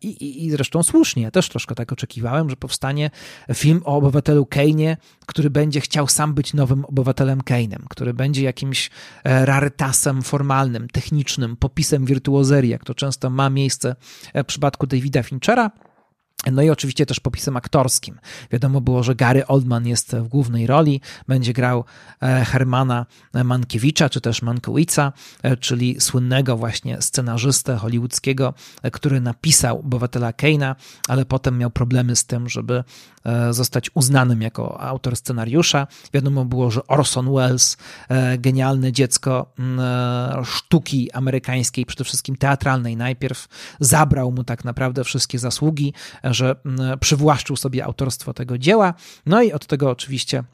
i, 0.00 0.08
i, 0.08 0.46
i 0.46 0.50
zresztą 0.50 0.82
słusznie, 0.82 1.22
ja 1.22 1.30
też 1.30 1.48
troszkę 1.48 1.74
tak 1.74 1.92
oczekiwałem, 1.92 2.50
że 2.50 2.56
powstanie 2.56 3.10
film 3.54 3.82
o 3.84 3.96
obywatelu 3.96 4.42
Kane'ie, 4.42 4.96
który 5.26 5.50
będzie 5.50 5.80
chciał 5.80 6.08
sam 6.08 6.34
być 6.34 6.54
nowym 6.54 6.84
obywatelem 6.84 7.40
Kane'em, 7.40 7.78
który 7.88 8.14
będzie 8.14 8.42
jakimś 8.42 8.90
e, 9.24 9.46
rarytasem 9.46 10.22
formalnym, 10.22 10.88
technicznym, 10.88 11.56
popisem 11.56 12.04
wirtuozerii, 12.04 12.70
jak 12.70 12.84
to 12.84 12.94
często 12.94 13.30
ma 13.30 13.50
miejsce 13.50 13.96
w 14.34 14.44
przypadku 14.44 14.86
Davida 14.86 15.22
Finchera. 15.22 15.70
No 16.52 16.62
i 16.62 16.70
oczywiście 16.70 17.06
też 17.06 17.20
popisem 17.20 17.56
aktorskim. 17.56 18.18
Wiadomo 18.50 18.80
było, 18.80 19.02
że 19.02 19.14
Gary 19.14 19.46
Oldman 19.46 19.86
jest 19.86 20.16
w 20.16 20.28
głównej 20.28 20.66
roli, 20.66 21.00
będzie 21.28 21.52
grał 21.52 21.84
e, 22.22 22.44
Hermana 22.44 23.06
Mankiewicza, 23.44 24.08
czy 24.08 24.20
też 24.20 24.42
Mankiewicza, 24.42 25.12
e, 25.42 25.56
czyli 25.56 26.00
słynnego 26.00 26.56
właśnie 26.56 27.02
scenarzystę 27.02 27.76
hollywoodzkiego, 27.76 28.54
e, 28.82 28.90
który 28.90 29.20
napisał 29.20 29.78
Obywatela 29.78 30.32
Keina, 30.32 30.76
ale 31.08 31.24
potem 31.24 31.58
miał 31.58 31.70
problemy 31.70 32.16
z 32.16 32.24
tym, 32.24 32.48
żeby 32.48 32.84
zostać 33.50 33.90
uznanym 33.94 34.42
jako 34.42 34.80
autor 34.80 35.16
scenariusza. 35.16 35.86
Wiadomo 36.14 36.44
było, 36.44 36.70
że 36.70 36.86
Orson 36.86 37.34
Welles, 37.34 37.76
genialne 38.38 38.92
dziecko 38.92 39.52
sztuki 40.44 41.12
amerykańskiej, 41.12 41.86
przede 41.86 42.04
wszystkim 42.04 42.36
teatralnej 42.36 42.96
najpierw, 42.96 43.48
zabrał 43.80 44.32
mu 44.32 44.44
tak 44.44 44.64
naprawdę 44.64 45.04
wszystkie 45.04 45.38
zasługi, 45.38 45.92
że 46.24 46.56
przywłaszczył 47.00 47.56
sobie 47.56 47.84
autorstwo 47.84 48.34
tego 48.34 48.58
dzieła. 48.58 48.94
No 49.26 49.42
i 49.42 49.52
od 49.52 49.66
tego 49.66 49.90
oczywiście 49.90 50.44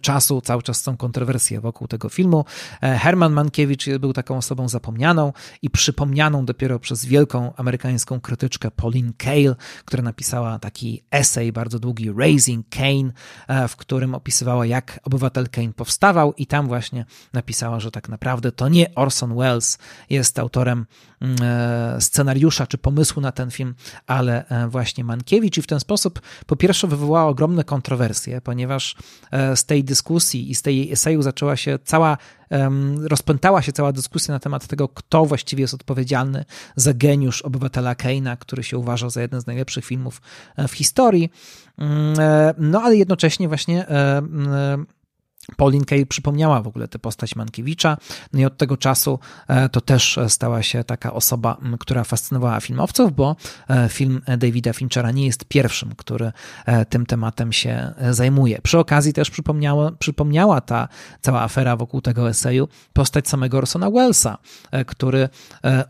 czasu, 0.00 0.40
cały 0.40 0.62
czas 0.62 0.82
są 0.82 0.96
kontrowersje 0.96 1.60
wokół 1.60 1.88
tego 1.88 2.08
filmu. 2.08 2.44
E, 2.82 2.98
Herman 2.98 3.32
Mankiewicz 3.32 3.90
był 4.00 4.12
taką 4.12 4.36
osobą 4.36 4.68
zapomnianą 4.68 5.32
i 5.62 5.70
przypomnianą 5.70 6.44
dopiero 6.44 6.78
przez 6.78 7.04
wielką 7.04 7.54
amerykańską 7.56 8.20
krytyczkę 8.20 8.70
Pauline 8.70 9.12
Kael, 9.18 9.56
która 9.84 10.02
napisała 10.02 10.58
taki 10.58 11.02
esej 11.10 11.52
bardzo 11.52 11.78
długi 11.78 12.12
Raising 12.16 12.66
Kane, 12.68 13.12
e, 13.48 13.68
w 13.68 13.76
którym 13.76 14.14
opisywała 14.14 14.66
jak 14.66 15.00
obywatel 15.04 15.48
Kane 15.48 15.72
powstawał 15.72 16.32
i 16.32 16.46
tam 16.46 16.66
właśnie 16.66 17.04
napisała, 17.32 17.80
że 17.80 17.90
tak 17.90 18.08
naprawdę 18.08 18.52
to 18.52 18.68
nie 18.68 18.94
Orson 18.94 19.36
Welles 19.36 19.78
jest 20.10 20.38
autorem 20.38 20.80
e, 20.80 21.11
scenariusza 22.00 22.66
czy 22.66 22.78
pomysłu 22.78 23.22
na 23.22 23.32
ten 23.32 23.50
film, 23.50 23.74
ale 24.06 24.44
właśnie 24.68 25.04
Mankiewicz 25.04 25.58
i 25.58 25.62
w 25.62 25.66
ten 25.66 25.80
sposób 25.80 26.20
po 26.46 26.56
pierwsze 26.56 26.86
wywołała 26.86 27.30
ogromne 27.30 27.64
kontrowersje, 27.64 28.40
ponieważ 28.40 28.96
z 29.54 29.64
tej 29.64 29.84
dyskusji 29.84 30.50
i 30.50 30.54
z 30.54 30.62
tej 30.62 30.92
eseju 30.92 31.22
zaczęła 31.22 31.56
się 31.56 31.78
cała, 31.84 32.18
rozpętała 33.02 33.62
się 33.62 33.72
cała 33.72 33.92
dyskusja 33.92 34.34
na 34.34 34.40
temat 34.40 34.66
tego, 34.66 34.88
kto 34.88 35.24
właściwie 35.24 35.62
jest 35.62 35.74
odpowiedzialny 35.74 36.44
za 36.76 36.94
geniusz 36.94 37.42
obywatela 37.42 37.94
Keina, 37.94 38.36
który 38.36 38.62
się 38.62 38.78
uważa 38.78 39.10
za 39.10 39.22
jeden 39.22 39.40
z 39.40 39.46
najlepszych 39.46 39.84
filmów 39.84 40.22
e, 40.56 40.68
w 40.68 40.72
historii. 40.72 41.30
Mm, 41.78 42.20
e, 42.20 42.54
no 42.58 42.82
ale 42.82 42.96
jednocześnie 42.96 43.48
właśnie 43.48 43.88
e, 43.88 44.22
Pauline 45.56 45.84
Kael 45.84 46.06
przypomniała 46.06 46.62
w 46.62 46.66
ogóle 46.66 46.88
tę 46.88 46.98
postać 46.98 47.36
Mankiewicza, 47.36 47.96
no 48.32 48.40
i 48.40 48.44
od 48.44 48.56
tego 48.56 48.76
czasu 48.76 49.18
e, 49.48 49.68
to 49.68 49.80
też 49.80 50.18
stała 50.28 50.62
się 50.62 50.84
taka 50.84 51.12
osoba, 51.12 51.56
która 51.80 52.04
fascynowała 52.04 52.60
filmowców, 52.60 53.14
bo 53.14 53.36
e, 53.68 53.88
film 53.88 54.20
Davida 54.38 54.72
Finchera 54.72 55.10
nie 55.10 55.26
jest 55.26 55.44
pierwszym, 55.44 55.94
który 55.96 56.32
e, 56.66 56.84
tym 56.84 57.06
tematem 57.06 57.52
się 57.52 57.92
zajmuje. 58.10 58.60
Przy 58.62 58.78
okazji 58.78 59.12
też 59.12 59.30
przypomniała, 59.30 59.92
przypomniała 59.98 60.60
ta 60.60 60.88
cała 61.20 61.42
afera 61.42 61.76
wokół 61.76 62.00
tego 62.00 62.28
eseju 62.28 62.68
postać 62.92 63.28
samego 63.28 63.58
Orsona 63.58 63.90
Wellesa, 63.90 64.38
który 64.86 65.28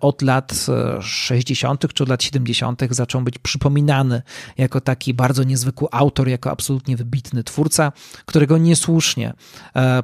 od 0.00 0.22
lat 0.22 0.66
60. 1.00 1.94
czy 1.94 2.03
od 2.03 2.09
lat 2.09 2.22
70. 2.22 2.82
zaczął 2.90 3.22
być 3.22 3.38
przypominany 3.38 4.22
jako 4.59 4.80
taki 4.80 5.14
bardzo 5.14 5.42
niezwykły 5.42 5.88
autor, 5.90 6.28
jako 6.28 6.50
absolutnie 6.50 6.96
wybitny 6.96 7.44
twórca, 7.44 7.92
którego 8.26 8.59
niesłusznie 8.59 9.32
E, 9.32 9.34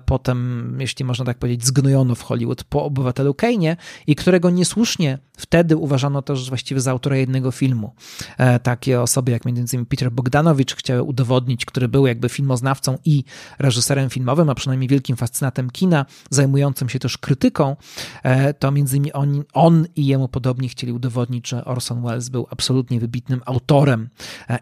potem, 0.07 0.76
jeśli 0.80 1.05
można 1.05 1.24
tak 1.24 1.39
powiedzieć, 1.39 1.66
zgnojono 1.66 2.14
w 2.14 2.22
Hollywood 2.22 2.64
po 2.64 2.84
obywatelu 2.84 3.32
Kane'ie 3.32 3.76
i 4.07 4.14
którego 4.14 4.51
niesłusznie 4.51 5.18
wtedy 5.36 5.76
uważano 5.76 6.22
też 6.22 6.49
właściwie 6.49 6.80
za 6.80 6.91
autora 6.91 7.16
jednego 7.16 7.51
filmu. 7.51 7.95
E, 8.39 8.61
takie 8.61 9.01
osoby 9.01 9.32
jak 9.32 9.47
m.in. 9.47 9.86
Peter 9.86 10.12
Bogdanowicz 10.12 10.74
chciały 10.74 11.03
udowodnić, 11.03 11.64
który 11.64 11.89
był 11.89 12.07
jakby 12.07 12.28
filmoznawcą 12.28 12.99
i 13.05 13.24
reżyserem 13.59 14.11
filmowym, 14.11 14.51
a 14.51 14.55
przynajmniej 14.55 14.89
wielkim 14.89 15.16
fascynatem 15.16 15.70
kina, 15.70 16.07
zajmującym 16.30 16.89
się 16.89 16.99
też 16.99 17.18
krytyką, 17.18 17.76
e, 18.22 18.55
to 18.55 18.72
innymi 18.78 19.12
on, 19.12 19.45
on 19.53 19.86
i 19.97 20.07
jemu 20.07 20.28
podobni 20.28 20.68
chcieli 20.68 20.93
udowodnić, 20.93 21.49
że 21.49 21.64
Orson 21.64 22.03
Welles 22.03 22.28
był 22.28 22.47
absolutnie 22.51 23.01
wybitnym 23.01 23.43
autorem 23.47 24.09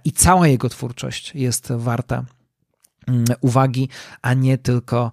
i 0.04 0.12
cała 0.12 0.48
jego 0.48 0.68
twórczość 0.68 1.34
jest 1.34 1.72
warta 1.76 2.24
uwagi, 3.40 3.88
a 4.22 4.34
nie 4.34 4.58
tylko 4.58 5.12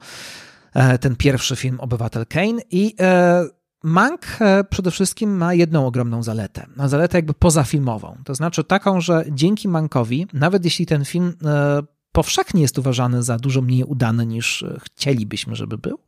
e, 0.73 0.97
ten 0.97 1.15
pierwszy 1.15 1.55
film 1.55 1.79
Obywatel 1.79 2.25
Kane. 2.25 2.61
I 2.71 2.95
e, 2.99 3.45
Mank 3.83 4.21
e, 4.41 4.63
przede 4.63 4.91
wszystkim 4.91 5.37
ma 5.37 5.53
jedną 5.53 5.87
ogromną 5.87 6.23
zaletę, 6.23 6.65
zaletę 6.85 7.17
jakby 7.17 7.33
pozafilmową. 7.33 8.17
To 8.25 8.35
znaczy 8.35 8.63
taką, 8.63 9.01
że 9.01 9.25
dzięki 9.31 9.67
Mankowi, 9.67 10.27
nawet 10.33 10.65
jeśli 10.65 10.85
ten 10.85 11.05
film 11.05 11.33
powszechnie 12.13 12.61
jest 12.61 12.79
uważany 12.79 13.23
za 13.23 13.37
dużo 13.37 13.61
mniej 13.61 13.83
udany 13.83 14.25
niż 14.25 14.63
e, 14.63 14.79
chcielibyśmy, 14.83 15.55
żeby 15.55 15.77
był, 15.77 15.99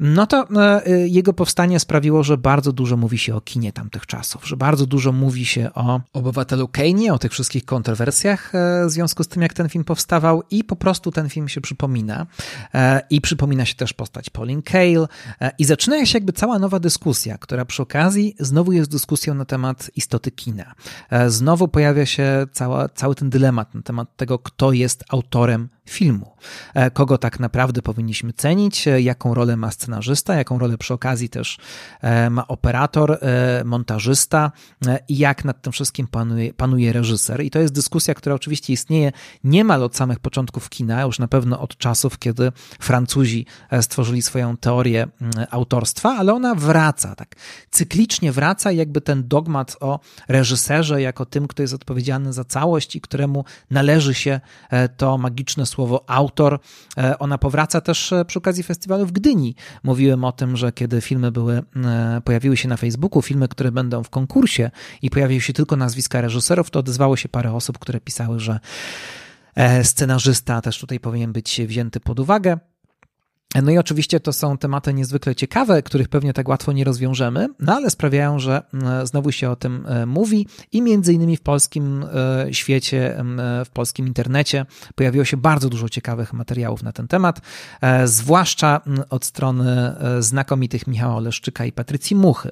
no 0.00 0.26
to 0.26 0.48
e, 0.50 0.86
e, 0.86 1.08
jego 1.08 1.32
powstanie 1.32 1.80
sprawiło, 1.80 2.22
że 2.22 2.38
bardzo 2.38 2.72
dużo 2.72 2.96
mówi 2.96 3.18
się 3.18 3.36
o 3.36 3.40
kinie 3.40 3.72
tamtych 3.72 4.06
czasów, 4.06 4.48
że 4.48 4.56
bardzo 4.56 4.86
dużo 4.86 5.12
mówi 5.12 5.44
się 5.44 5.70
o 5.74 6.00
obywatelu 6.12 6.66
Kane'ie, 6.66 7.12
o 7.12 7.18
tych 7.18 7.32
wszystkich 7.32 7.64
kontrowersjach 7.64 8.52
w 8.86 8.90
związku 8.90 9.24
z 9.24 9.28
tym, 9.28 9.42
jak 9.42 9.54
ten 9.54 9.68
film 9.68 9.84
powstawał 9.84 10.42
i 10.50 10.64
po 10.64 10.76
prostu 10.76 11.10
ten 11.10 11.28
film 11.28 11.48
się 11.48 11.60
przypomina. 11.60 12.26
I 13.10 13.20
przypomina 13.20 13.64
się 13.64 13.74
też 13.74 13.92
postać 13.92 14.30
Pauline 14.30 14.62
Kael. 14.62 15.08
I 15.58 15.64
zaczyna 15.64 16.06
się 16.06 16.18
jakby 16.18 16.32
cała 16.32 16.58
nowa 16.58 16.80
dyskusja, 16.80 17.38
która 17.38 17.64
przy 17.64 17.82
okazji 17.82 18.34
znowu 18.38 18.72
jest 18.72 18.90
dyskusją 18.90 19.34
na 19.34 19.44
temat 19.44 19.90
istoty 19.96 20.30
kina. 20.30 20.74
Znowu 21.28 21.68
pojawia 21.68 22.06
się 22.06 22.46
cała, 22.52 22.88
cały 22.88 23.14
ten 23.14 23.30
dylemat 23.30 23.74
na 23.74 23.82
temat 23.82 24.16
tego, 24.16 24.38
kto 24.38 24.72
jest 24.72 25.04
autorem 25.08 25.41
autorem 25.42 25.70
filmu. 25.84 26.36
E, 26.74 26.90
kogo 26.90 27.18
tak 27.18 27.40
naprawdę 27.40 27.82
powinniśmy 27.82 28.32
cenić, 28.32 28.88
e, 28.88 29.00
jaką 29.00 29.34
rolę 29.34 29.56
ma 29.56 29.70
scenarzysta, 29.70 30.34
jaką 30.34 30.58
rolę 30.58 30.78
przy 30.78 30.94
okazji 30.94 31.28
też 31.28 31.58
e, 32.00 32.30
ma 32.30 32.48
operator, 32.48 33.18
montażysta 33.64 34.52
i 35.08 35.18
jak 35.18 35.44
nad 35.44 35.62
tym 35.62 35.72
wszystkim 35.72 36.06
panuje, 36.06 36.54
panuje 36.54 36.92
reżyser. 36.92 37.44
I 37.44 37.50
to 37.50 37.58
jest 37.58 37.74
dyskusja, 37.74 38.14
która 38.14 38.34
oczywiście 38.34 38.72
istnieje 38.72 39.12
niemal 39.44 39.82
od 39.82 39.96
samych 39.96 40.20
początków 40.20 40.68
kina, 40.68 41.02
już 41.02 41.18
na 41.18 41.28
pewno 41.28 41.60
od 41.60 41.76
czasów, 41.76 42.18
kiedy 42.18 42.52
Francuzi 42.80 43.46
stworzyli 43.80 44.22
swoją 44.22 44.56
teorię 44.56 45.06
autorstwa, 45.50 46.16
ale 46.18 46.34
ona 46.34 46.54
wraca, 46.54 47.14
tak 47.14 47.36
cyklicznie 47.70 48.32
wraca, 48.32 48.72
jakby 48.72 49.00
ten 49.00 49.28
dogmat 49.28 49.76
o 49.80 50.00
reżyserze 50.28 51.02
jako 51.02 51.26
tym, 51.26 51.48
kto 51.48 51.62
jest 51.62 51.74
odpowiedzialny 51.74 52.32
za 52.32 52.44
całość 52.44 52.96
i 52.96 53.00
któremu 53.00 53.44
należy 53.70 54.14
się 54.14 54.40
to 54.96 55.18
magiczne 55.18 55.66
słowo 55.72 56.04
autor. 56.06 56.58
E, 56.98 57.18
ona 57.18 57.38
powraca 57.38 57.80
też 57.80 58.12
e, 58.12 58.24
przy 58.24 58.38
okazji 58.38 58.62
festiwalu 58.62 59.06
w 59.06 59.12
Gdyni. 59.12 59.54
Mówiłem 59.82 60.24
o 60.24 60.32
tym, 60.32 60.56
że 60.56 60.72
kiedy 60.72 61.00
filmy 61.00 61.32
były, 61.32 61.62
e, 61.76 62.20
pojawiły 62.24 62.56
się 62.56 62.68
na 62.68 62.76
Facebooku, 62.76 63.22
filmy, 63.22 63.48
które 63.48 63.72
będą 63.72 64.02
w 64.02 64.10
konkursie 64.10 64.70
i 65.02 65.10
pojawiły 65.10 65.40
się 65.40 65.52
tylko 65.52 65.76
nazwiska 65.76 66.20
reżyserów, 66.20 66.70
to 66.70 66.78
odezwało 66.78 67.16
się 67.16 67.28
parę 67.28 67.52
osób, 67.52 67.78
które 67.78 68.00
pisały, 68.00 68.40
że 68.40 68.60
scenarzysta 69.82 70.60
też 70.60 70.78
tutaj 70.78 71.00
powinien 71.00 71.32
być 71.32 71.60
wzięty 71.66 72.00
pod 72.00 72.20
uwagę. 72.20 72.58
No 73.54 73.70
i 73.70 73.78
oczywiście 73.78 74.20
to 74.20 74.32
są 74.32 74.58
tematy 74.58 74.94
niezwykle 74.94 75.34
ciekawe, 75.34 75.82
których 75.82 76.08
pewnie 76.08 76.32
tak 76.32 76.48
łatwo 76.48 76.72
nie 76.72 76.84
rozwiążemy, 76.84 77.48
no 77.60 77.74
ale 77.74 77.90
sprawiają, 77.90 78.38
że 78.38 78.62
mm, 78.74 79.06
znowu 79.06 79.32
się 79.32 79.50
o 79.50 79.56
tym 79.56 79.86
e, 79.86 80.06
mówi 80.06 80.46
i 80.72 80.82
między 80.82 81.12
innymi 81.12 81.36
w 81.36 81.40
polskim 81.40 82.04
e, 82.14 82.54
świecie, 82.54 83.18
e, 83.18 83.64
w 83.64 83.70
polskim 83.70 84.06
internecie 84.06 84.66
pojawiło 84.94 85.24
się 85.24 85.36
bardzo 85.36 85.68
dużo 85.68 85.88
ciekawych 85.88 86.32
materiałów 86.32 86.82
na 86.82 86.92
ten 86.92 87.08
temat, 87.08 87.40
zwłaszcza 88.04 88.80
od 89.10 89.24
strony 89.24 89.94
znakomitych 90.18 90.86
Michała 90.86 91.16
Oleszczyka 91.16 91.64
i 91.64 91.72
Patrycji 91.72 92.16
Muchy. 92.16 92.50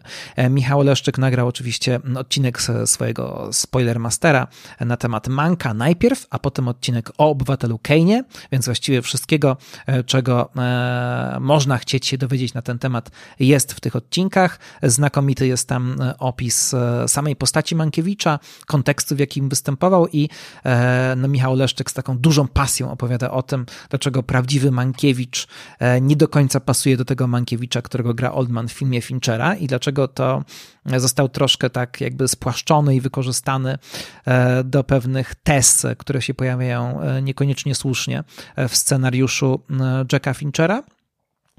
Michał 0.50 0.80
Oleszczyk 0.80 1.18
nagrał 1.18 1.48
oczywiście 1.48 2.00
odcinek 2.16 2.58
swojego 2.84 3.48
Spoilermastera 3.52 4.46
na 4.80 4.96
temat 4.96 5.28
Manka 5.28 5.74
najpierw, 5.74 6.26
a 6.30 6.38
potem 6.38 6.68
odcinek 6.68 7.10
o 7.18 7.30
obywatelu 7.30 7.76
Kane'ie, 7.76 8.22
więc 8.52 8.64
właściwie 8.64 9.02
wszystkiego, 9.02 9.56
czego 10.06 10.50
można 11.40 11.78
chcieć 11.78 12.06
się 12.06 12.18
dowiedzieć 12.18 12.54
na 12.54 12.62
ten 12.62 12.78
temat, 12.78 13.10
jest 13.38 13.72
w 13.72 13.80
tych 13.80 13.96
odcinkach. 13.96 14.58
Znakomity 14.82 15.46
jest 15.46 15.68
tam 15.68 15.96
e, 16.00 16.18
opis 16.18 16.74
e, 16.74 17.08
samej 17.08 17.36
postaci 17.36 17.76
Mankiewicza, 17.76 18.38
kontekstu, 18.66 19.16
w 19.16 19.18
jakim 19.18 19.48
występował 19.48 20.08
i 20.12 20.28
e, 20.64 21.14
no, 21.16 21.28
Michał 21.28 21.56
Leszczyk 21.56 21.90
z 21.90 21.94
taką 21.94 22.18
dużą 22.18 22.48
pasją 22.48 22.90
opowiada 22.90 23.30
o 23.30 23.42
tym, 23.42 23.66
dlaczego 23.90 24.22
prawdziwy 24.22 24.70
Mankiewicz 24.70 25.46
nie 26.00 26.16
do 26.16 26.28
końca 26.28 26.60
pasuje 26.60 26.96
do 26.96 27.04
tego 27.04 27.26
Mankiewicza, 27.26 27.82
którego 27.82 28.14
gra 28.14 28.32
Oldman 28.32 28.68
w 28.68 28.72
filmie 28.72 29.02
Finchera 29.02 29.54
i 29.54 29.66
dlaczego 29.66 30.08
to 30.08 30.44
został 30.96 31.28
troszkę 31.28 31.70
tak 31.70 32.00
jakby 32.00 32.28
spłaszczony 32.28 32.94
i 32.94 33.00
wykorzystany 33.00 33.78
do 34.64 34.84
pewnych 34.84 35.34
tez, 35.34 35.86
które 35.98 36.22
się 36.22 36.34
pojawiają 36.34 37.00
niekoniecznie 37.22 37.74
słusznie 37.74 38.24
w 38.68 38.76
scenariuszu 38.76 39.60
Jacka 40.12 40.34
Finchera. 40.34 40.79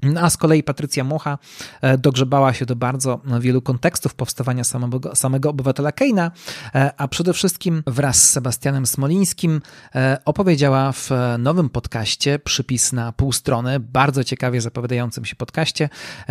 No, 0.02 0.20
a 0.20 0.30
z 0.30 0.36
kolei 0.36 0.62
Patrycja 0.62 1.04
Mucha 1.04 1.38
e, 1.80 1.98
dogrzebała 1.98 2.52
się 2.52 2.66
do 2.66 2.76
bardzo 2.76 3.20
wielu 3.40 3.62
kontekstów 3.62 4.14
powstawania 4.14 4.64
samego, 4.64 5.16
samego 5.16 5.50
obywatela 5.50 5.92
Keina, 5.92 6.30
e, 6.74 6.92
a 6.96 7.08
przede 7.08 7.32
wszystkim 7.32 7.82
wraz 7.86 8.22
z 8.22 8.30
Sebastianem 8.30 8.86
Smolińskim 8.86 9.60
e, 9.94 10.18
opowiedziała 10.24 10.92
w 10.92 11.10
nowym 11.38 11.70
podcaście 11.70 12.38
Przypis 12.38 12.92
na 12.92 13.12
pół 13.12 13.32
strony, 13.32 13.80
bardzo 13.80 14.24
ciekawie 14.24 14.60
zapowiadającym 14.60 15.24
się 15.24 15.36
podcaście. 15.36 15.88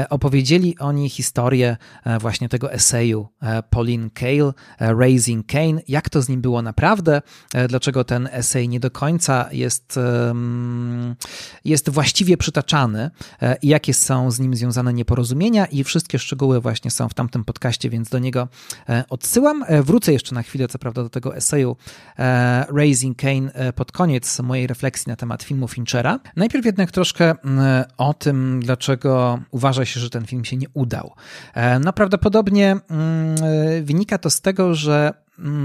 Opowiedzieli 0.09 0.77
oni 0.79 1.09
historię 1.09 1.77
właśnie 2.19 2.49
tego 2.49 2.71
eseju 2.71 3.27
Pauline 3.69 4.09
Kael, 4.09 4.53
Raising 4.79 5.47
Kane, 5.47 5.81
jak 5.87 6.09
to 6.09 6.21
z 6.21 6.29
nim 6.29 6.41
było 6.41 6.61
naprawdę, 6.61 7.21
dlaczego 7.69 8.03
ten 8.03 8.29
esej 8.31 8.69
nie 8.69 8.79
do 8.79 8.91
końca 8.91 9.49
jest, 9.51 9.99
jest 11.65 11.89
właściwie 11.89 12.37
przytaczany 12.37 13.11
jakie 13.63 13.93
są 13.93 14.31
z 14.31 14.39
nim 14.39 14.55
związane 14.55 14.93
nieporozumienia 14.93 15.65
i 15.65 15.83
wszystkie 15.83 16.19
szczegóły 16.19 16.61
właśnie 16.61 16.91
są 16.91 17.09
w 17.09 17.13
tamtym 17.13 17.43
podcaście, 17.43 17.89
więc 17.89 18.09
do 18.09 18.19
niego 18.19 18.47
e, 18.89 19.03
odsyłam. 19.09 19.63
E, 19.67 19.83
wrócę 19.83 20.13
jeszcze 20.13 20.35
na 20.35 20.43
chwilę, 20.43 20.67
co 20.67 20.79
prawda, 20.79 21.03
do 21.03 21.09
tego 21.09 21.35
eseju 21.35 21.75
e, 22.19 22.65
Raising 22.75 23.17
Kane 23.17 23.73
pod 23.75 23.91
koniec 23.91 24.39
mojej 24.39 24.67
refleksji 24.67 25.09
na 25.09 25.15
temat 25.15 25.43
filmu 25.43 25.67
Finchera. 25.67 26.19
Najpierw 26.35 26.65
jednak 26.65 26.91
troszkę 26.91 27.35
o 27.97 28.13
tym, 28.13 28.59
dlaczego 28.63 29.39
uważa 29.51 29.85
się, 29.85 29.99
że 29.99 30.09
ten 30.09 30.25
film 30.25 30.45
się 30.45 30.57
nie 30.57 30.67
udał. 30.73 31.13
No 31.85 31.93
prawdopodobnie 31.93 32.77
wynika 33.81 34.17
to 34.17 34.29
z 34.29 34.41
tego, 34.41 34.75
że 34.75 35.13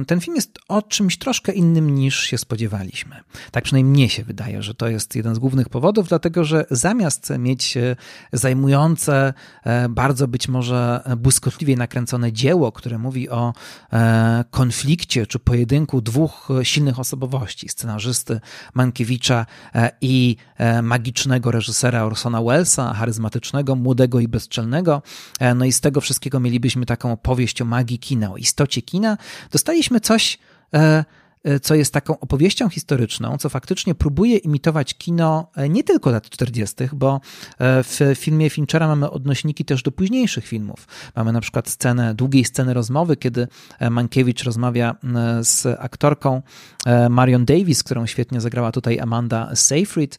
ten 0.07 0.21
film 0.21 0.37
jest 0.37 0.59
o 0.69 0.83
czymś 0.83 1.19
troszkę 1.19 1.53
innym 1.53 1.95
niż 1.95 2.21
się 2.21 2.39
spodziewaliśmy. 2.39 3.17
Tak 3.51 3.65
przynajmniej 3.65 3.93
mnie 3.93 4.09
się 4.09 4.25
wydaje, 4.25 4.63
że 4.63 4.75
to 4.75 4.89
jest 4.89 5.17
jeden 5.17 5.35
z 5.35 5.39
głównych 5.39 5.69
powodów, 5.69 6.09
dlatego 6.09 6.45
że 6.45 6.67
zamiast 6.71 7.33
mieć 7.39 7.77
e, 7.77 7.97
zajmujące, 8.33 9.35
e, 9.65 9.89
bardzo 9.89 10.29
być 10.29 10.49
może 10.49 11.01
błyskotliwie 11.17 11.77
nakręcone 11.77 12.33
dzieło, 12.33 12.73
które 12.73 12.99
mówi 12.99 13.29
o 13.29 13.55
e, 13.93 14.45
konflikcie 14.51 15.27
czy 15.27 15.39
pojedynku 15.39 16.01
dwóch 16.01 16.49
silnych 16.63 16.99
osobowości, 16.99 17.69
scenarzysty 17.69 18.41
Mankiewicza 18.75 19.47
i 20.01 20.37
magicznego 20.83 21.51
reżysera 21.51 22.05
Orsona 22.05 22.43
Wellesa, 22.43 22.95
charyzmatycznego, 22.95 23.75
młodego 23.75 24.21
i 24.21 24.29
bezczelnego, 24.29 25.03
no 25.57 25.65
i 25.65 25.73
z 25.73 25.81
tego 25.81 26.01
wszystkiego 26.01 26.41
mielibyśmy 26.41 26.87
taką 26.87 27.13
opowieść 27.13 27.63
o 27.63 27.65
magii 27.65 27.99
kina, 27.99 28.33
o 28.33 28.37
istocie 28.37 28.83
kina, 28.83 29.17
dostaliśmy 29.67 30.01
coś, 30.01 30.39
e, 30.75 31.05
e, 31.45 31.61
co 31.61 31.75
jest 31.75 31.93
taką 31.93 32.19
opowieścią 32.19 32.69
historyczną, 32.69 33.39
co 33.39 33.49
faktycznie 33.49 33.95
próbuje 33.95 34.37
imitować 34.37 34.95
kino 34.95 35.51
e, 35.57 35.69
nie 35.69 35.85
tylko 35.85 36.11
lat 36.11 36.29
40., 36.31 36.75
bo 36.93 37.21
w 37.61 38.15
filmie 38.15 38.51
Finchera 38.51 38.89
mamy 38.89 39.11
odnośniki 39.11 39.65
też 39.65 39.83
do 39.83 39.93
późniejszych 39.93 40.47
filmów. 40.47 40.89
Mamy 41.17 41.33
na 41.33 41.41
przykład 41.41 41.69
scenę, 41.69 42.15
długiej 42.15 42.45
sceny 42.45 42.75
rozmowy, 42.75 43.17
kiedy 43.17 43.49
Mankiewicz 43.91 44.45
rozmawia 44.45 44.97
z 45.41 45.67
aktorką 45.81 46.43
Marion 47.11 47.45
Davis, 47.45 47.83
którą 47.83 48.07
świetnie 48.07 48.41
zagrała 48.41 48.73
tutaj 48.73 49.01
Amanda 49.01 49.51
Seyfried 49.55 50.19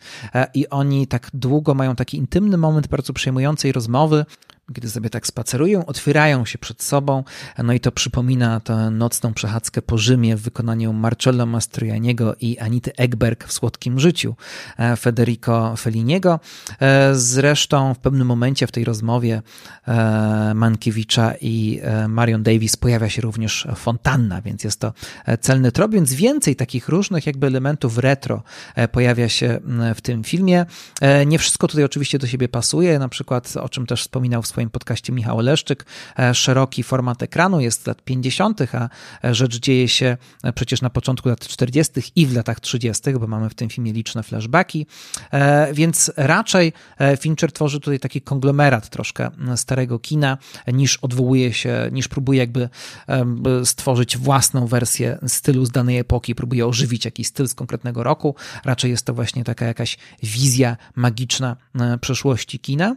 i 0.54 0.70
oni 0.70 1.08
tak 1.08 1.30
długo 1.34 1.74
mają 1.74 1.96
taki 1.96 2.18
intymny 2.18 2.58
moment 2.58 2.88
bardzo 2.88 3.14
przejmującej 3.14 3.72
rozmowy, 3.72 4.26
kiedy 4.74 4.90
sobie 4.90 5.10
tak 5.10 5.28
spacerują, 5.28 5.86
otwierają 5.86 6.46
się 6.46 6.58
przed 6.58 6.84
sobą, 6.84 7.24
no 7.64 7.74
i 7.74 7.80
to 7.80 7.92
przypomina 7.92 8.60
tę 8.60 8.92
nocną 8.92 9.34
przechadzkę 9.34 9.82
po 9.82 9.98
Rzymie 9.98 10.36
w 10.36 10.42
wykonaniu 10.42 10.94
Marcello 10.94 11.46
Mastroianniego 11.46 12.36
i 12.42 12.60
Anity 12.60 12.96
Egberg 12.96 13.48
w 13.48 13.54
Słodkim 13.54 14.00
Życiu 14.00 14.36
e, 14.78 14.96
Federico 14.96 15.76
Felliniego. 15.76 16.40
E, 16.82 17.16
zresztą 17.16 17.94
w 17.94 18.00
pewnym 18.00 18.28
momencie 18.28 18.68
w 18.68 18.72
tej 18.72 18.84
rozmowie 18.84 19.42
e, 19.88 20.54
Mankiewicza 20.56 21.34
i 21.42 21.82
Marion 22.08 22.44
Davis 22.44 22.76
pojawia 22.76 23.10
się 23.10 23.22
również 23.22 23.68
fontanna, 23.76 24.42
więc 24.42 24.64
jest 24.64 24.80
to 24.80 24.94
celny 25.42 25.72
trop, 25.72 25.92
więc 25.92 26.14
więcej 26.14 26.56
takich 26.56 26.90
różnych 26.90 27.26
jakby 27.26 27.48
elementów 27.48 27.98
retro 27.98 28.44
pojawia 28.92 29.30
się 29.30 29.60
w 29.96 30.02
tym 30.02 30.24
filmie. 30.24 30.66
Nie 31.26 31.40
wszystko 31.40 31.68
tutaj 31.68 31.84
oczywiście 31.84 32.20
do 32.20 32.28
siebie 32.28 32.50
pasuje, 32.50 33.00
na 33.00 33.10
przykład 33.10 33.54
o 33.58 33.70
czym 33.70 33.86
też 33.86 34.02
wspominał 34.02 34.42
w 34.42 34.48
swoim 34.58 34.70
podcaście 34.70 35.14
Michał 35.14 35.40
Leszczyk. 35.40 35.86
E, 36.20 36.36
szeroki 36.36 36.84
format 36.84 37.24
ekranu 37.24 37.60
jest 37.60 37.84
z 37.84 37.88
lat 37.88 38.02
50., 38.02 38.62
a 38.76 38.90
e, 39.24 39.36
rzecz 39.36 39.60
dzieje 39.60 39.88
się 39.88 40.18
e, 40.44 40.54
przecież 40.54 40.82
na 40.82 40.90
początku 40.90 41.30
lat 41.30 41.48
40. 41.48 42.02
i 42.16 42.26
w 42.26 42.36
latach 42.36 42.60
30., 42.60 43.14
bo 43.20 43.28
mamy 43.28 43.50
w 43.50 43.56
tym 43.56 43.70
filmie 43.70 43.94
liczne 43.94 44.24
flashbacki, 44.24 44.86
więc 45.74 46.12
raczej 46.18 46.74
Fincher 47.20 47.52
tworzy 47.52 47.80
tutaj 47.80 48.00
taki 48.00 48.22
konglomerat 48.22 48.90
troszkę 48.90 49.30
starego 49.56 50.00
kina, 50.00 50.38
niż 50.68 50.98
odwołuje 50.98 51.54
się, 51.54 51.90
niż 51.92 52.08
próbuje 52.08 52.40
jakby 52.40 52.70
stworzyć 53.64 54.18
własną 54.18 54.68
wersję 54.68 55.18
stylu 55.28 55.66
z 55.66 55.72
danej 55.72 55.98
epoki, 55.98 56.36
próbuje 56.36 56.68
ożywić 56.68 57.06
jakiś 57.06 57.28
styl 57.28 57.48
z 57.48 57.54
konkretnego 57.54 58.04
roku. 58.04 58.36
Raczej 58.66 58.92
jest 58.92 59.06
to 59.06 59.14
właśnie 59.14 59.44
taka 59.44 59.66
jakaś 59.66 59.98
wizja 60.24 60.78
magiczna 60.96 61.56
przeszłości 62.02 62.60
kina. 62.60 62.96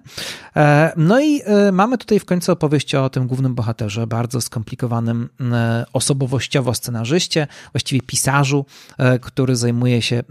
No 0.97 1.21
i 1.21 1.41
mamy 1.73 1.99
tutaj 1.99 2.21
w 2.21 2.25
końcu 2.25 2.53
opowieść 2.53 2.95
o 2.95 3.11
tym 3.11 3.27
głównym 3.27 3.55
bohaterze, 3.55 4.07
bardzo 4.07 4.41
skomplikowanym 4.41 5.29
e, 5.41 5.85
osobowościowo 5.93 6.75
scenarzyście, 6.75 7.47
właściwie 7.73 8.01
pisarzu, 8.03 8.67
e, 8.99 9.19
który 9.19 9.57
zajmuje 9.57 10.03
się, 10.03 10.23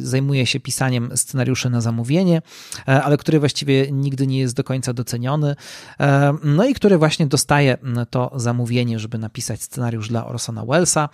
zajmuje 0.00 0.46
się 0.46 0.60
pisaniem 0.60 1.16
scenariuszy 1.16 1.70
na 1.70 1.80
zamówienie, 1.80 2.42
ale 2.86 3.16
który 3.16 3.38
właściwie 3.38 3.92
nigdy 3.92 4.26
nie 4.26 4.38
jest 4.38 4.56
do 4.56 4.64
końca 4.64 4.92
doceniony. 4.92 5.56
No 6.44 6.64
i 6.64 6.74
który 6.74 6.98
właśnie 6.98 7.26
dostaje 7.26 7.78
to 8.10 8.30
zamówienie, 8.34 8.98
żeby 8.98 9.18
napisać 9.18 9.62
scenariusz 9.62 10.08
dla 10.08 10.26
Orsona 10.26 10.64
Wellesa 10.64 11.08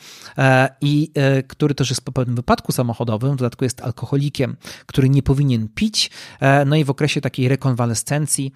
i 0.81 1.13
który 1.49 1.75
też 1.75 1.91
jest 1.91 2.03
po 2.03 2.13
pewnym 2.13 2.37
wypadku 2.37 2.73
samochodowym, 2.73 3.33
w 3.33 3.37
dodatku 3.37 3.65
jest 3.65 3.81
alkoholikiem, 3.81 4.57
który 4.87 5.09
nie 5.09 5.23
powinien 5.23 5.69
pić. 5.69 6.11
No 6.67 6.77
i 6.77 6.85
w 6.85 6.91
okresie 6.91 7.21
takiej 7.21 7.49
rekonwalescencji 7.49 8.53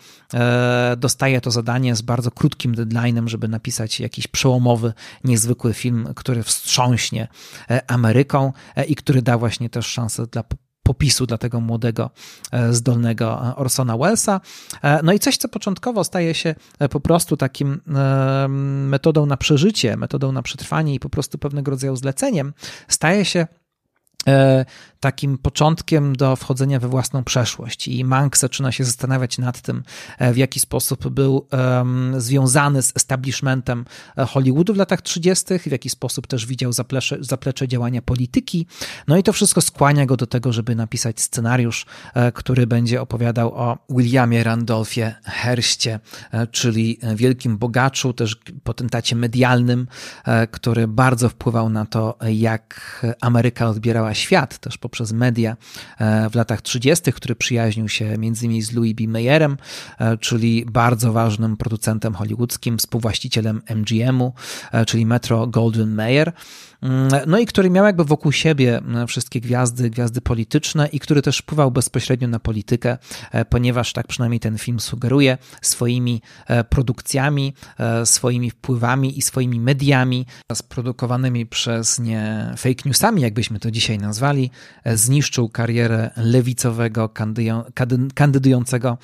dostaje 0.96 1.40
to 1.40 1.50
zadanie 1.50 1.96
z 1.96 2.02
bardzo 2.02 2.30
krótkim 2.30 2.74
deadline'em, 2.74 3.28
żeby 3.28 3.48
napisać 3.48 4.00
jakiś 4.00 4.26
przełomowy, 4.26 4.92
niezwykły 5.24 5.74
film, 5.74 6.08
który 6.16 6.42
wstrząśnie 6.42 7.28
e, 7.70 7.90
Ameryką 7.90 8.52
e, 8.76 8.84
i 8.84 8.94
który 8.94 9.22
da 9.22 9.38
właśnie 9.38 9.70
też 9.70 9.86
szansę 9.86 10.26
dla 10.26 10.44
popisu 10.82 11.26
dla 11.26 11.38
tego 11.38 11.60
młodego, 11.60 12.10
e, 12.52 12.72
zdolnego 12.72 13.54
Orsona 13.56 13.96
Wellesa. 13.98 14.40
No 15.02 15.12
i 15.12 15.18
coś, 15.18 15.36
co 15.36 15.48
początkowo 15.48 16.04
staje 16.04 16.34
się 16.34 16.54
po 16.90 17.00
prostu 17.00 17.36
takim 17.36 17.80
metodą 18.88 19.26
na 19.26 19.36
przeżycie, 19.36 19.96
metodą 19.96 20.32
na 20.32 20.42
przetrwanie 20.42 20.94
i 20.94 21.00
po 21.00 21.08
prostu 21.08 21.38
pewnego 21.38 21.70
rodzaju 21.70 21.96
zleceniem, 21.96 22.52
staje 22.88 23.24
się 23.24 23.46
takim 25.00 25.38
początkiem 25.38 26.16
do 26.16 26.36
wchodzenia 26.36 26.80
we 26.80 26.88
własną 26.88 27.24
przeszłość. 27.24 27.88
I 27.88 28.04
Mank 28.04 28.36
zaczyna 28.36 28.72
się 28.72 28.84
zastanawiać 28.84 29.38
nad 29.38 29.60
tym, 29.60 29.82
e, 30.18 30.32
w 30.32 30.36
jaki 30.36 30.60
sposób 30.60 31.08
był 31.08 31.46
um, 31.52 32.20
związany 32.20 32.82
z 32.82 32.92
establishmentem 32.96 33.84
e, 34.16 34.26
Hollywoodu 34.26 34.74
w 34.74 34.76
latach 34.76 35.02
30., 35.02 35.58
w 35.58 35.72
jaki 35.72 35.90
sposób 35.90 36.26
też 36.26 36.46
widział 36.46 36.72
zaplecze, 36.72 37.16
zaplecze 37.20 37.68
działania 37.68 38.02
polityki. 38.02 38.66
No 39.08 39.16
i 39.16 39.22
to 39.22 39.32
wszystko 39.32 39.60
skłania 39.60 40.06
go 40.06 40.16
do 40.16 40.26
tego, 40.26 40.52
żeby 40.52 40.74
napisać 40.74 41.20
scenariusz, 41.20 41.86
e, 42.14 42.32
który 42.32 42.66
będzie 42.66 43.02
opowiadał 43.02 43.54
o 43.54 43.78
Williamie 43.90 44.44
Randolphie 44.44 45.14
Herstie, 45.24 46.00
czyli 46.50 46.98
wielkim 47.14 47.58
bogaczu, 47.58 48.12
też 48.12 48.36
potentacie 48.62 49.16
medialnym, 49.16 49.86
który 50.50 50.88
bardzo 50.88 51.28
wpływał 51.28 51.68
na 51.68 51.86
to, 51.86 52.18
jak 52.28 53.06
Ameryka 53.20 53.68
odbierała 53.68 54.07
świat, 54.14 54.58
też 54.58 54.78
poprzez 54.78 55.12
media 55.12 55.56
e, 55.98 56.30
w 56.30 56.34
latach 56.34 56.62
30., 56.62 57.12
który 57.12 57.34
przyjaźnił 57.34 57.88
się 57.88 58.04
m.in. 58.04 58.62
z 58.62 58.72
Louis 58.72 58.94
B. 58.94 59.08
Mayerem, 59.08 59.56
e, 59.98 60.18
czyli 60.18 60.66
bardzo 60.66 61.12
ważnym 61.12 61.56
producentem 61.56 62.14
hollywoodzkim, 62.14 62.78
współwłaścicielem 62.78 63.62
MGM-u, 63.74 64.32
e, 64.72 64.86
czyli 64.86 65.06
Metro 65.06 65.46
Goldwyn 65.46 65.94
Mayer. 65.94 66.32
No 67.26 67.38
i 67.38 67.46
który 67.46 67.70
miał 67.70 67.84
jakby 67.84 68.04
wokół 68.04 68.32
siebie 68.32 68.78
mm, 68.78 69.06
wszystkie 69.06 69.40
gwiazdy, 69.40 69.90
gwiazdy 69.90 70.20
polityczne 70.20 70.88
i 70.88 71.00
który 71.00 71.22
też 71.22 71.38
wpływał 71.38 71.70
bezpośrednio 71.70 72.28
na 72.28 72.38
politykę, 72.38 72.98
e, 73.32 73.44
ponieważ 73.44 73.92
tak 73.92 74.06
przynajmniej 74.06 74.40
ten 74.40 74.58
film 74.58 74.80
sugeruje 74.80 75.38
swoimi 75.62 76.22
e, 76.46 76.64
produkcjami, 76.64 77.54
e, 77.78 78.06
swoimi 78.06 78.50
wpływami 78.50 79.18
i 79.18 79.22
swoimi 79.22 79.60
mediami 79.60 80.26
sprodukowanymi 80.52 81.46
przez 81.46 81.98
nie 81.98 82.52
fake 82.56 82.82
newsami, 82.84 83.22
jakbyśmy 83.22 83.60
to 83.60 83.70
dzisiaj 83.70 83.98
nazwali, 83.98 84.50
zniszczył 84.86 85.48
karierę 85.48 86.10
lewicowego 86.16 87.10
kandydującego 88.14 88.98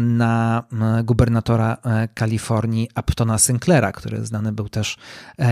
na 0.00 0.64
gubernatora 1.04 1.76
Kalifornii 2.14 2.88
Uptona 3.00 3.38
Sinclaira, 3.38 3.92
który 3.92 4.26
znany 4.26 4.52
był 4.52 4.68
też 4.68 4.96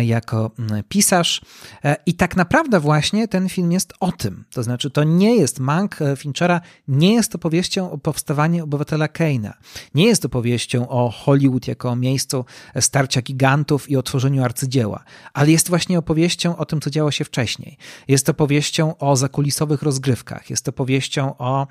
jako 0.01 0.51
pisarz. 0.88 1.39
Mankiewicz. 1.41 2.01
I 2.07 2.14
tak 2.14 2.36
naprawdę 2.36 2.80
właśnie 2.80 3.28
ten 3.28 3.49
film 3.49 3.72
jest 3.72 3.93
o 4.01 4.12
tym. 4.12 4.45
To 4.53 4.62
znaczy, 4.62 4.91
to 4.91 5.05
nie 5.05 5.36
jest 5.36 5.61
Mank 5.61 5.99
Finchera, 6.16 6.61
nie 6.88 7.14
jest 7.14 7.34
opowieścią 7.34 7.91
o 7.91 7.99
powstawaniu 7.99 8.64
obywatela 8.64 9.09
Keina. 9.09 9.55
Nie 9.95 10.05
jest 10.05 10.24
opowieścią 10.24 10.88
o 10.88 11.11
Hollywood 11.11 11.68
jako 11.68 11.97
miejscu 11.97 12.45
starcia 12.80 13.22
gigantów 13.22 13.91
i 13.91 13.97
otworzeniu 13.97 14.45
arcydzieła, 14.45 15.05
ale 15.32 15.51
jest 15.51 15.68
właśnie 15.68 15.99
opowieścią 15.99 16.57
o 16.57 16.64
tym, 16.64 16.80
co 16.80 16.91
działo 16.91 17.11
się 17.11 17.24
wcześniej. 17.24 17.76
Jest 18.09 18.28
opowieścią 18.28 18.97
o 18.99 19.16
zakulisowych 19.16 19.82
rozgrywkach, 19.82 20.51
jest 20.51 20.68
opowieścią 20.68 21.36
o 21.38 21.66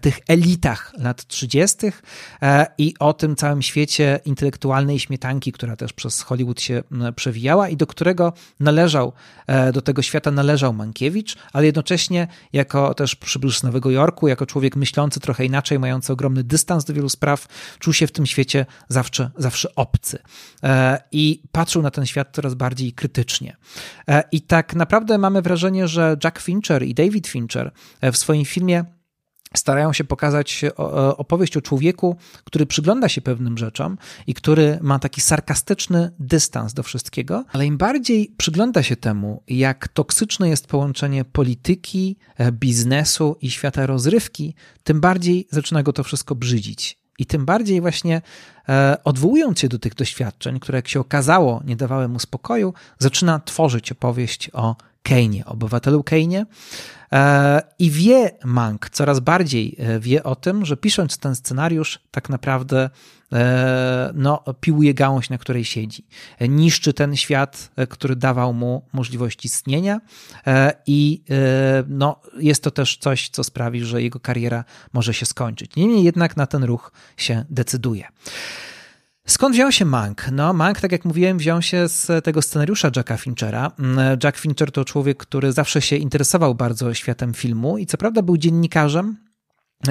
tych 0.00 0.20
elitach 0.28 0.92
lat 0.98 1.26
30. 1.26 1.76
i 2.78 2.94
o 2.98 3.12
tym 3.12 3.36
całym 3.36 3.62
świecie 3.62 4.20
intelektualnej 4.24 4.98
śmietanki, 4.98 5.52
która 5.52 5.76
też 5.76 5.92
przez 5.92 6.20
Hollywood 6.20 6.60
się 6.60 6.82
przewijała 7.16 7.68
i 7.68 7.76
do 7.76 7.86
którego 7.86 8.32
należał, 8.60 9.09
e, 9.46 9.72
do 9.72 9.82
tego 9.82 10.02
świata 10.02 10.30
należał 10.30 10.72
Mankiewicz, 10.72 11.36
ale 11.52 11.66
jednocześnie 11.66 12.28
jako 12.52 12.94
też 12.94 13.16
przybysz 13.16 13.58
z 13.58 13.62
Nowego 13.62 13.90
Jorku, 13.90 14.28
jako 14.28 14.46
człowiek 14.46 14.76
myślący 14.76 15.20
trochę 15.20 15.44
inaczej, 15.44 15.78
mający 15.78 16.12
ogromny 16.12 16.44
dystans 16.44 16.84
do 16.84 16.94
wielu 16.94 17.08
spraw, 17.08 17.46
czuł 17.78 17.92
się 17.92 18.06
w 18.06 18.12
tym 18.12 18.26
świecie 18.26 18.66
zawsze, 18.88 19.30
zawsze 19.36 19.74
obcy 19.74 20.18
e, 20.62 21.02
i 21.12 21.42
patrzył 21.52 21.82
na 21.82 21.90
ten 21.90 22.06
świat 22.06 22.28
coraz 22.32 22.54
bardziej 22.54 22.92
krytycznie. 22.92 23.56
E, 24.08 24.22
I 24.32 24.40
tak 24.40 24.74
naprawdę 24.74 25.18
mamy 25.18 25.42
wrażenie, 25.42 25.88
że 25.88 26.16
Jack 26.24 26.38
Fincher 26.38 26.82
i 26.82 26.94
David 26.94 27.28
Fincher 27.28 27.72
w 28.02 28.16
swoim 28.16 28.44
filmie 28.44 28.84
starają 29.56 29.92
się 29.92 30.04
pokazać 30.04 30.64
opowieść 31.16 31.56
o 31.56 31.60
człowieku, 31.60 32.16
który 32.44 32.66
przygląda 32.66 33.08
się 33.08 33.20
pewnym 33.20 33.58
rzeczom 33.58 33.98
i 34.26 34.34
który 34.34 34.78
ma 34.82 34.98
taki 34.98 35.20
sarkastyczny 35.20 36.10
dystans 36.18 36.74
do 36.74 36.82
wszystkiego, 36.82 37.44
ale 37.52 37.66
im 37.66 37.76
bardziej 37.78 38.34
przygląda 38.36 38.82
się 38.82 38.96
temu, 38.96 39.42
jak 39.48 39.88
toksyczne 39.88 40.48
jest 40.48 40.66
połączenie 40.66 41.24
polityki, 41.24 42.16
e, 42.38 42.52
biznesu 42.52 43.36
i 43.40 43.50
świata 43.50 43.86
rozrywki, 43.86 44.54
tym 44.84 45.00
bardziej 45.00 45.46
zaczyna 45.50 45.82
go 45.82 45.92
to 45.92 46.04
wszystko 46.04 46.34
brzydzić. 46.34 47.00
I 47.18 47.26
tym 47.26 47.46
bardziej 47.46 47.80
właśnie 47.80 48.22
e, 48.68 48.96
odwołując 49.04 49.60
się 49.60 49.68
do 49.68 49.78
tych 49.78 49.94
doświadczeń, 49.94 50.60
które 50.60 50.78
jak 50.78 50.88
się 50.88 51.00
okazało 51.00 51.62
nie 51.64 51.76
dawały 51.76 52.08
mu 52.08 52.18
spokoju, 52.18 52.74
zaczyna 52.98 53.40
tworzyć 53.40 53.92
opowieść 53.92 54.50
o 54.52 54.76
Kane, 55.02 55.44
obywatelu 55.46 56.04
Kane. 56.04 56.46
I 57.78 57.90
wie 57.90 58.30
Mank, 58.44 58.90
coraz 58.90 59.20
bardziej 59.20 59.76
e, 59.78 60.00
wie 60.00 60.22
o 60.24 60.36
tym, 60.36 60.64
że 60.64 60.76
pisząc 60.76 61.18
ten 61.18 61.34
scenariusz, 61.34 62.00
tak 62.10 62.28
naprawdę 62.28 62.90
e, 63.32 64.12
no, 64.14 64.44
piłuje 64.60 64.94
gałąź, 64.94 65.30
na 65.30 65.38
której 65.38 65.64
siedzi. 65.64 66.06
Niszczy 66.40 66.92
ten 66.92 67.16
świat, 67.16 67.70
e, 67.76 67.86
który 67.86 68.16
dawał 68.16 68.54
mu 68.54 68.82
możliwość 68.92 69.44
istnienia 69.44 70.00
i 70.86 71.22
no, 71.88 72.20
jest 72.38 72.62
to 72.62 72.70
też 72.70 72.96
coś, 72.96 73.28
co 73.28 73.44
sprawi, 73.44 73.84
że 73.84 74.02
jego 74.02 74.20
kariera 74.20 74.64
może 74.92 75.14
się 75.14 75.26
skończyć. 75.26 75.76
Niemniej 75.76 76.04
jednak 76.04 76.36
na 76.36 76.46
ten 76.46 76.64
ruch 76.64 76.92
się 77.16 77.44
decyduje. 77.50 78.04
Skąd 79.30 79.54
wziął 79.54 79.72
się 79.72 79.84
Mank? 79.84 80.26
No, 80.32 80.52
Mank, 80.52 80.80
tak 80.80 80.92
jak 80.92 81.04
mówiłem, 81.04 81.38
wziął 81.38 81.62
się 81.62 81.88
z 81.88 82.24
tego 82.24 82.42
scenariusza 82.42 82.90
Jacka 82.96 83.16
Finchera. 83.16 83.70
Mm, 83.78 84.18
Jack 84.24 84.38
Fincher 84.38 84.72
to 84.72 84.84
człowiek, 84.84 85.18
który 85.18 85.52
zawsze 85.52 85.82
się 85.82 85.96
interesował 85.96 86.54
bardzo 86.54 86.94
światem 86.94 87.34
filmu 87.34 87.78
i 87.78 87.86
co 87.86 87.98
prawda 87.98 88.22
był 88.22 88.36
dziennikarzem, 88.36 89.16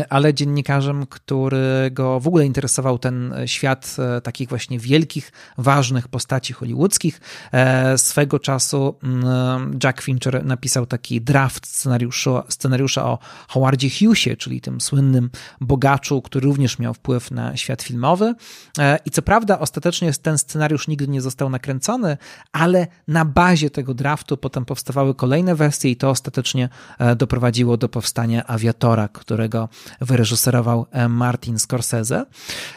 ale 0.10 0.34
dziennikarzem, 0.34 1.06
którego 1.06 2.20
w 2.20 2.28
ogóle 2.28 2.46
interesował 2.46 3.00
ten 3.00 3.36
świat 3.46 3.96
e, 4.00 4.22
takich 4.22 4.50
właśnie 4.50 4.80
wielkich, 4.80 5.32
ważnych 5.58 6.08
postaci 6.08 6.54
hollywoodzkich. 6.54 7.22
E, 7.52 7.98
swego 7.98 8.40
czasu 8.40 8.96
mm, 9.04 9.80
Jack 9.84 10.02
Fincher 10.02 10.46
napisał 10.46 10.86
taki 10.86 11.22
draft 11.22 11.68
scenariusza, 11.68 12.44
scenariusza 12.50 13.06
o 13.06 13.20
Howardzie 13.48 13.90
Hughesie, 13.90 14.38
czyli 14.38 14.62
tym 14.62 14.82
słynnym 14.82 15.30
bogaczu, 15.62 16.22
który 16.22 16.46
również 16.46 16.80
miał 16.80 16.94
wpływ 16.94 17.32
na 17.32 17.58
świat 17.58 17.82
filmowy. 17.82 18.36
E, 18.80 19.00
I 19.06 19.12
co 19.12 19.22
prawda 19.22 19.60
ostatecznie 19.60 20.14
ten 20.14 20.38
scenariusz 20.38 20.88
nigdy 20.88 21.08
nie 21.08 21.22
został 21.22 21.50
nakręcony, 21.50 22.18
ale 22.52 22.88
na 23.08 23.26
bazie 23.26 23.70
tego 23.70 23.94
draftu 23.94 24.38
potem 24.38 24.66
powstawały 24.66 25.16
kolejne 25.16 25.56
wersje 25.56 25.92
i 25.92 25.96
to 25.96 26.10
ostatecznie 26.10 26.70
doprowadziło 27.16 27.78
do 27.78 27.90
powstania 27.90 28.48
Aviatora, 28.48 29.08
którego 29.08 29.70
wyreżyserował 30.02 30.86
e, 30.92 31.10
Martin 31.10 31.60
Scorsese. 31.60 32.26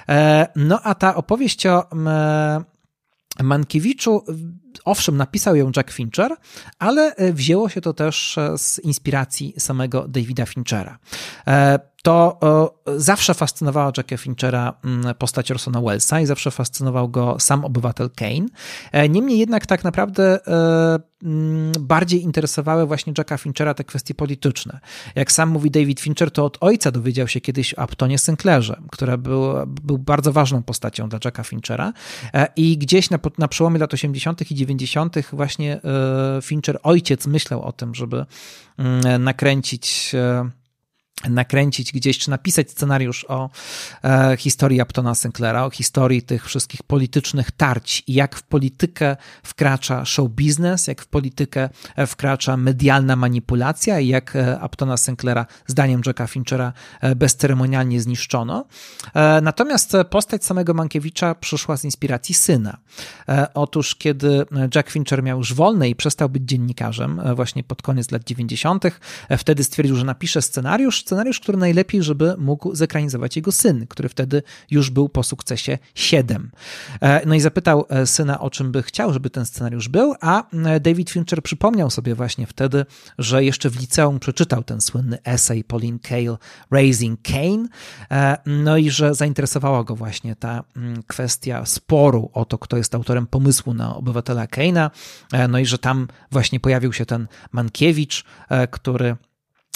E, 0.08 0.48
no 0.56 0.80
a 0.82 0.94
ta 0.94 1.14
opowieść 1.14 1.66
o 1.66 1.84
Mankiewiczu, 3.42 4.24
owszem, 4.84 5.16
napisał 5.16 5.56
ją 5.56 5.70
Jack 5.76 5.90
Fincher, 5.90 6.36
ale 6.78 7.14
e, 7.16 7.32
wzięło 7.32 7.68
się 7.68 7.80
to 7.80 7.92
też 7.92 8.38
z 8.56 8.78
inspiracji 8.78 9.54
samego 9.58 10.08
Davida 10.08 10.46
Finchera 10.46 10.98
to 12.02 12.38
zawsze 12.96 13.34
fascynowała 13.34 13.92
Jacka 13.96 14.16
Finchera 14.16 14.74
mm, 14.84 15.14
postać 15.14 15.50
Orsona 15.50 15.80
Wellesa 15.80 16.20
i 16.20 16.26
zawsze 16.26 16.50
fascynował 16.50 17.08
go 17.08 17.36
sam 17.38 17.64
obywatel 17.64 18.10
Kane. 18.16 18.46
E, 18.92 19.08
niemniej 19.08 19.38
jednak 19.38 19.66
tak 19.66 19.84
naprawdę 19.84 20.46
e, 20.46 20.98
mm, 21.22 21.72
bardziej 21.80 22.22
interesowały 22.22 22.86
właśnie 22.86 23.12
Jacka 23.18 23.38
Finchera 23.38 23.74
te 23.74 23.84
kwestie 23.84 24.14
polityczne. 24.14 24.80
Jak 25.14 25.32
sam 25.32 25.48
mówi 25.48 25.70
David 25.70 26.00
Fincher, 26.00 26.30
to 26.30 26.44
od 26.44 26.58
ojca 26.60 26.90
dowiedział 26.90 27.28
się 27.28 27.40
kiedyś 27.40 27.74
o 27.74 27.78
Aptonie 27.78 28.18
Sinclairze, 28.18 28.80
który 28.90 29.18
był, 29.18 29.52
był 29.66 29.98
bardzo 29.98 30.32
ważną 30.32 30.62
postacią 30.62 31.08
dla 31.08 31.18
Jacka 31.24 31.42
Finchera 31.42 31.92
e, 32.34 32.48
i 32.56 32.78
gdzieś 32.78 33.10
na, 33.10 33.18
na 33.38 33.48
przełomie 33.48 33.78
lat 33.78 33.94
80. 33.94 34.50
i 34.50 34.54
90. 34.54 35.16
właśnie 35.32 35.80
Fincher, 36.42 36.78
ojciec, 36.82 37.26
myślał 37.26 37.62
o 37.62 37.72
tym, 37.72 37.94
żeby 37.94 38.26
mm, 38.78 39.24
nakręcić 39.24 40.14
nakręcić 41.30 41.92
gdzieś, 41.92 42.18
czy 42.18 42.30
napisać 42.30 42.70
scenariusz 42.70 43.26
o 43.28 43.50
e, 44.04 44.36
historii 44.36 44.80
Aptona 44.80 45.14
Sinclaira, 45.14 45.64
o 45.64 45.70
historii 45.70 46.22
tych 46.22 46.46
wszystkich 46.46 46.82
politycznych 46.82 47.50
tarć 47.50 48.02
i 48.06 48.14
jak 48.14 48.36
w 48.36 48.42
politykę 48.42 49.16
wkracza 49.42 50.04
show 50.04 50.30
business, 50.30 50.86
jak 50.86 51.02
w 51.02 51.06
politykę 51.06 51.68
e, 51.96 52.06
wkracza 52.06 52.56
medialna 52.56 53.16
manipulacja 53.16 54.00
i 54.00 54.08
jak 54.08 54.36
e, 54.36 54.60
Aptona 54.60 54.96
Sinclaira, 54.96 55.46
zdaniem 55.66 56.00
Jacka 56.06 56.26
Finchera, 56.26 56.72
e, 57.00 57.14
bezceremonialnie 57.14 58.00
zniszczono. 58.00 58.64
E, 59.14 59.40
natomiast 59.40 59.92
postać 60.10 60.44
samego 60.44 60.74
Mankiewicza 60.74 61.34
przyszła 61.34 61.76
z 61.76 61.84
inspiracji 61.84 62.34
syna. 62.34 62.76
E, 63.28 63.54
otóż, 63.54 63.94
kiedy 63.94 64.46
Jack 64.74 64.90
Fincher 64.90 65.22
miał 65.22 65.38
już 65.38 65.54
wolne 65.54 65.88
i 65.88 65.94
przestał 65.94 66.28
być 66.28 66.42
dziennikarzem, 66.44 67.20
właśnie 67.34 67.64
pod 67.64 67.82
koniec 67.82 68.10
lat 68.10 68.24
90., 68.24 68.84
wtedy 69.38 69.64
stwierdził, 69.64 69.96
że 69.96 70.04
napisze 70.04 70.42
scenariusz, 70.42 71.04
scenariusz, 71.12 71.40
który 71.40 71.58
najlepiej, 71.58 72.02
żeby 72.02 72.34
mógł 72.38 72.74
zekranizować 72.74 73.36
jego 73.36 73.52
syn, 73.52 73.86
który 73.86 74.08
wtedy 74.08 74.42
już 74.70 74.90
był 74.90 75.08
po 75.08 75.22
sukcesie 75.22 75.78
7. 75.94 76.50
E, 77.00 77.26
no 77.26 77.34
i 77.34 77.40
zapytał 77.40 77.86
e, 77.88 78.06
syna, 78.06 78.40
o 78.40 78.50
czym 78.50 78.72
by 78.72 78.82
chciał, 78.82 79.12
żeby 79.12 79.30
ten 79.30 79.46
scenariusz 79.46 79.88
był, 79.88 80.14
a 80.20 80.50
e, 80.52 80.80
David 80.80 81.10
Fincher 81.10 81.42
przypomniał 81.42 81.90
sobie 81.90 82.14
właśnie 82.14 82.46
wtedy, 82.46 82.86
że 83.18 83.44
jeszcze 83.44 83.70
w 83.70 83.80
liceum 83.80 84.18
przeczytał 84.18 84.62
ten 84.62 84.80
słynny 84.80 85.18
essay 85.24 85.64
Pauline 85.64 85.98
Kael, 85.98 86.38
Raising 86.70 87.20
Kane, 87.22 87.68
no 88.46 88.76
i 88.76 88.90
że 88.90 89.14
zainteresowała 89.14 89.84
go 89.84 89.96
właśnie 89.96 90.36
ta 90.36 90.64
mm, 90.76 91.02
kwestia 91.02 91.66
sporu 91.66 92.30
o 92.32 92.44
to, 92.44 92.58
kto 92.58 92.76
jest 92.76 92.94
autorem 92.94 93.26
pomysłu 93.26 93.74
na 93.74 93.96
obywatela 93.96 94.44
Kane'a, 94.46 94.90
no 95.48 95.58
i 95.58 95.66
że 95.66 95.78
tam 95.78 96.08
właśnie 96.30 96.60
pojawił 96.60 96.92
się 96.92 97.06
ten 97.06 97.26
Mankiewicz, 97.52 98.24
który 98.70 99.16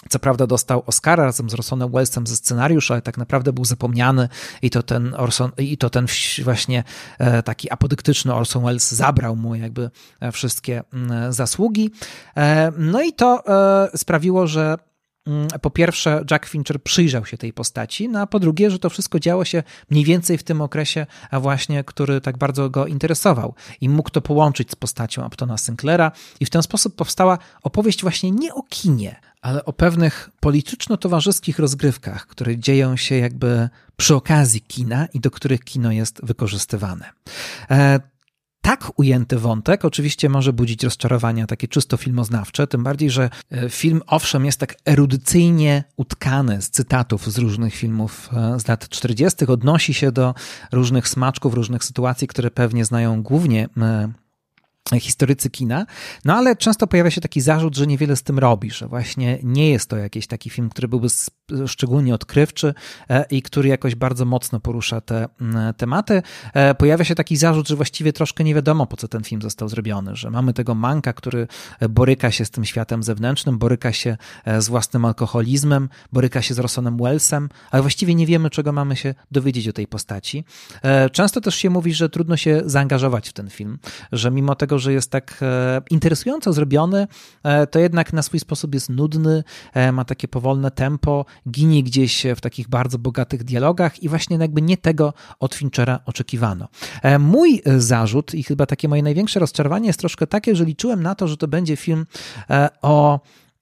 co 0.09 0.19
prawda 0.19 0.47
dostał 0.47 0.83
Oscara 0.87 1.25
razem 1.25 1.51
z 1.51 1.55
Orsonem 1.55 1.93
Wellesem 1.93 2.27
za 2.27 2.37
scenariusz, 2.37 2.91
ale 2.91 3.03
tak 3.03 3.19
naprawdę 3.19 3.53
był 3.53 3.65
zapomniany 3.65 4.29
i 4.63 4.71
to 4.71 4.83
ten 4.83 5.15
Orson, 5.15 5.51
i 5.59 5.79
to 5.79 5.91
ten 5.91 6.07
właśnie 6.45 6.85
e, 7.19 7.43
taki 7.43 7.71
apodyktyczny 7.71 8.35
Orson 8.35 8.65
Welles 8.65 8.93
zabrał 8.93 9.37
mu 9.37 9.55
jakby 9.55 9.91
e, 10.21 10.33
wszystkie 10.33 10.83
mm, 10.93 11.33
zasługi. 11.33 11.91
E, 12.37 12.73
no 12.79 13.03
i 13.03 13.13
to 13.13 13.43
sprawiło, 13.97 14.47
że 14.47 14.77
mm, 15.27 15.49
po 15.63 15.71
pierwsze, 15.71 16.25
Jack 16.31 16.47
Fincher 16.47 16.83
przyjrzał 16.83 17.27
się 17.27 17.39
tej 17.39 17.53
postaci, 17.53 18.09
no 18.09 18.21
a 18.21 18.27
po 18.27 18.39
drugie, 18.41 18.71
że 18.71 18.79
to 18.79 18.91
wszystko 18.91 19.21
działo 19.21 19.45
się 19.45 19.63
mniej 19.91 20.05
więcej 20.05 20.39
w 20.39 20.43
tym 20.43 20.61
okresie, 20.61 21.07
a 21.31 21.41
właśnie, 21.41 21.85
który 21.85 22.21
tak 22.21 22.39
bardzo 22.39 22.71
go 22.71 22.87
interesował 22.87 23.55
i 23.81 23.89
mógł 23.89 24.11
to 24.11 24.21
połączyć 24.21 24.71
z 24.71 24.77
postacią 24.77 25.25
Aptona 25.25 25.59
Sinclaira 25.59 26.13
i 26.41 26.47
w 26.47 26.51
ten 26.51 26.63
sposób 26.63 26.97
powstała 26.97 27.39
opowieść 27.63 28.03
właśnie 28.03 28.31
nie 28.31 28.55
o 28.55 28.63
kinie, 28.63 29.21
ale 29.47 29.65
o 29.65 29.73
pewnych 29.73 30.31
polityczno-towarzyskich 30.41 31.59
rozgrywkach, 31.59 32.27
które 32.27 32.59
dzieją 32.59 32.97
się 32.97 33.15
jakby 33.15 33.69
przy 33.97 34.15
okazji 34.15 34.61
kina 34.61 35.07
i 35.07 35.21
do 35.21 35.31
których 35.31 35.65
kino 35.65 35.93
jest 35.93 36.21
wykorzystywane. 36.23 37.11
E, 37.71 38.01
tak 38.61 38.93
ujęty 38.97 39.39
wątek 39.39 39.85
oczywiście 39.85 40.29
może 40.29 40.53
budzić 40.53 40.85
rozczarowania 40.85 41.47
takie 41.47 41.69
czysto 41.69 41.97
filmoznawcze, 41.97 42.67
tym 42.67 42.83
bardziej, 42.85 43.11
że 43.11 43.31
e, 43.51 43.71
film 43.71 44.03
owszem 44.07 44.45
jest 44.45 44.61
tak 44.61 44.75
erudycyjnie 44.85 45.85
utkany 45.97 46.63
z 46.63 46.71
cytatów 46.71 47.33
z 47.33 47.39
różnych 47.39 47.75
filmów 47.75 48.31
e, 48.33 48.61
z 48.61 48.69
lat 48.69 48.89
40., 48.89 49.47
odnosi 49.47 49.95
się 49.95 50.13
do 50.13 50.35
różnych 50.73 51.09
smaczków, 51.09 51.55
różnych 51.55 51.85
sytuacji, 51.85 52.29
które 52.29 52.51
pewnie 52.51 52.85
znają 52.85 53.23
głównie 53.23 53.69
historycy 54.93 55.51
kina, 55.51 55.87
no 56.25 56.35
ale 56.35 56.57
często 56.57 56.87
pojawia 56.87 57.11
się 57.11 57.21
taki 57.21 57.41
zarzut, 57.41 57.77
że 57.77 57.87
niewiele 57.87 58.17
z 58.17 58.23
tym 58.23 58.39
robi, 58.39 58.71
że 58.71 58.89
właśnie 58.89 59.39
nie 59.43 59.71
jest 59.71 59.91
to 59.91 59.97
jakiś 59.97 60.27
taki 60.27 60.51
film, 60.51 60.69
który 60.69 60.89
byłby 60.89 61.09
szczególnie 61.67 62.15
odkrywczy 62.15 62.75
e, 63.11 63.25
i 63.31 63.43
który 63.43 63.69
jakoś 63.69 63.95
bardzo 63.95 64.25
mocno 64.25 64.61
porusza 64.61 65.01
te 65.01 65.29
tematy. 65.77 66.23
E, 66.55 66.75
pojawia 66.75 67.05
się 67.05 67.15
taki 67.15 67.37
zarzut, 67.37 67.69
że 67.69 67.77
właściwie 67.77 68.13
troszkę 68.13 68.45
nie 68.45 68.55
wiadomo, 68.55 68.87
po 68.87 68.97
co 68.97 69.09
ten 69.09 69.25
film 69.25 69.43
został 69.43 69.69
zrobiony, 69.69 70.17
że 70.17 70.31
mamy 70.31 70.53
tego 70.53 70.75
manka, 70.75 71.13
który 71.13 71.49
boryka 71.89 72.31
się 72.31 72.45
z 72.45 72.51
tym 72.51 72.65
światem 72.65 73.03
zewnętrznym, 73.03 73.59
boryka 73.59 73.93
się 73.93 74.17
e, 74.45 74.63
z 74.63 74.69
własnym 74.69 75.05
alkoholizmem, 75.05 75.89
boryka 76.13 76.43
się 76.43 76.55
z 76.55 76.59
Rosonem 76.59 76.97
Wellsem, 76.97 77.49
ale 77.71 77.83
właściwie 77.83 78.15
nie 78.15 78.27
wiemy, 78.27 78.51
czego 78.51 78.73
mamy 78.73 78.97
się 78.97 79.15
dowiedzieć 79.31 79.69
o 79.69 79.73
tej 79.73 79.87
postaci. 79.87 80.45
Często 81.13 81.41
też 81.41 81.55
się 81.55 81.71
mówi, 81.71 81.95
że 81.95 82.09
trudno 82.09 82.37
się 82.37 82.63
zaangażować 82.65 83.29
w 83.29 83.33
ten 83.33 83.51
film, 83.51 83.79
że 84.13 84.31
mimo 84.31 84.55
tego, 84.55 84.76
że 84.79 84.93
jest 84.93 85.11
tak 85.11 85.39
e, 85.43 85.83
interesująco 85.91 86.53
zrobiony, 86.53 87.07
e, 87.43 87.67
to 87.67 87.79
jednak 87.79 88.13
na 88.13 88.23
swój 88.23 88.41
sposób 88.41 88.75
jest 88.75 88.91
nudny, 88.91 89.45
e, 89.75 89.93
ma 89.93 90.05
takie 90.05 90.29
powolne 90.29 90.71
tempo, 90.71 91.25
ginie 91.51 91.83
gdzieś 91.83 92.27
w 92.37 92.41
takich 92.41 92.69
bardzo 92.69 92.99
bogatych 92.99 93.45
dialogach 93.45 94.03
i 94.03 94.09
właśnie 94.09 94.37
jakby 94.37 94.63
nie 94.63 94.77
tego 94.77 95.15
od 95.41 95.55
Finchera 95.55 96.01
oczekiwano. 96.07 96.69
Mój 97.19 97.63
zarzut 97.77 98.35
i 98.35 98.43
chyba 98.43 98.67
takie 98.67 98.89
moje 98.89 99.03
największe 99.03 99.41
rozczarowanie 99.41 99.87
jest 99.87 99.99
troszkę 99.99 100.27
takie, 100.27 100.57
że 100.57 100.65
liczyłem 100.65 101.03
na 101.03 101.15
to, 101.15 101.29
że 101.29 101.37
to 101.37 101.49
będzie 101.49 101.77
film 101.77 102.07
o 102.83 103.21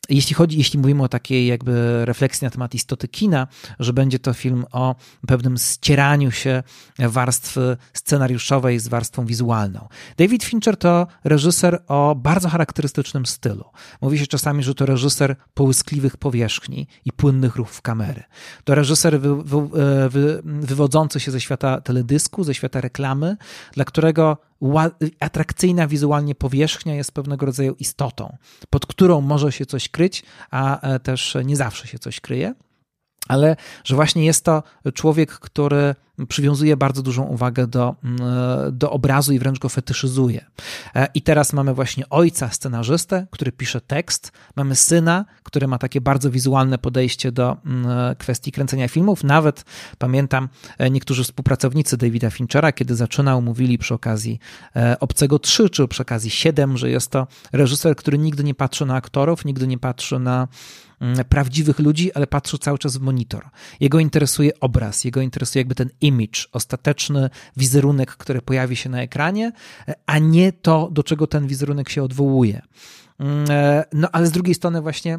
jeśli 0.09 0.35
chodzi, 0.35 0.59
jeśli 0.59 0.79
mówimy 0.79 1.03
o 1.03 1.09
takiej 1.09 1.47
jakby 1.47 2.05
refleksji 2.05 2.45
na 2.45 2.51
temat 2.51 2.75
istoty 2.75 3.09
kina, 3.09 3.47
że 3.79 3.93
będzie 3.93 4.19
to 4.19 4.33
film 4.33 4.65
o 4.73 4.95
pewnym 5.27 5.57
ścieraniu 5.59 6.31
się 6.31 6.63
warstwy 6.99 7.77
scenariuszowej 7.93 8.79
z 8.79 8.89
warstwą 8.89 9.27
wizualną. 9.27 9.89
David 10.17 10.45
Fincher 10.45 10.77
to 10.77 11.07
reżyser 11.25 11.83
o 11.89 12.15
bardzo 12.15 12.49
charakterystycznym 12.49 13.27
stylu. 13.27 13.65
Mówi 14.01 14.19
się 14.19 14.27
czasami, 14.27 14.63
że 14.63 14.75
to 14.75 14.87
reżyser 14.87 15.37
połyskliwych 15.55 16.17
powierzchni 16.17 16.87
i 17.05 17.13
płynnych 17.13 17.57
ruchów 17.57 17.83
kamery. 17.83 18.23
To 18.65 18.75
reżyser 18.75 19.21
wy, 19.21 19.43
wy, 19.45 19.69
wy, 20.09 20.43
wywodzący 20.45 21.21
się 21.21 21.31
ze 21.31 21.41
świata 21.41 21.81
teledysku, 21.81 22.45
ze 22.45 22.55
świata 22.55 22.81
reklamy, 22.81 23.37
dla 23.73 23.85
którego 23.85 24.39
atrakcyjna 25.21 25.87
wizualnie 25.87 26.35
powierzchnia 26.35 26.95
jest 26.95 27.13
pewnego 27.13 27.47
rodzaju 27.47 27.75
istotą, 27.79 28.37
pod 28.71 28.87
którą 28.87 29.21
może 29.21 29.53
się 29.53 29.67
coś 29.67 29.89
kryć, 29.89 30.23
a 30.51 30.81
e, 30.81 31.01
też 31.01 31.37
nie 31.45 31.57
zawsze 31.57 31.87
się 31.87 31.99
coś 31.99 32.21
kryje. 32.21 32.55
Ale 33.29 33.57
że 33.85 33.95
właśnie 33.95 34.25
jest 34.25 34.45
to 34.45 34.63
człowiek, 34.95 35.33
który 35.33 35.95
przywiązuje 36.29 36.77
bardzo 36.77 37.03
dużą 37.03 37.23
uwagę 37.23 37.67
do, 37.67 37.95
mm, 38.05 38.19
do 38.79 38.91
obrazu 38.91 39.33
i 39.33 39.39
wręcz 39.39 39.59
go 39.59 39.69
fetyszyzuje. 39.69 40.45
E, 40.95 41.09
I 41.15 41.23
teraz 41.23 41.53
mamy 41.53 41.75
właśnie 41.75 42.09
ojca 42.09 42.51
scenarzystę, 42.51 43.27
który 43.31 43.53
pisze 43.53 43.81
tekst, 43.81 44.33
mamy 44.57 44.77
syna, 44.77 45.25
który 45.43 45.69
ma 45.69 45.79
takie 45.79 46.01
bardzo 46.01 46.31
wizualne 46.31 46.79
podejście 46.79 47.33
do 47.33 47.57
mm, 47.67 48.15
kwestii 48.17 48.53
kręcenia 48.53 48.89
filmów. 48.89 49.25
Nawet 49.25 49.65
pamiętam, 49.99 50.49
e, 50.79 50.91
niektórzy 50.91 51.25
współpracownicy 51.25 51.97
Davida 51.97 52.31
Finchera, 52.31 52.73
kiedy 52.73 52.97
zaczynał, 52.97 53.43
mówili 53.43 53.79
przy 53.79 53.95
okazji 53.95 54.39
e, 54.77 55.01
Obcego 55.01 55.39
3 55.39 55.71
czy 55.71 55.89
przy 55.89 56.03
okazji 56.03 56.31
7, 56.31 56.79
że 56.79 56.91
jest 56.91 57.11
to 57.11 57.27
reżyser, 57.53 57.97
który 57.97 58.19
nigdy 58.19 58.45
nie 58.45 58.55
patrzy 58.55 58.87
na 58.87 58.95
aktorów, 58.95 59.45
nigdy 59.45 59.67
nie 59.67 59.79
patrzy 59.79 60.19
na 60.19 60.49
mm, 61.01 61.25
prawdziwych 61.25 61.79
ludzi, 61.79 62.13
ale 62.13 62.27
patrzy 62.27 62.59
cały 62.59 62.79
czas 62.79 62.97
w 62.97 63.01
monitor. 63.01 63.45
Jego 63.81 63.99
interesuje 63.99 64.61
obraz, 64.61 65.05
jego 65.05 65.21
interesuje 65.21 65.61
jakby 65.61 65.75
ten 65.75 65.91
image, 66.05 66.41
ostateczny 66.53 67.31
wizerunek, 67.57 68.11
który 68.17 68.43
pojawi 68.43 68.77
się 68.77 68.91
na 68.91 69.03
ekranie, 69.03 69.53
a 70.07 70.19
nie 70.19 70.53
to, 70.53 70.89
do 70.93 71.03
czego 71.03 71.27
ten 71.27 71.47
wizerunek 71.47 71.89
się 71.89 72.03
odwołuje. 72.03 72.63
Mm, 73.19 73.45
e, 73.51 73.85
no 73.93 74.09
ale 74.13 74.27
z 74.27 74.33
drugiej 74.33 74.55
strony 74.55 74.83
właśnie 74.83 75.19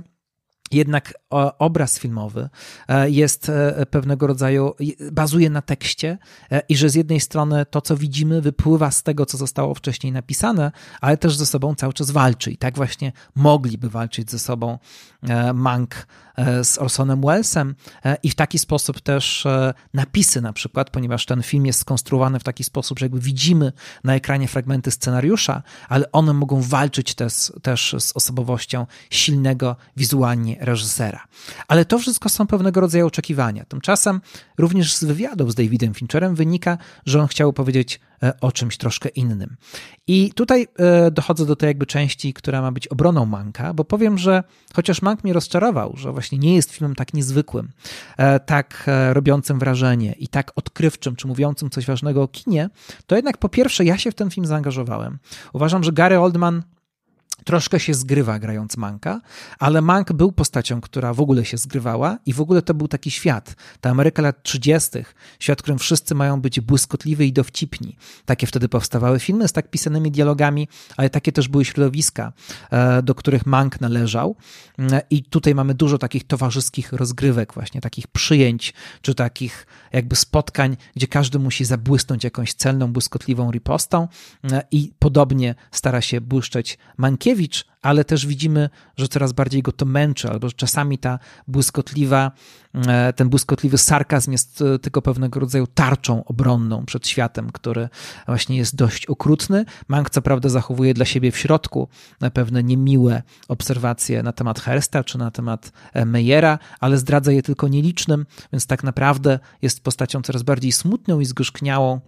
jednak 0.72 1.14
obraz 1.60 2.00
filmowy 2.00 2.50
e, 2.88 3.10
jest 3.10 3.50
e, 3.50 3.86
pewnego 3.86 4.28
rodzaju, 4.28 4.74
bazuje 5.12 5.50
na 5.50 5.62
tekście 5.62 6.18
i 6.70 6.78
że 6.78 6.90
z 6.90 6.96
jednej 6.96 7.20
strony 7.20 7.66
to, 7.66 7.82
co 7.82 7.98
widzimy, 7.98 8.42
wypływa 8.42 8.92
z 8.92 9.04
tego, 9.04 9.26
co 9.26 9.38
zostało 9.38 9.74
wcześniej 9.74 10.14
napisane, 10.14 10.72
ale 11.02 11.18
też 11.18 11.36
ze 11.36 11.46
sobą 11.46 11.76
cały 11.76 11.94
czas 11.94 12.12
walczy. 12.12 12.52
I 12.52 12.58
tak 12.58 12.76
właśnie 12.76 13.12
mogliby 13.36 13.90
walczyć 13.90 14.32
ze 14.32 14.40
sobą 14.40 14.78
Mank 15.54 16.06
E, 16.36 16.64
z 16.64 16.78
Orsonem 16.78 17.22
Wellesem 17.22 17.76
e, 18.06 18.18
i 18.24 18.30
w 18.30 18.36
taki 18.36 18.60
sposób 18.60 19.02
też 19.02 19.46
e, 19.46 19.74
napisy 19.94 20.42
na 20.42 20.54
przykład, 20.54 20.90
ponieważ 20.90 21.26
ten 21.26 21.44
film 21.44 21.66
jest 21.66 21.80
skonstruowany 21.80 22.40
w 22.40 22.44
taki 22.44 22.64
sposób, 22.64 23.00
że 23.00 23.06
jakby 23.06 23.20
widzimy 23.20 23.72
na 24.04 24.16
ekranie 24.16 24.48
fragmenty 24.48 24.92
scenariusza, 24.92 25.64
ale 25.90 26.12
one 26.12 26.34
mogą 26.34 26.62
walczyć 26.62 27.16
też, 27.16 27.54
też 27.62 27.96
z 28.00 28.12
osobowością 28.16 28.86
silnego 29.10 29.76
wizualnie 29.98 30.55
reżysera. 30.60 31.24
Ale 31.68 31.86
to 31.86 32.00
wszystko 32.00 32.30
są 32.30 32.48
pewnego 32.48 32.82
rodzaju 32.82 33.08
oczekiwania. 33.08 33.66
Tymczasem 33.66 34.22
również 34.58 34.96
z 34.96 35.04
wywiadów 35.04 35.52
z 35.52 35.56
Davidem 35.56 35.94
Fincherem 35.94 36.36
wynika, 36.36 36.78
że 37.06 37.22
on 37.22 37.28
chciał 37.28 37.54
powiedzieć 37.54 38.00
E, 38.24 38.34
o 38.42 38.52
czymś 38.52 38.78
troszkę 38.78 39.10
innym. 39.10 39.56
I 40.08 40.32
tutaj 40.36 40.68
e, 40.80 41.12
dochodzę 41.12 41.46
do 41.46 41.56
tej 41.56 41.68
jakby 41.68 41.86
części, 41.86 42.34
która 42.34 42.62
ma 42.62 42.72
być 42.72 42.88
obroną 42.88 43.26
Manka, 43.26 43.74
bo 43.74 43.86
powiem, 43.86 44.18
że 44.18 44.44
chociaż 44.74 45.02
Mank 45.02 45.24
mnie 45.24 45.34
rozczarował, 45.34 45.94
że 45.98 46.12
właśnie 46.12 46.38
nie 46.38 46.56
jest 46.56 46.72
filmem 46.72 46.96
tak 46.96 47.14
niezwykłym, 47.14 47.70
e, 48.18 48.40
tak 48.40 48.86
robiącym 49.12 49.60
wrażenie 49.60 50.16
i 50.20 50.28
tak 50.28 50.52
odkrywczym, 50.56 51.16
czy 51.16 51.28
mówiącym 51.28 51.70
coś 51.70 51.86
ważnego 51.86 52.24
o 52.24 52.28
kinie, 52.28 52.70
to 53.08 53.16
jednak 53.16 53.38
po 53.38 53.50
pierwsze 53.50 53.86
ja 53.86 53.98
się 53.98 54.12
w 54.12 54.16
ten 54.16 54.32
film 54.32 54.46
zaangażowałem. 54.46 55.18
Uważam, 55.54 55.84
że 55.84 55.92
Gary 55.92 56.20
Oldman 56.20 56.64
troszkę 57.46 57.80
się 57.80 57.94
zgrywa 57.94 58.40
grając 58.40 58.78
Manka, 58.78 59.22
ale 59.60 59.82
Mank 59.82 60.14
był 60.14 60.32
postacią, 60.32 60.82
która 60.82 61.14
w 61.14 61.20
ogóle 61.20 61.46
się 61.46 61.58
zgrywała 61.58 62.18
i 62.26 62.34
w 62.34 62.42
ogóle 62.42 62.62
to 62.62 62.74
był 62.74 62.88
taki 62.88 63.12
świat. 63.12 63.56
Ta 63.82 63.90
Ameryka 63.90 64.22
lat 64.22 64.44
30., 64.44 64.90
świat, 65.40 65.60
w 65.60 65.62
którym 65.62 65.80
wszyscy 65.80 66.16
mają 66.16 66.42
być 66.42 66.60
błyskotliwi 66.60 67.28
i 67.28 67.34
dowcipni. 67.34 67.96
Takie 68.26 68.48
wtedy 68.48 68.70
powstawały 68.70 69.20
filmy 69.20 69.48
z 69.48 69.54
tak 69.54 69.70
pisanymi 69.70 70.12
dialogami, 70.12 70.68
ale 70.98 71.10
takie 71.10 71.32
też 71.32 71.48
były 71.48 71.66
środowiska, 71.66 72.34
e, 72.72 73.04
do 73.04 73.16
których 73.16 73.46
Mank 73.46 73.82
należał. 73.82 74.36
E, 74.80 75.02
I 75.10 75.24
tutaj 75.24 75.56
mamy 75.56 75.74
dużo 75.74 75.98
takich 75.98 76.24
towarzyskich 76.24 76.94
rozgrywek, 76.94 77.54
właśnie 77.54 77.82
takich 77.82 78.08
przyjęć, 78.08 78.74
czy 79.02 79.16
takich 79.16 79.68
jakby 79.94 80.16
spotkań, 80.16 80.78
gdzie 80.96 81.08
każdy 81.08 81.40
musi 81.40 81.66
zabłysnąć 81.66 82.24
jakąś 82.24 82.54
celną, 82.54 82.94
błyskotliwą 82.94 83.52
ripostą 83.52 84.08
e, 84.52 84.64
i 84.72 84.92
podobnie 85.00 85.56
stara 85.72 86.02
się 86.02 86.22
błyszczeć 86.22 86.78
Mankiewicz, 86.98 87.35
ale 87.86 88.06
też 88.06 88.26
widzimy, 88.28 88.70
że 88.98 89.08
coraz 89.08 89.34
bardziej 89.34 89.62
go 89.62 89.72
to 89.72 89.86
męczy, 89.86 90.30
albo 90.30 90.50
że 90.50 90.54
czasami 90.54 90.98
ta 90.98 91.20
błyskotliwa, 91.48 92.32
e, 92.88 93.14
ten 93.14 93.30
błyskotliwy 93.30 93.78
sarkazm 93.78 94.32
jest 94.32 94.62
e, 94.62 94.80
tylko 94.80 95.02
pewnego 95.02 95.40
rodzaju 95.40 95.68
tarczą 95.68 96.24
obronną 96.24 96.86
przed 96.86 97.08
światem, 97.08 97.52
który 97.52 97.90
właśnie 98.28 98.58
jest 98.58 98.76
dość 98.76 99.06
okrutny. 99.06 99.66
Mank 99.88 100.10
co 100.10 100.22
prawda 100.22 100.50
zachowuje 100.50 100.94
dla 100.94 101.06
siebie 101.06 101.32
w 101.32 101.38
środku 101.38 101.88
pewne 102.34 102.64
niemiłe 102.64 103.24
obserwacje 103.48 104.24
na 104.24 104.32
temat 104.32 104.60
Hersta 104.60 105.04
czy 105.04 105.18
na 105.18 105.32
temat 105.32 105.72
e, 105.94 106.06
Meyera, 106.06 106.60
ale 106.80 106.98
zdradza 106.98 107.32
je 107.32 107.44
tylko 107.44 107.68
nielicznym, 107.68 108.26
więc 108.54 108.68
tak 108.68 108.84
naprawdę 108.84 109.40
jest 109.62 109.84
postacią 109.84 110.22
coraz 110.22 110.44
bardziej 110.44 110.72
smutną 110.72 111.20
i 111.20 111.26
zgorzkniałą, 111.26 112.02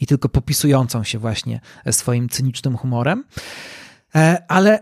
i 0.00 0.06
tylko 0.06 0.28
popisującą 0.28 1.04
się 1.04 1.18
właśnie 1.18 1.60
swoim 1.90 2.28
cynicznym 2.28 2.76
humorem. 2.76 3.24
E, 4.14 4.44
ale 4.48 4.80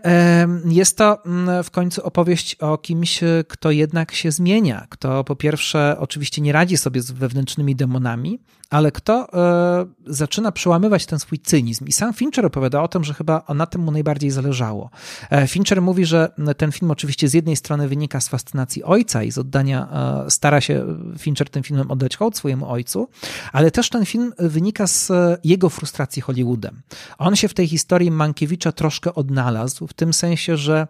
jest 0.65 0.97
to 0.97 1.25
mm, 1.25 1.63
w 1.63 1.71
końcu 1.71 2.05
opowieść 2.05 2.55
o 2.55 2.77
kimś, 2.77 3.19
kto 3.47 3.71
jednak 3.71 4.11
się 4.11 4.31
zmienia, 4.31 4.87
kto 4.89 5.23
po 5.23 5.35
pierwsze 5.35 5.95
oczywiście 5.99 6.41
nie 6.41 6.51
radzi 6.51 6.77
sobie 6.77 7.01
z 7.01 7.11
wewnętrznymi 7.11 7.75
demonami, 7.75 8.39
ale 8.69 8.91
kto 8.91 9.27
e, 9.33 9.85
zaczyna 10.05 10.51
przełamywać 10.51 11.05
ten 11.05 11.19
swój 11.19 11.39
cynizm. 11.39 11.85
I 11.85 11.91
sam 11.91 12.13
Fincher 12.13 12.45
opowiada 12.45 12.81
o 12.81 12.87
tym, 12.87 13.03
że 13.03 13.13
chyba 13.13 13.43
na 13.55 13.65
tym 13.65 13.81
mu 13.81 13.91
najbardziej 13.91 14.31
zależało. 14.31 14.89
E, 15.29 15.47
Fincher 15.47 15.81
mówi, 15.81 16.05
że 16.05 16.31
ten 16.57 16.71
film 16.71 16.91
oczywiście 16.91 17.27
z 17.27 17.33
jednej 17.33 17.55
strony 17.55 17.87
wynika 17.87 18.19
z 18.19 18.27
fascynacji 18.27 18.83
ojca 18.83 19.23
i 19.23 19.31
z 19.31 19.37
oddania, 19.37 19.87
stara 20.29 20.61
się 20.61 20.85
Fincher 21.17 21.49
tym 21.49 21.63
filmem 21.63 21.91
oddać 21.91 22.17
hołd 22.17 22.37
swojemu 22.37 22.69
ojcu, 22.69 23.09
ale 23.53 23.71
też 23.71 23.89
ten 23.89 24.05
film 24.05 24.33
wynika 24.39 24.87
z 24.87 25.11
jego 25.43 25.69
frustracji 25.69 26.21
Hollywoodem. 26.21 26.81
On 27.17 27.35
się 27.35 27.47
w 27.47 27.53
tej 27.53 27.67
historii 27.67 28.11
Mankiewicza 28.11 28.71
troszkę 28.71 29.15
odnalazł, 29.15 29.87
w 29.87 29.93
tym 29.93 30.13
sensie, 30.13 30.57
że 30.57 30.87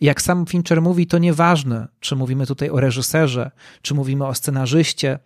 jak 0.00 0.22
sam 0.22 0.46
Fincher 0.46 0.82
mówi, 0.82 1.06
to 1.06 1.18
nieważne, 1.18 1.88
czy 2.00 2.16
mówimy 2.16 2.46
tutaj 2.46 2.70
o 2.70 2.80
reżyserze, 2.80 3.50
czy 3.82 3.94
mówimy 3.94 4.26
o 4.26 4.34
scenarzyście, 4.34 5.18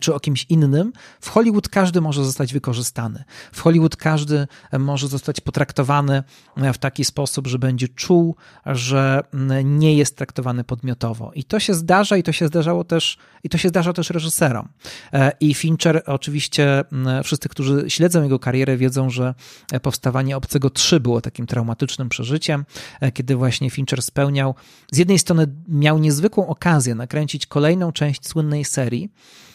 czy 0.00 0.14
o 0.14 0.20
kimś 0.20 0.46
innym, 0.48 0.92
w 1.20 1.28
Hollywood 1.28 1.68
każdy 1.68 2.00
może 2.00 2.24
zostać 2.24 2.52
wykorzystany. 2.52 3.24
W 3.52 3.60
Hollywood 3.60 3.96
każdy 3.96 4.46
może 4.78 5.08
zostać 5.08 5.40
potraktowany 5.40 6.22
w 6.56 6.78
taki 6.78 7.04
sposób, 7.04 7.46
że 7.46 7.58
będzie 7.58 7.88
czuł, 7.88 8.36
że 8.66 9.22
nie 9.64 9.96
jest 9.96 10.16
traktowany 10.16 10.64
podmiotowo. 10.64 11.32
I 11.34 11.44
to 11.44 11.60
się 11.60 11.74
zdarza, 11.74 12.16
i 12.16 12.22
to 12.22 12.32
się 12.32 12.46
zdarzało 12.46 12.84
też, 12.84 13.18
i 13.44 13.48
to 13.48 13.58
się 13.58 13.68
zdarza 13.68 13.92
też 13.92 14.10
reżyserom. 14.10 14.68
E, 15.12 15.32
I 15.40 15.54
Fincher, 15.54 16.02
oczywiście, 16.06 16.84
wszyscy, 17.24 17.48
którzy 17.48 17.84
śledzą 17.88 18.22
jego 18.22 18.38
karierę, 18.38 18.76
wiedzą, 18.76 19.10
że 19.10 19.34
powstawanie 19.82 20.36
Obcego 20.36 20.70
3 20.70 21.00
było 21.00 21.20
takim 21.20 21.46
traumatycznym 21.46 22.08
przeżyciem, 22.08 22.64
e, 23.00 23.12
kiedy 23.12 23.36
właśnie 23.36 23.70
Fincher 23.70 24.02
spełniał, 24.02 24.54
z 24.92 24.98
jednej 24.98 25.18
strony 25.18 25.46
miał 25.68 25.98
niezwykłą 25.98 26.46
okazję 26.46 26.94
nakręcić 26.94 27.46
kolejną 27.46 27.92
część 27.92 28.28
słynnej 28.28 28.64
serii, 28.64 29.10
E, 29.16 29.45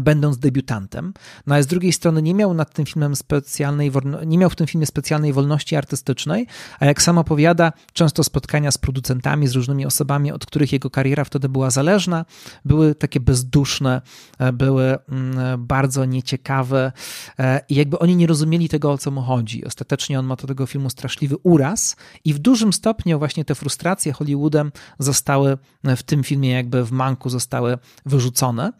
będąc 0.00 0.38
debiutantem. 0.38 1.12
No 1.46 1.54
a 1.54 1.62
z 1.62 1.66
drugiej 1.66 1.92
strony 1.92 2.22
nie 2.22 2.34
miał 2.34 2.54
nad 2.54 2.74
tym 2.74 2.86
filmem 2.86 3.16
specjalnej, 3.16 3.90
nie 4.26 4.38
miał 4.38 4.50
w 4.50 4.56
tym 4.56 4.66
filmie 4.66 4.86
specjalnej 4.86 5.32
wolności 5.32 5.76
artystycznej, 5.76 6.46
a 6.80 6.86
jak 6.86 7.02
sam 7.02 7.18
opowiada, 7.18 7.72
często 7.92 8.24
spotkania 8.24 8.70
z 8.70 8.78
producentami, 8.78 9.46
z 9.46 9.54
różnymi 9.54 9.86
osobami, 9.86 10.32
od 10.32 10.46
których 10.46 10.72
jego 10.72 10.90
kariera 10.90 11.24
wtedy 11.24 11.48
była 11.48 11.70
zależna, 11.70 12.24
były 12.64 12.94
takie 12.94 13.20
bezduszne, 13.20 14.02
e, 14.38 14.52
były 14.52 14.98
mm, 15.08 15.66
bardzo 15.66 16.04
nieciekawe 16.04 16.92
e, 17.38 17.60
i 17.68 17.74
jakby 17.74 17.98
oni 17.98 18.16
nie 18.16 18.26
rozumieli 18.26 18.68
tego, 18.68 18.92
o 18.92 18.98
co 18.98 19.10
mu 19.10 19.22
chodzi. 19.22 19.64
Ostatecznie 19.64 20.18
on 20.18 20.26
ma 20.26 20.36
do 20.36 20.46
tego 20.46 20.66
filmu 20.66 20.90
straszliwy 20.90 21.36
uraz 21.42 21.96
i 22.24 22.34
w 22.34 22.38
dużym 22.38 22.72
stopniu 22.72 23.18
właśnie 23.18 23.44
te 23.44 23.54
frustracje 23.54 24.12
Hollywoodem 24.12 24.72
zostały 24.98 25.58
w 25.84 26.02
tym 26.02 26.24
filmie 26.24 26.50
jakby 26.50 26.84
w 26.84 26.92
manku 26.92 27.30
zostały 27.30 27.78
wyrzucone. 28.06 28.72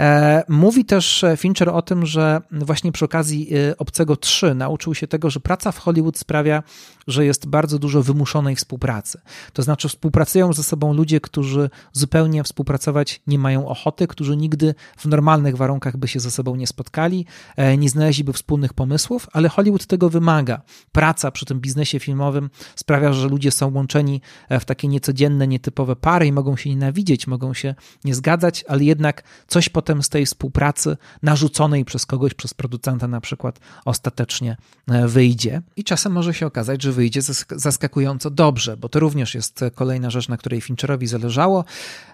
E, 0.00 0.44
mówi 0.48 0.84
też 0.84 1.24
Fincher 1.36 1.68
o 1.68 1.82
tym, 1.82 2.06
że 2.06 2.40
właśnie 2.50 2.92
przy 2.92 3.04
okazji 3.04 3.54
e, 3.54 3.78
Obcego 3.78 4.16
3 4.16 4.54
nauczył 4.54 4.94
się 4.94 5.06
tego, 5.06 5.30
że 5.30 5.40
praca 5.40 5.72
w 5.72 5.78
Hollywood 5.78 6.18
sprawia, 6.18 6.62
że 7.06 7.24
jest 7.24 7.46
bardzo 7.46 7.78
dużo 7.78 8.02
wymuszonej 8.02 8.56
współpracy. 8.56 9.20
To 9.52 9.62
znaczy 9.62 9.88
współpracują 9.88 10.52
ze 10.52 10.62
sobą 10.62 10.94
ludzie, 10.94 11.20
którzy 11.20 11.70
zupełnie 11.92 12.44
współpracować 12.44 13.20
nie 13.26 13.38
mają 13.38 13.68
ochoty, 13.68 14.06
którzy 14.06 14.36
nigdy 14.36 14.74
w 14.96 15.06
normalnych 15.06 15.56
warunkach 15.56 15.96
by 15.96 16.08
się 16.08 16.20
ze 16.20 16.30
sobą 16.30 16.56
nie 16.56 16.66
spotkali, 16.66 17.26
e, 17.56 17.76
nie 17.76 17.88
znaleźliby 17.88 18.32
wspólnych 18.32 18.74
pomysłów, 18.74 19.26
ale 19.32 19.48
Hollywood 19.48 19.86
tego 19.86 20.10
wymaga. 20.10 20.62
Praca 20.92 21.30
przy 21.30 21.46
tym 21.46 21.60
biznesie 21.60 22.00
filmowym 22.00 22.50
sprawia, 22.76 23.12
że 23.12 23.28
ludzie 23.28 23.50
są 23.50 23.74
łączeni 23.74 24.20
w 24.50 24.64
takie 24.64 24.88
niecodzienne, 24.88 25.48
nietypowe 25.48 25.96
pary 25.96 26.26
i 26.26 26.32
mogą 26.32 26.56
się 26.56 26.70
nienawidzieć, 26.70 27.26
mogą 27.26 27.54
się 27.54 27.74
nie 28.04 28.14
zgadzać, 28.14 28.64
ale 28.68 28.84
jednak 28.84 29.22
coś 29.46 29.68
potem 29.82 30.02
z 30.02 30.08
tej 30.08 30.26
współpracy 30.26 30.96
narzuconej 31.22 31.84
przez 31.84 32.06
kogoś, 32.06 32.34
przez 32.34 32.54
producenta 32.54 33.08
na 33.08 33.20
przykład, 33.20 33.60
ostatecznie 33.84 34.56
e, 34.88 35.08
wyjdzie. 35.08 35.62
I 35.76 35.84
czasem 35.84 36.12
może 36.12 36.34
się 36.34 36.46
okazać, 36.46 36.82
że 36.82 36.92
wyjdzie 36.92 37.20
zaskakująco 37.50 38.30
dobrze, 38.30 38.76
bo 38.76 38.88
to 38.88 39.00
również 39.00 39.34
jest 39.34 39.60
kolejna 39.74 40.10
rzecz, 40.10 40.28
na 40.28 40.36
której 40.36 40.60
Fincherowi 40.60 41.06
zależało. 41.06 41.64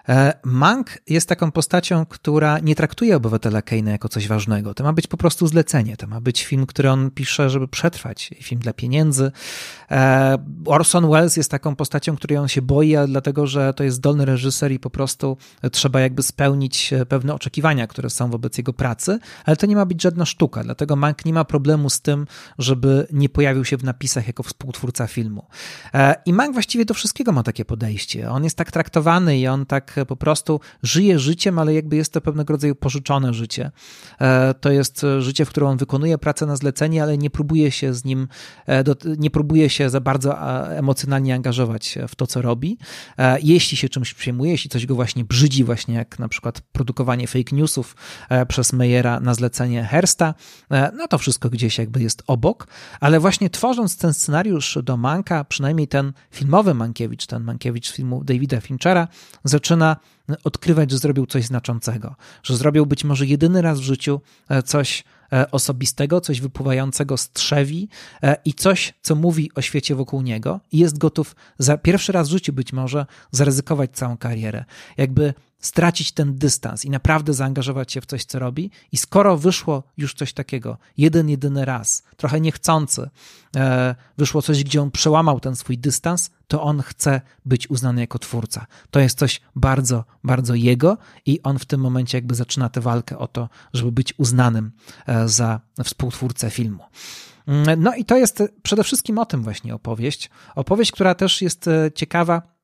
E, 0.09 0.33
Mank 0.43 0.97
jest 1.07 1.29
taką 1.29 1.51
postacią, 1.51 2.05
która 2.05 2.59
nie 2.59 2.75
traktuje 2.75 3.15
obywatela 3.15 3.59
Kane'a 3.59 3.89
jako 3.89 4.09
coś 4.09 4.27
ważnego. 4.27 4.73
To 4.73 4.83
ma 4.83 4.93
być 4.93 5.07
po 5.07 5.17
prostu 5.17 5.47
zlecenie, 5.47 5.97
to 5.97 6.07
ma 6.07 6.21
być 6.21 6.45
film, 6.45 6.65
który 6.65 6.89
on 6.89 7.11
pisze, 7.11 7.49
żeby 7.49 7.67
przetrwać, 7.67 8.29
film 8.41 8.61
dla 8.61 8.73
pieniędzy. 8.73 9.31
E, 9.91 10.37
Orson 10.65 11.09
Welles 11.09 11.37
jest 11.37 11.51
taką 11.51 11.75
postacią, 11.75 12.15
której 12.15 12.37
on 12.37 12.47
się 12.47 12.61
boi, 12.61 12.95
dlatego 13.07 13.47
że 13.47 13.73
to 13.73 13.83
jest 13.83 13.97
zdolny 13.97 14.25
reżyser 14.25 14.71
i 14.71 14.79
po 14.79 14.89
prostu 14.89 15.37
trzeba 15.71 15.99
jakby 15.99 16.23
spełnić 16.23 16.93
pewne 17.09 17.33
oczekiwania 17.33 17.48
oczekiwania, 17.49 17.87
które 17.87 18.09
są 18.09 18.29
wobec 18.29 18.57
jego 18.57 18.73
pracy, 18.73 19.19
ale 19.45 19.57
to 19.57 19.65
nie 19.65 19.75
ma 19.75 19.85
być 19.85 20.01
żadna 20.01 20.25
sztuka, 20.25 20.63
dlatego 20.63 20.95
Mank 20.95 21.25
nie 21.25 21.33
ma 21.33 21.45
problemu 21.45 21.89
z 21.89 22.01
tym, 22.01 22.27
żeby 22.57 23.07
nie 23.11 23.29
pojawił 23.29 23.65
się 23.65 23.77
w 23.77 23.83
napisach 23.83 24.27
jako 24.27 24.43
współtwórca 24.43 25.07
filmu. 25.07 25.47
E, 25.93 26.15
I 26.25 26.33
Mank 26.33 26.53
właściwie 26.53 26.85
do 26.85 26.93
wszystkiego 26.93 27.31
ma 27.31 27.43
takie 27.43 27.65
podejście. 27.65 28.31
On 28.31 28.43
jest 28.43 28.57
tak 28.57 28.71
traktowany 28.71 29.39
i 29.39 29.47
on 29.47 29.65
tak 29.65 29.95
po 30.07 30.15
prostu 30.15 30.59
żyje 30.83 31.19
życiem, 31.19 31.59
ale 31.59 31.73
jakby 31.73 31.95
jest 31.95 32.13
to 32.13 32.21
pewnego 32.21 32.53
rodzaju 32.53 32.75
pożyczone 32.75 33.33
życie. 33.33 33.71
E, 34.21 34.53
to 34.53 34.71
jest 34.71 35.05
życie, 35.19 35.45
w 35.45 35.49
którym 35.49 35.69
on 35.69 35.77
wykonuje 35.77 36.17
pracę 36.17 36.45
na 36.45 36.55
zlecenie, 36.55 37.03
ale 37.03 37.17
nie 37.17 37.29
próbuje 37.29 37.71
się 37.71 37.93
z 37.93 38.05
nim, 38.05 38.27
e, 38.67 38.83
nie 39.17 39.29
próbuje 39.29 39.69
się 39.69 39.89
za 39.89 40.01
bardzo 40.01 40.39
emocjonalnie 40.77 41.35
angażować 41.35 41.97
w 42.07 42.15
to, 42.15 42.27
co 42.27 42.41
robi. 42.41 42.77
Jeśli 43.41 43.77
się 43.77 43.89
czymś 43.89 44.13
przejmuje, 44.13 44.51
jeśli 44.51 44.69
coś 44.69 44.85
go 44.85 44.95
właśnie 44.95 45.23
brzydzi, 45.25 45.63
właśnie 45.63 45.95
jak 45.95 46.19
na 46.19 46.27
przykład 46.27 46.61
produkowanie 46.61 47.27
fake 47.27 47.38
fake 47.39 47.55
newsów 47.55 47.95
e, 48.29 48.45
przez 48.45 48.73
Meyera 48.73 49.19
na 49.19 49.33
zlecenie 49.33 49.83
Hersta. 49.83 50.33
E, 50.71 50.91
no 50.95 51.07
to 51.07 51.17
wszystko 51.17 51.49
gdzieś 51.49 51.77
jakby 51.77 52.01
jest 52.01 52.23
obok, 52.27 52.67
ale 52.99 53.19
właśnie 53.19 53.49
tworząc 53.49 53.97
ten 53.97 54.13
scenariusz 54.13 54.77
do 54.83 54.97
Manka, 54.97 55.43
przynajmniej 55.43 55.87
ten 55.87 56.13
filmowy 56.31 56.73
Mankiewicz, 56.73 57.25
ten 57.25 57.43
Mankiewicz 57.43 57.91
filmu 57.91 58.23
Davida 58.23 58.61
Finchera, 58.61 59.07
zaczyna 59.43 59.95
odkrywać, 60.43 60.91
że 60.91 60.97
zrobił 60.97 61.25
coś 61.25 61.45
znaczącego, 61.45 62.15
że 62.43 62.57
zrobił 62.57 62.85
być 62.85 63.03
może 63.03 63.25
jedyny 63.25 63.61
raz 63.61 63.79
w 63.79 63.83
życiu 63.83 64.21
e, 64.49 64.63
coś 64.63 65.03
osobistego, 65.51 66.21
coś 66.21 66.41
wypływającego 66.41 67.17
z 67.17 67.31
trzewi 67.31 67.89
i 68.45 68.53
coś, 68.53 68.93
co 69.01 69.15
mówi 69.15 69.51
o 69.55 69.61
świecie 69.61 69.95
wokół 69.95 70.21
niego 70.21 70.59
i 70.71 70.77
jest 70.77 70.97
gotów 70.97 71.35
za 71.57 71.77
pierwszy 71.77 72.11
raz 72.11 72.27
w 72.27 72.31
życiu 72.31 72.53
być 72.53 72.73
może 72.73 73.05
zaryzykować 73.31 73.91
całą 73.93 74.17
karierę. 74.17 74.65
Jakby 74.97 75.33
stracić 75.59 76.11
ten 76.11 76.35
dystans 76.35 76.85
i 76.85 76.89
naprawdę 76.89 77.33
zaangażować 77.33 77.91
się 77.91 78.01
w 78.01 78.05
coś, 78.05 78.25
co 78.25 78.39
robi. 78.39 78.71
I 78.91 78.97
skoro 78.97 79.37
wyszło 79.37 79.83
już 79.97 80.13
coś 80.13 80.33
takiego, 80.33 80.77
jeden, 80.97 81.29
jedyny 81.29 81.65
raz, 81.65 82.03
trochę 82.17 82.41
niechcący, 82.41 83.09
e, 83.55 83.95
wyszło 84.17 84.41
coś, 84.41 84.63
gdzie 84.63 84.81
on 84.81 84.91
przełamał 84.91 85.39
ten 85.39 85.55
swój 85.55 85.77
dystans, 85.77 86.29
to 86.47 86.63
on 86.63 86.81
chce 86.81 87.21
być 87.45 87.69
uznany 87.69 88.01
jako 88.01 88.19
twórca. 88.19 88.65
To 88.91 88.99
jest 88.99 89.19
coś 89.19 89.41
bardzo, 89.55 90.05
bardzo 90.23 90.55
jego 90.55 90.97
i 91.25 91.41
on 91.41 91.59
w 91.59 91.65
tym 91.65 91.81
momencie 91.81 92.17
jakby 92.17 92.35
zaczyna 92.35 92.69
tę 92.69 92.81
walkę 92.81 93.17
o 93.17 93.27
to, 93.27 93.49
żeby 93.73 93.91
być 93.91 94.13
uznanym 94.17 94.71
e, 95.07 95.29
za 95.29 95.59
współtwórcę 95.83 96.49
filmu. 96.49 96.83
Mm, 97.47 97.83
no 97.83 97.95
i 97.95 98.05
to 98.05 98.17
jest 98.17 98.43
przede 98.63 98.83
wszystkim 98.83 99.17
o 99.17 99.25
tym 99.25 99.43
właśnie 99.43 99.75
opowieść. 99.75 100.29
Opowieść, 100.55 100.91
która 100.91 101.15
też 101.15 101.41
jest 101.41 101.67
e, 101.67 101.91
ciekawa 101.95 102.58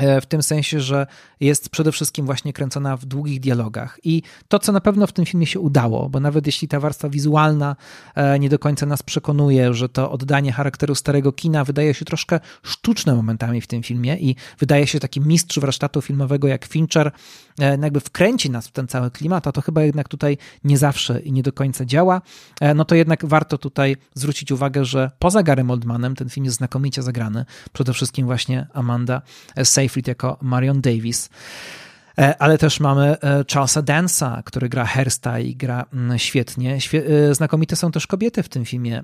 w 0.00 0.26
tym 0.26 0.42
sensie, 0.42 0.80
że 0.80 1.06
jest 1.40 1.68
przede 1.68 1.92
wszystkim 1.92 2.26
właśnie 2.26 2.52
kręcona 2.52 2.96
w 2.96 3.04
długich 3.04 3.40
dialogach. 3.40 3.98
I 4.04 4.22
to, 4.48 4.58
co 4.58 4.72
na 4.72 4.80
pewno 4.80 5.06
w 5.06 5.12
tym 5.12 5.26
filmie 5.26 5.46
się 5.46 5.60
udało, 5.60 6.08
bo 6.08 6.20
nawet 6.20 6.46
jeśli 6.46 6.68
ta 6.68 6.80
warstwa 6.80 7.08
wizualna 7.08 7.76
e, 8.14 8.38
nie 8.38 8.48
do 8.48 8.58
końca 8.58 8.86
nas 8.86 9.02
przekonuje, 9.02 9.74
że 9.74 9.88
to 9.88 10.10
oddanie 10.10 10.52
charakteru 10.52 10.94
starego 10.94 11.32
kina 11.32 11.64
wydaje 11.64 11.94
się 11.94 12.04
troszkę 12.04 12.40
sztuczne 12.62 13.14
momentami 13.14 13.60
w 13.60 13.66
tym 13.66 13.82
filmie 13.82 14.16
i 14.16 14.36
wydaje 14.58 14.86
się 14.86 15.00
taki 15.00 15.20
mistrz 15.20 15.58
warsztatu 15.58 16.02
filmowego 16.02 16.48
jak 16.48 16.64
Fincher, 16.66 17.12
e, 17.60 17.78
jakby 17.82 18.00
wkręci 18.00 18.50
nas 18.50 18.68
w 18.68 18.72
ten 18.72 18.88
cały 18.88 19.10
klimat, 19.10 19.46
a 19.46 19.52
to 19.52 19.60
chyba 19.60 19.82
jednak 19.82 20.08
tutaj 20.08 20.38
nie 20.64 20.78
zawsze 20.78 21.20
i 21.20 21.32
nie 21.32 21.42
do 21.42 21.52
końca 21.52 21.84
działa, 21.84 22.22
no 22.74 22.84
to 22.84 22.94
jednak 22.94 23.26
warto 23.26 23.58
tutaj 23.58 23.96
zwrócić 24.14 24.52
uwagę, 24.52 24.84
że 24.84 25.10
poza 25.18 25.42
Garym 25.42 25.70
Oldmanem 25.70 26.16
ten 26.16 26.28
film 26.28 26.44
jest 26.44 26.56
znakomicie 26.56 27.02
zagrany. 27.02 27.44
Przede 27.72 27.92
wszystkim 27.92 28.26
właśnie 28.26 28.66
Amanda 28.72 29.22
Seyfried 29.64 29.81
Seyfried 29.82 30.08
jako 30.08 30.38
Marion 30.42 30.80
Davis. 30.80 31.30
E, 32.18 32.42
ale 32.42 32.58
też 32.58 32.80
mamy 32.80 33.16
e, 33.22 33.44
Charlesa 33.52 33.82
Dansa, 33.82 34.42
który 34.44 34.68
gra 34.68 34.84
Hersta 34.84 35.38
i 35.38 35.56
gra 35.56 35.84
mm, 35.92 36.18
świetnie. 36.18 36.78
E, 37.30 37.34
znakomite 37.34 37.76
są 37.76 37.92
też 37.92 38.06
kobiety 38.06 38.42
w 38.42 38.48
tym 38.48 38.64
filmie. 38.64 39.02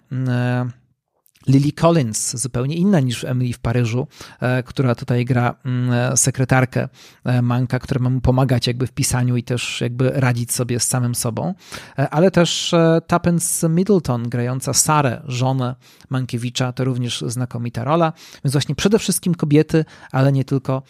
Lily 1.46 1.72
Collins, 1.72 2.36
zupełnie 2.36 2.76
inna 2.76 3.00
niż 3.00 3.24
Emily 3.24 3.52
w 3.52 3.58
Paryżu, 3.58 4.06
e, 4.40 4.62
która 4.62 4.94
tutaj 4.94 5.24
gra 5.24 5.54
mm, 5.64 6.16
sekretarkę 6.16 6.88
e, 7.24 7.42
Manka, 7.42 7.78
która 7.78 8.00
ma 8.00 8.10
mu 8.10 8.20
pomagać 8.20 8.66
jakby 8.66 8.86
w 8.86 8.92
pisaniu 8.92 9.36
i 9.36 9.42
też 9.42 9.80
jakby 9.80 10.10
radzić 10.10 10.52
sobie 10.52 10.80
z 10.80 10.88
samym 10.88 11.14
sobą, 11.14 11.54
e, 11.98 12.10
ale 12.10 12.30
też 12.30 12.74
Tuppence 13.06 13.68
Middleton, 13.68 14.28
grająca 14.28 14.72
Sarę, 14.72 15.22
żonę 15.26 15.74
Mankiewicza, 16.10 16.72
to 16.72 16.84
również 16.84 17.24
znakomita 17.26 17.84
rola, 17.84 18.12
więc 18.44 18.52
właśnie 18.52 18.74
przede 18.74 18.98
wszystkim 18.98 19.34
kobiety, 19.34 19.84
ale 20.12 20.32
nie 20.32 20.44
tylko 20.44 20.82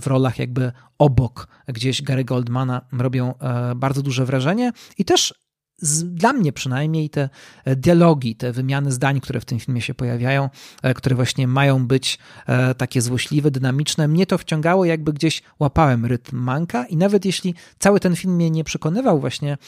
w 0.00 0.06
rolach 0.06 0.38
jakby 0.38 0.72
obok. 0.98 1.48
Gdzieś 1.68 2.02
Gary 2.02 2.24
Goldmana 2.24 2.80
robią 2.92 3.34
bardzo 3.76 4.02
duże 4.02 4.24
wrażenie. 4.24 4.72
I 4.98 5.04
też 5.04 5.34
dla 6.04 6.32
mnie 6.32 6.52
przynajmniej 6.52 7.10
te 7.10 7.28
e, 7.64 7.76
dialogi, 7.76 8.36
te 8.36 8.52
wymiany 8.52 8.92
zdań, 8.92 9.20
które 9.20 9.40
w 9.40 9.44
tym 9.44 9.60
filmie 9.60 9.82
się 9.82 9.94
pojawiają, 9.94 10.50
e, 10.82 10.94
które 10.94 11.16
właśnie 11.16 11.48
mają 11.48 11.86
być 11.86 12.18
e, 12.46 12.74
takie 12.74 13.02
złośliwe, 13.02 13.50
dynamiczne, 13.50 14.08
mnie 14.08 14.26
to 14.26 14.38
wciągało, 14.38 14.84
jakby 14.84 15.12
gdzieś 15.12 15.42
łapałem 15.58 16.06
rytm 16.06 16.36
manka 16.36 16.86
i 16.86 16.96
nawet 16.96 17.24
jeśli 17.24 17.54
cały 17.78 18.00
ten 18.00 18.16
film 18.16 18.34
mnie 18.34 18.50
nie 18.50 18.64
przekonywał 18.64 19.20
właśnie 19.20 19.58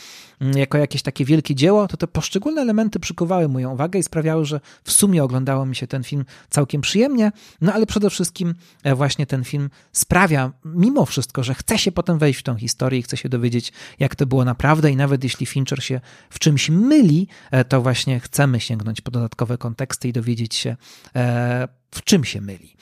mm, 0.40 0.58
jako 0.58 0.78
jakieś 0.78 1.02
takie 1.02 1.24
wielkie 1.24 1.54
dzieło, 1.54 1.88
to 1.88 1.96
te 1.96 2.06
poszczególne 2.06 2.62
elementy 2.62 3.00
przykuwały 3.00 3.48
moją 3.48 3.72
uwagę 3.72 3.98
i 3.98 4.02
sprawiały, 4.02 4.44
że 4.44 4.60
w 4.84 4.92
sumie 4.92 5.24
oglądało 5.24 5.66
mi 5.66 5.76
się 5.76 5.86
ten 5.86 6.04
film 6.04 6.24
całkiem 6.50 6.80
przyjemnie, 6.80 7.32
no 7.60 7.72
ale 7.72 7.86
przede 7.86 8.10
wszystkim 8.10 8.54
właśnie 8.96 9.26
ten 9.26 9.44
film 9.44 9.70
sprawia 9.92 10.52
mimo 10.64 11.06
wszystko, 11.06 11.42
że 11.42 11.54
chce 11.54 11.78
się 11.78 11.92
potem 11.92 12.18
wejść 12.18 12.40
w 12.40 12.42
tą 12.42 12.56
historię 12.56 13.00
i 13.00 13.02
chce 13.02 13.16
się 13.16 13.28
dowiedzieć, 13.28 13.72
jak 13.98 14.16
to 14.16 14.26
było 14.26 14.44
naprawdę 14.44 14.90
i 14.90 14.96
nawet 14.96 15.24
jeśli 15.24 15.46
Fincher 15.46 15.84
się 15.84 15.97
w 16.30 16.38
czymś 16.38 16.70
myli, 16.70 17.28
e, 17.50 17.64
to 17.64 17.82
właśnie 17.82 18.20
chcemy 18.20 18.60
sięgnąć 18.60 19.00
po 19.00 19.10
dodatkowe 19.10 19.58
konteksty 19.58 20.08
i 20.08 20.12
dowiedzieć 20.12 20.54
się, 20.54 20.76
e, 21.16 21.68
w 21.90 22.04
czym 22.04 22.24
się 22.24 22.40
myli. 22.40 22.76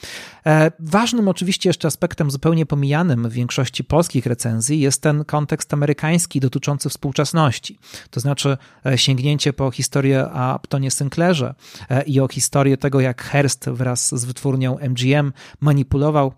E, 0.46 0.72
ważnym 0.78 1.28
oczywiście 1.28 1.68
jeszcze 1.68 1.88
aspektem 1.88 2.30
zupełnie 2.30 2.66
pomijanym 2.66 3.28
w 3.28 3.32
większości 3.32 3.84
polskich 3.84 4.26
recenzji 4.26 4.80
jest 4.80 5.02
ten 5.02 5.24
kontekst 5.24 5.74
amerykański 5.74 6.40
dotyczący 6.40 6.88
współczesności. 6.88 7.78
To 8.10 8.20
znaczy 8.20 8.56
sięgnięcie 8.96 9.52
po 9.52 9.70
historię 9.70 10.28
o 10.32 10.56
Uptonie 10.56 10.90
Sinclairze 10.90 11.54
i 12.06 12.20
o 12.20 12.28
historię 12.28 12.76
tego, 12.76 13.00
jak 13.00 13.22
Hearst 13.22 13.68
wraz 13.68 14.20
z 14.20 14.24
wytwórnią 14.24 14.78
MGM 14.78 15.32
manipulował 15.60 16.32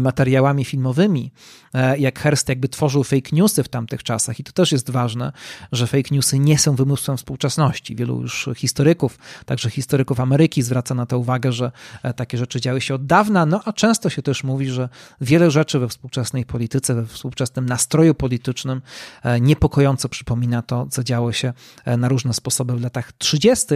materiałami 0.00 0.64
filmowymi, 0.64 1.32
e, 1.74 1.98
jak 1.98 2.18
Hearst 2.18 2.48
jakby 2.48 2.68
tworzył 2.68 3.04
fake 3.04 3.28
newsy 3.32 3.62
w 3.62 3.68
tamtych 3.68 4.02
czasach 4.02 4.40
i 4.40 4.44
to 4.44 4.52
też 4.52 4.72
jest 4.72 4.90
ważne, 4.90 5.32
że 5.72 5.86
fake 5.86 6.08
newsy 6.10 6.38
nie 6.38 6.58
są 6.58 6.76
wymysłem 6.76 7.16
współczesności. 7.16 7.96
Wielu 7.96 8.20
już 8.20 8.48
historyków, 8.56 9.18
także 9.46 9.70
historyków 9.70 10.20
Ameryki 10.20 10.62
zwraca 10.62 10.94
na 10.94 11.06
to 11.06 11.18
uwagę, 11.18 11.52
że 11.52 11.72
e, 12.02 12.14
takie 12.14 12.38
rzeczy 12.38 12.60
działy 12.60 12.80
się 12.80 12.94
od 12.94 13.06
dawna, 13.06 13.46
no 13.46 13.60
a 13.64 13.72
często 13.72 14.10
się 14.10 14.22
też 14.22 14.44
mówi, 14.44 14.68
że 14.68 14.88
wiele 15.20 15.50
rzeczy 15.50 15.78
we 15.78 15.88
współczesnej 15.88 16.44
polityce, 16.44 16.94
we 16.94 17.06
współczesnym 17.06 17.66
nastroju 17.66 18.14
politycznym 18.14 18.82
niepokojąco 19.40 20.08
przypomina 20.08 20.62
to, 20.62 20.86
co 20.90 21.04
działo 21.04 21.32
się 21.32 21.52
na 21.98 22.08
różne 22.08 22.34
sposoby 22.34 22.76
w 22.76 22.82
latach 22.82 23.12
30. 23.12 23.66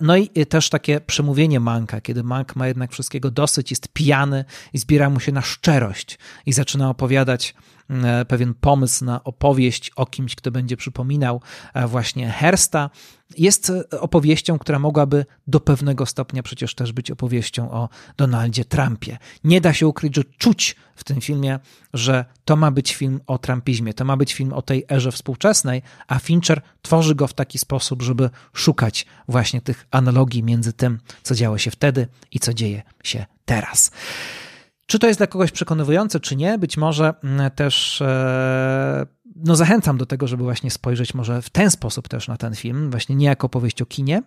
No 0.00 0.16
i 0.16 0.28
też 0.48 0.70
takie 0.70 1.00
przemówienie 1.00 1.60
Manka, 1.60 2.00
kiedy 2.00 2.22
Mank 2.22 2.56
ma 2.56 2.68
jednak 2.68 2.92
wszystkiego 2.92 3.30
dosyć, 3.30 3.70
jest 3.70 3.88
pijany 3.88 4.44
i 4.72 4.78
zbiera 4.78 5.10
mu 5.10 5.20
się 5.20 5.25
się 5.26 5.32
na 5.32 5.42
szczerość 5.42 6.18
i 6.46 6.52
zaczyna 6.52 6.90
opowiadać 6.90 7.54
e, 7.90 8.24
pewien 8.24 8.54
pomysł 8.54 9.04
na 9.04 9.24
opowieść 9.24 9.90
o 9.96 10.06
kimś, 10.06 10.34
kto 10.34 10.50
będzie 10.50 10.76
przypominał 10.76 11.40
e, 11.74 11.86
właśnie 11.86 12.30
Hersta, 12.30 12.90
jest 13.38 13.70
e, 13.70 14.00
opowieścią, 14.00 14.58
która 14.58 14.78
mogłaby 14.78 15.26
do 15.46 15.60
pewnego 15.60 16.06
stopnia 16.06 16.42
przecież 16.42 16.74
też 16.74 16.92
być 16.92 17.10
opowieścią 17.10 17.70
o 17.70 17.88
Donaldzie 18.16 18.64
Trumpie. 18.64 19.18
Nie 19.44 19.60
da 19.60 19.72
się 19.72 19.86
ukryć, 19.86 20.16
że 20.16 20.24
czuć 20.24 20.76
w 20.96 21.04
tym 21.04 21.20
filmie, 21.20 21.58
że 21.94 22.24
to 22.44 22.56
ma 22.56 22.70
być 22.70 22.94
film 22.94 23.20
o 23.26 23.38
trumpizmie, 23.38 23.94
to 23.94 24.04
ma 24.04 24.16
być 24.16 24.34
film 24.34 24.52
o 24.52 24.62
tej 24.62 24.84
erze 24.90 25.12
współczesnej, 25.12 25.82
a 26.06 26.18
Fincher 26.18 26.62
tworzy 26.82 27.14
go 27.14 27.26
w 27.26 27.34
taki 27.34 27.58
sposób, 27.58 28.02
żeby 28.02 28.30
szukać 28.52 29.06
właśnie 29.28 29.60
tych 29.60 29.86
analogii 29.90 30.42
między 30.42 30.72
tym, 30.72 30.98
co 31.22 31.34
działo 31.34 31.58
się 31.58 31.70
wtedy 31.70 32.06
i 32.32 32.40
co 32.40 32.54
dzieje 32.54 32.82
się 33.02 33.26
teraz. 33.44 33.90
Czy 34.86 34.98
to 34.98 35.06
jest 35.06 35.20
dla 35.20 35.26
kogoś 35.26 35.52
przekonywujące, 35.52 36.20
czy 36.20 36.36
nie? 36.36 36.58
Być 36.58 36.76
może 36.76 37.14
mm, 37.24 37.50
też 37.50 38.02
e, 38.02 39.06
no 39.36 39.56
zachęcam 39.56 39.98
do 39.98 40.06
tego, 40.06 40.26
żeby 40.26 40.42
właśnie 40.42 40.70
spojrzeć 40.70 41.14
może 41.14 41.42
w 41.42 41.50
ten 41.50 41.70
sposób 41.70 42.08
też 42.08 42.28
na 42.28 42.36
ten 42.36 42.54
film, 42.54 42.90
właśnie 42.90 43.16
nie 43.16 43.26
jako 43.26 43.48
powieść 43.48 43.82
o 43.82 43.86
kinie, 43.86 44.22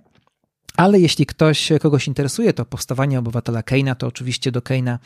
ale 0.79 0.99
jeśli 0.99 1.25
ktoś, 1.25 1.69
kogoś 1.81 2.07
interesuje 2.07 2.53
to 2.53 2.65
powstawanie 2.65 3.19
obywatela 3.19 3.63
Keina, 3.63 3.95
to 3.95 4.07
oczywiście 4.07 4.51
do 4.51 4.61
Keina 4.61 4.99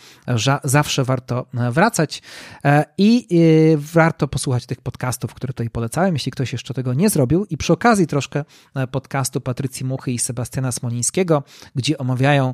zawsze 0.63 1.03
warto 1.03 1.45
e, 1.53 1.71
wracać 1.71 2.21
e, 2.65 2.85
i 2.97 3.27
e, 3.73 3.77
warto 3.77 4.27
posłuchać 4.27 4.65
tych 4.65 4.81
podcastów, 4.81 5.33
które 5.33 5.53
tutaj 5.53 5.69
polecałem, 5.69 6.13
jeśli 6.13 6.31
ktoś 6.31 6.53
jeszcze 6.53 6.73
tego 6.73 6.93
nie 6.93 7.09
zrobił. 7.09 7.45
I 7.45 7.57
przy 7.57 7.73
okazji 7.73 8.07
troszkę 8.07 8.43
podcastu 8.91 9.41
Patrycji 9.41 9.85
Muchy 9.85 10.11
i 10.11 10.19
Sebastiana 10.19 10.71
Smolińskiego, 10.71 11.43
gdzie 11.75 11.97
omawiają 11.97 12.53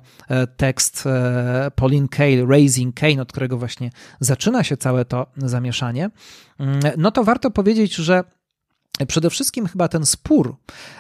tekst 0.58 1.08
Pauline 1.76 2.08
Kael, 2.08 2.48
Raising 2.48 2.96
Kane, 2.96 3.22
od 3.22 3.32
którego 3.32 3.58
właśnie 3.58 3.90
zaczyna 4.20 4.64
się 4.64 4.78
całe 4.78 5.06
to 5.06 5.28
zamieszanie, 5.38 6.10
mm, 6.60 6.80
no 6.98 7.12
to 7.12 7.24
warto 7.24 7.52
powiedzieć, 7.52 7.96
że 7.96 8.24
Przede 9.08 9.30
wszystkim 9.30 9.68
chyba 9.68 9.88
ten 9.88 10.06
spór, 10.06 10.56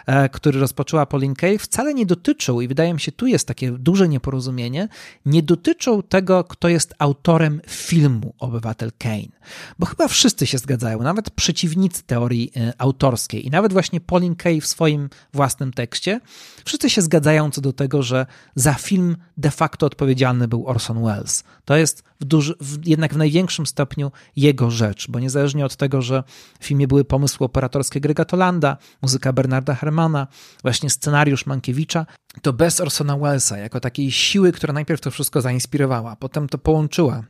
e, 0.05 0.29
który 0.29 0.59
rozpoczęła 0.59 1.05
Pauline 1.05 1.35
Kael, 1.35 1.59
wcale 1.59 1.93
nie 1.93 2.05
dotyczył, 2.05 2.61
i 2.61 2.67
wydaje 2.67 2.93
mi 2.93 2.99
się, 2.99 3.11
tu 3.11 3.27
jest 3.27 3.47
takie 3.47 3.71
duże 3.71 4.09
nieporozumienie, 4.09 4.87
nie 5.25 5.43
dotyczył 5.43 6.03
tego, 6.03 6.43
kto 6.43 6.67
jest 6.67 6.93
autorem 6.99 7.61
filmu 7.67 8.33
Obywatel 8.39 8.91
Kane. 8.97 9.39
Bo 9.79 9.85
chyba 9.85 10.07
wszyscy 10.07 10.47
się 10.47 10.57
zgadzają, 10.57 10.99
nawet 11.03 11.29
przeciwnicy 11.29 12.03
teorii 12.03 12.51
e, 12.57 12.73
autorskiej 12.77 13.47
i 13.47 13.49
nawet 13.49 13.73
właśnie 13.73 14.01
Pauline 14.01 14.35
Kael 14.35 14.61
w 14.61 14.67
swoim 14.67 15.09
własnym 15.33 15.73
tekście, 15.73 16.19
wszyscy 16.65 16.89
się 16.89 17.01
zgadzają 17.01 17.51
co 17.51 17.61
do 17.61 17.73
tego, 17.73 18.03
że 18.03 18.25
za 18.55 18.73
film 18.73 19.15
de 19.37 19.51
facto 19.51 19.85
odpowiedzialny 19.85 20.47
był 20.47 20.67
Orson 20.67 21.03
Welles. 21.03 21.43
To 21.65 21.77
jest 21.77 22.03
w 22.21 22.25
duży, 22.25 22.55
w, 22.61 22.87
jednak 22.87 23.13
w 23.13 23.17
największym 23.17 23.65
stopniu 23.65 24.11
jego 24.35 24.71
rzecz, 24.71 25.07
bo 25.09 25.19
niezależnie 25.19 25.65
od 25.65 25.75
tego, 25.75 26.01
że 26.01 26.23
w 26.59 26.65
filmie 26.65 26.87
były 26.87 27.05
pomysły 27.05 27.45
operatorskie 27.45 27.99
Grega 27.99 28.25
Tolanda, 28.25 28.77
muzyka 29.01 29.33
Bernarda 29.33 29.75
Hermana, 29.75 30.27
właśnie 30.61 30.89
scenariusz 30.89 31.45
Mankiewicza, 31.45 32.05
to 32.41 32.53
bez 32.53 32.81
Orsona 32.81 33.17
Wellesa, 33.17 33.57
jako 33.57 33.79
takiej 33.79 34.11
siły, 34.11 34.51
która 34.51 34.73
najpierw 34.73 35.01
to 35.01 35.11
wszystko 35.11 35.41
zainspirowała, 35.41 36.15
potem 36.15 36.49
to 36.49 36.57
połączyła 36.57 37.23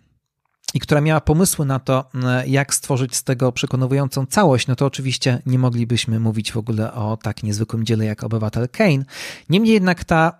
i 0.73 0.79
która 0.79 1.01
miała 1.01 1.21
pomysły 1.21 1.65
na 1.65 1.79
to, 1.79 2.09
e, 2.23 2.47
jak 2.47 2.73
stworzyć 2.73 3.15
z 3.15 3.23
tego 3.23 3.51
przekonującą 3.51 4.25
całość, 4.25 4.67
no 4.67 4.75
to 4.75 4.85
oczywiście 4.85 5.41
nie 5.45 5.59
moglibyśmy 5.59 6.19
mówić 6.19 6.51
w 6.51 6.57
ogóle 6.57 6.93
o 6.93 7.17
tak 7.17 7.43
niezwykłym 7.43 7.85
dziele 7.85 8.05
jak 8.05 8.23
Obywatel 8.23 8.69
Kane. 8.69 9.03
Niemniej 9.49 9.73
jednak 9.73 10.03
ta, 10.03 10.39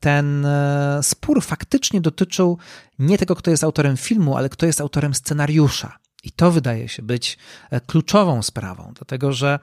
ten 0.00 0.46
e, 0.46 0.98
spór 1.02 1.42
faktycznie 1.42 2.00
dotyczył 2.00 2.58
nie 2.98 3.18
tego, 3.18 3.34
kto 3.36 3.50
jest 3.50 3.64
autorem 3.64 3.96
filmu, 3.96 4.36
ale 4.36 4.48
kto 4.48 4.66
jest 4.66 4.80
autorem 4.80 5.14
scenariusza. 5.14 5.98
I 6.24 6.30
to 6.32 6.50
wydaje 6.50 6.88
się 6.88 7.02
być 7.02 7.38
e, 7.70 7.80
kluczową 7.80 8.42
sprawą, 8.42 8.92
dlatego 8.96 9.32
że 9.32 9.58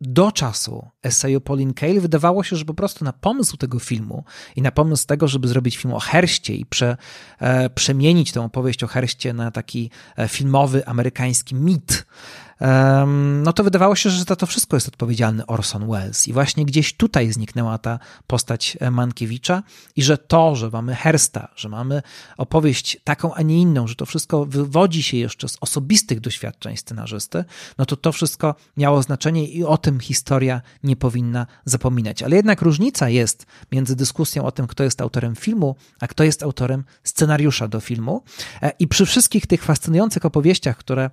do 0.00 0.32
czasu 0.32 0.88
eseju 1.02 1.40
Pauline 1.40 1.74
Kael 1.74 2.00
wydawało 2.00 2.44
się, 2.44 2.56
że 2.56 2.64
po 2.64 2.74
prostu 2.74 3.04
na 3.04 3.12
pomysł 3.12 3.56
tego 3.56 3.78
filmu 3.78 4.24
i 4.56 4.62
na 4.62 4.70
pomysł 4.70 5.06
tego, 5.06 5.28
żeby 5.28 5.48
zrobić 5.48 5.76
film 5.76 5.94
o 5.94 6.00
Herście 6.00 6.54
i 6.54 6.66
prze, 6.66 6.96
e, 7.38 7.70
przemienić 7.70 8.32
tę 8.32 8.40
opowieść 8.40 8.84
o 8.84 8.86
Herście 8.86 9.32
na 9.32 9.50
taki 9.50 9.90
e, 10.16 10.28
filmowy 10.28 10.86
amerykański 10.86 11.54
mit, 11.54 12.06
no 13.42 13.52
to 13.52 13.64
wydawało 13.64 13.96
się, 13.96 14.10
że 14.10 14.24
za 14.24 14.36
to 14.36 14.46
wszystko 14.46 14.76
jest 14.76 14.88
odpowiedzialny 14.88 15.46
Orson 15.46 15.90
Welles. 15.90 16.28
I 16.28 16.32
właśnie 16.32 16.64
gdzieś 16.64 16.94
tutaj 16.94 17.32
zniknęła 17.32 17.78
ta 17.78 17.98
postać 18.26 18.76
e, 18.80 18.90
Mankiewicza 18.90 19.62
i 19.96 20.02
że 20.02 20.18
to, 20.18 20.56
że 20.56 20.70
mamy 20.70 20.94
Hersta, 20.94 21.48
że 21.56 21.68
mamy 21.68 22.02
opowieść 22.36 23.00
taką, 23.04 23.34
a 23.34 23.42
nie 23.42 23.60
inną, 23.60 23.86
że 23.86 23.94
to 23.94 24.06
wszystko 24.06 24.44
wywodzi 24.44 25.02
się 25.02 25.16
jeszcze 25.16 25.48
z 25.48 25.56
osobistych 25.60 26.20
doświadczeń 26.20 26.76
scenarzysty, 26.76 27.44
no 27.78 27.86
to 27.86 27.96
to 27.96 28.12
wszystko 28.12 28.54
miało 28.76 29.02
znaczenie 29.02 29.48
i 29.48 29.64
o 29.64 29.78
tym 29.78 30.00
historia 30.00 30.60
nie 30.82 30.96
powinna 30.96 31.46
zapominać. 31.64 32.22
Ale 32.22 32.36
jednak 32.36 32.62
różnica 32.62 33.08
jest 33.08 33.46
między 33.72 33.96
dyskusją 33.96 34.44
o 34.44 34.52
tym, 34.52 34.66
kto 34.66 34.84
jest 34.84 35.00
autorem 35.00 35.36
filmu, 35.36 35.76
a 36.00 36.06
kto 36.06 36.24
jest 36.24 36.42
autorem 36.42 36.84
scenariusza 37.04 37.68
do 37.68 37.80
filmu. 37.80 38.22
E, 38.62 38.72
I 38.78 38.88
przy 38.88 39.06
wszystkich 39.06 39.46
tych 39.46 39.64
fascynujących 39.64 40.24
opowieściach, 40.24 40.76
które 40.76 41.10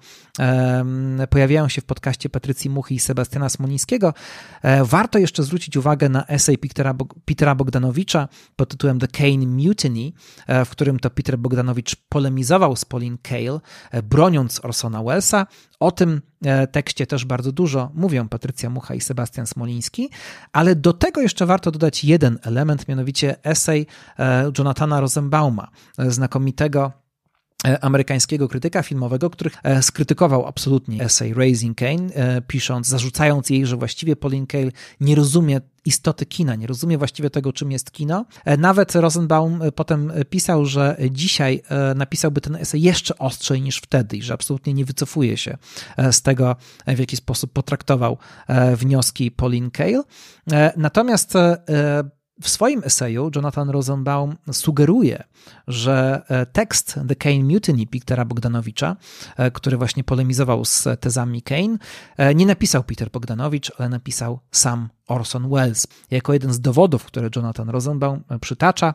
pojawiają 1.34 1.68
się 1.68 1.82
w 1.82 1.86
podcaście 1.86 2.30
Patrycji 2.30 2.70
Muchy 2.70 2.94
i 2.94 3.00
Sebastiana 3.00 3.50
Smolińskiego, 3.50 4.14
e, 4.62 4.86
warto 4.86 5.20
jeszcze 5.20 5.44
zwrócić 5.44 5.78
uwagę 5.78 6.10
na 6.10 6.28
esej 6.28 6.58
Petera, 7.26 7.56
Bogdanowicza 7.56 8.28
pod 8.56 8.70
tytułem 8.70 9.00
The 9.00 9.08
Kane 9.08 9.48
Mutiny, 9.48 10.12
e, 10.48 10.66
w 10.66 10.70
którym 10.70 11.00
to 11.00 11.10
Peter 11.10 11.38
Bogdanowicz 11.38 11.96
polemizował 12.10 12.76
z 12.76 12.86
Pauline 12.86 13.18
Kael, 13.22 13.60
e, 13.92 14.04
broniąc 14.04 14.66
Orsona 14.66 15.04
Wellesa. 15.04 15.48
O 15.80 15.92
tym 15.92 16.22
tekście 16.72 17.08
też 17.08 17.26
bardzo 17.26 17.52
dużo 17.52 17.92
mówią 17.94 18.30
Patrycja 18.30 18.70
Mucha 18.70 18.96
i 18.96 19.02
Sebastian 19.02 19.48
Smoliński, 19.48 20.10
ale 20.52 20.76
do 20.76 20.94
tego 20.94 21.22
jeszcze 21.22 21.46
warto 21.46 21.72
dodać 21.72 22.04
jeden 22.04 22.40
element, 22.42 22.88
mianowicie 22.88 23.44
esej 23.44 23.88
Jonathana 24.58 25.00
Rosenbauma, 25.00 25.68
znakomitego 25.98 27.03
amerykańskiego 27.82 28.48
krytyka 28.48 28.84
filmowego, 28.84 29.30
który 29.30 29.52
e, 29.64 29.84
skrytykował 29.84 30.48
absolutnie 30.48 31.04
essay 31.04 31.34
Raising 31.34 31.78
Kane, 31.78 32.14
e, 32.14 32.42
pisząc, 32.42 32.88
zarzucając 32.88 33.50
jej, 33.50 33.66
że 33.66 33.78
właściwie 33.78 34.16
Pauline 34.16 34.48
Kael 34.48 34.72
nie 35.02 35.16
rozumie 35.16 35.62
istoty 35.86 36.26
kina, 36.26 36.56
nie 36.56 36.68
rozumie 36.68 36.98
właściwie 36.98 37.30
tego, 37.30 37.54
czym 37.54 37.72
jest 37.72 37.92
kino. 37.92 38.26
Nawet 38.58 38.96
Rosenbaum 38.96 39.60
potem 39.76 40.12
pisał, 40.30 40.66
że 40.66 40.98
dzisiaj 41.12 41.62
napisałby 41.96 42.42
ten 42.42 42.56
esej 42.56 42.82
jeszcze 42.82 43.18
ostrzej 43.18 43.62
niż 43.62 43.78
wtedy 43.78 44.18
i 44.18 44.22
że 44.22 44.34
absolutnie 44.34 44.74
nie 44.74 44.86
wycofuje 44.86 45.38
się 45.38 45.58
z 46.12 46.22
tego, 46.22 46.56
w 46.88 47.00
jaki 47.00 47.18
sposób 47.18 47.54
potraktował 47.54 48.18
wnioski 48.76 49.32
Pauline 49.32 49.72
Kael. 49.72 50.04
Natomiast 50.78 51.34
w 52.44 52.50
swoim 52.50 52.82
eseju 52.84 53.32
Jonathan 53.36 53.70
Rosenbaum 53.70 54.36
sugeruje, 54.52 55.24
że 55.68 56.22
e, 56.28 56.46
tekst 56.46 57.00
The 57.08 57.16
Kane 57.16 57.44
Mutiny 57.44 57.88
Petera 57.88 58.26
Bogdanowicza, 58.26 58.96
e, 59.38 59.52
który 59.52 59.78
właśnie 59.78 60.04
polemizował 60.04 60.66
z 60.66 60.88
tezami 61.00 61.42
Kane, 61.42 61.78
e, 62.18 62.36
nie 62.36 62.46
napisał 62.46 62.84
Peter 62.84 63.12
Bogdanowicz, 63.12 63.72
ale 63.78 63.90
napisał 63.90 64.40
sam 64.52 64.90
Orson 65.08 65.50
Welles. 65.50 65.88
Jako 66.12 66.34
jeden 66.34 66.54
z 66.54 66.60
dowodów, 66.60 67.06
które 67.06 67.30
Jonathan 67.36 67.70
Rosenbaum 67.70 68.24
przytacza, 68.42 68.94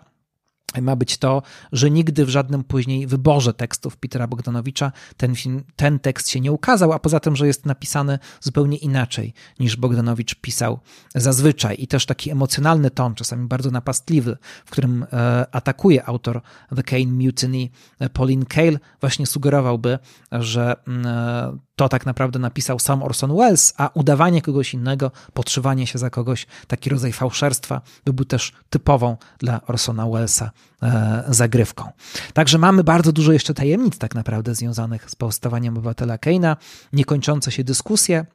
ma 0.83 0.97
być 0.97 1.19
to, 1.19 1.43
że 1.73 1.91
nigdy 1.91 2.25
w 2.25 2.29
żadnym 2.29 2.65
później 2.65 3.07
wyborze 3.07 3.55
tekstów 3.55 3.97
Petera 3.97 4.27
Bogdanowicza 4.27 4.93
ten, 5.17 5.35
film, 5.35 5.65
ten 5.77 5.99
tekst 5.99 6.29
się 6.29 6.41
nie 6.41 6.53
ukazał, 6.53 6.93
a 6.93 6.99
poza 6.99 7.21
tym, 7.21 7.37
że 7.37 7.47
jest 7.47 7.67
napisany 7.67 8.19
zupełnie 8.41 8.77
inaczej 8.77 9.35
niż 9.61 9.77
Bogdanowicz 9.77 10.35
pisał 10.35 10.79
zazwyczaj. 11.15 11.77
I 11.79 11.87
też 11.87 12.07
taki 12.07 12.31
emocjonalny 12.31 12.91
ton, 12.91 13.15
czasami 13.15 13.47
bardzo 13.47 13.71
napastliwy, 13.71 14.37
w 14.67 14.71
którym 14.71 15.07
e, 15.13 15.47
atakuje 15.53 16.09
autor 16.09 16.41
The 16.77 16.83
Kane 16.83 17.07
Mutiny 17.07 17.69
e, 17.99 18.11
Pauline 18.11 18.47
Kael, 18.47 18.79
właśnie 19.01 19.27
sugerowałby, 19.27 19.99
że 20.33 20.77
mm, 20.87 21.07
e, 21.07 21.68
to 21.79 21.89
tak 21.89 22.07
naprawdę 22.07 22.39
napisał 22.39 22.79
sam 22.79 23.03
Orson 23.03 23.37
Welles, 23.37 23.75
a 23.77 23.91
udawanie 23.95 24.43
kogoś 24.43 24.75
innego, 24.75 25.11
podszywanie 25.35 25.87
się 25.87 25.99
za 25.99 26.11
kogoś, 26.11 26.47
taki 26.67 26.91
rodzaj 26.91 27.13
fałszerstwa 27.13 27.81
byłby 28.05 28.25
też 28.25 28.53
typową 28.71 29.17
dla 29.39 29.61
Orsona 29.67 30.09
Wellesa 30.09 30.51
e, 30.83 31.25
zagrywką. 31.29 31.91
Także 32.33 32.59
mamy 32.59 32.85
bardzo 32.85 33.13
dużo 33.13 33.33
jeszcze 33.33 33.55
tajemnic 33.55 33.99
tak 33.99 34.15
naprawdę 34.15 34.55
związanych 34.55 35.11
z 35.11 35.15
powstawaniem 35.15 35.75
obywatela 35.75 36.19
Keina, 36.19 36.57
niekończące 36.93 37.53
się 37.53 37.65
dyskusje, 37.65 38.27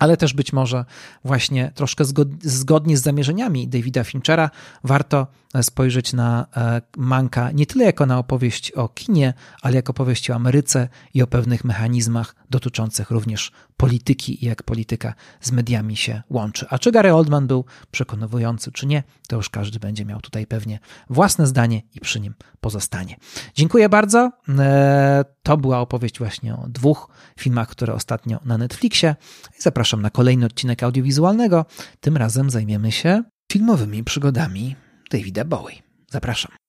ale 0.00 0.16
też 0.16 0.34
być 0.34 0.52
może 0.52 0.84
właśnie 1.24 1.72
troszkę 1.74 2.04
zgodnie 2.42 2.96
z 2.96 3.02
zamierzeniami 3.02 3.68
Davida 3.68 4.04
Finchera 4.04 4.50
warto 4.84 5.26
spojrzeć 5.62 6.12
na 6.12 6.46
e, 6.56 6.82
Manka 6.96 7.50
nie 7.50 7.66
tyle 7.66 7.84
jako 7.84 8.06
na 8.06 8.18
opowieść 8.18 8.72
o 8.72 8.88
kinie, 8.88 9.34
ale 9.62 9.76
jako 9.76 9.90
opowieść 9.90 10.30
o 10.30 10.34
Ameryce 10.34 10.88
i 11.14 11.22
o 11.22 11.26
pewnych 11.26 11.64
mechanizmach 11.64 12.34
dotyczących 12.50 13.10
również 13.10 13.52
polityki 13.80 14.44
i 14.44 14.46
jak 14.48 14.62
polityka 14.62 15.14
z 15.40 15.52
mediami 15.52 15.96
się 15.96 16.22
łączy. 16.30 16.66
A 16.70 16.78
czy 16.78 16.92
Gary 16.92 17.14
Oldman 17.14 17.46
był 17.46 17.64
przekonujący, 17.90 18.72
czy 18.72 18.86
nie, 18.86 19.02
to 19.28 19.36
już 19.36 19.50
każdy 19.50 19.78
będzie 19.78 20.04
miał 20.04 20.20
tutaj 20.20 20.46
pewnie 20.46 20.78
własne 21.10 21.46
zdanie 21.46 21.82
i 21.94 22.00
przy 22.00 22.20
nim 22.20 22.34
pozostanie. 22.60 23.16
Dziękuję 23.54 23.88
bardzo. 23.88 24.30
E, 24.58 25.24
to 25.42 25.56
była 25.56 25.80
opowieść 25.80 26.18
właśnie 26.18 26.54
o 26.54 26.68
dwóch 26.68 27.08
filmach, 27.38 27.68
które 27.68 27.94
ostatnio 27.94 28.40
na 28.44 28.58
Netflixie. 28.58 29.16
Zapraszam 29.58 30.02
na 30.02 30.10
kolejny 30.10 30.46
odcinek 30.46 30.82
audiowizualnego. 30.82 31.66
Tym 32.00 32.16
razem 32.16 32.50
zajmiemy 32.50 32.92
się 32.92 33.22
filmowymi 33.52 34.04
przygodami 34.04 34.76
Davida 35.10 35.44
Bowie. 35.44 35.74
Zapraszam. 36.10 36.59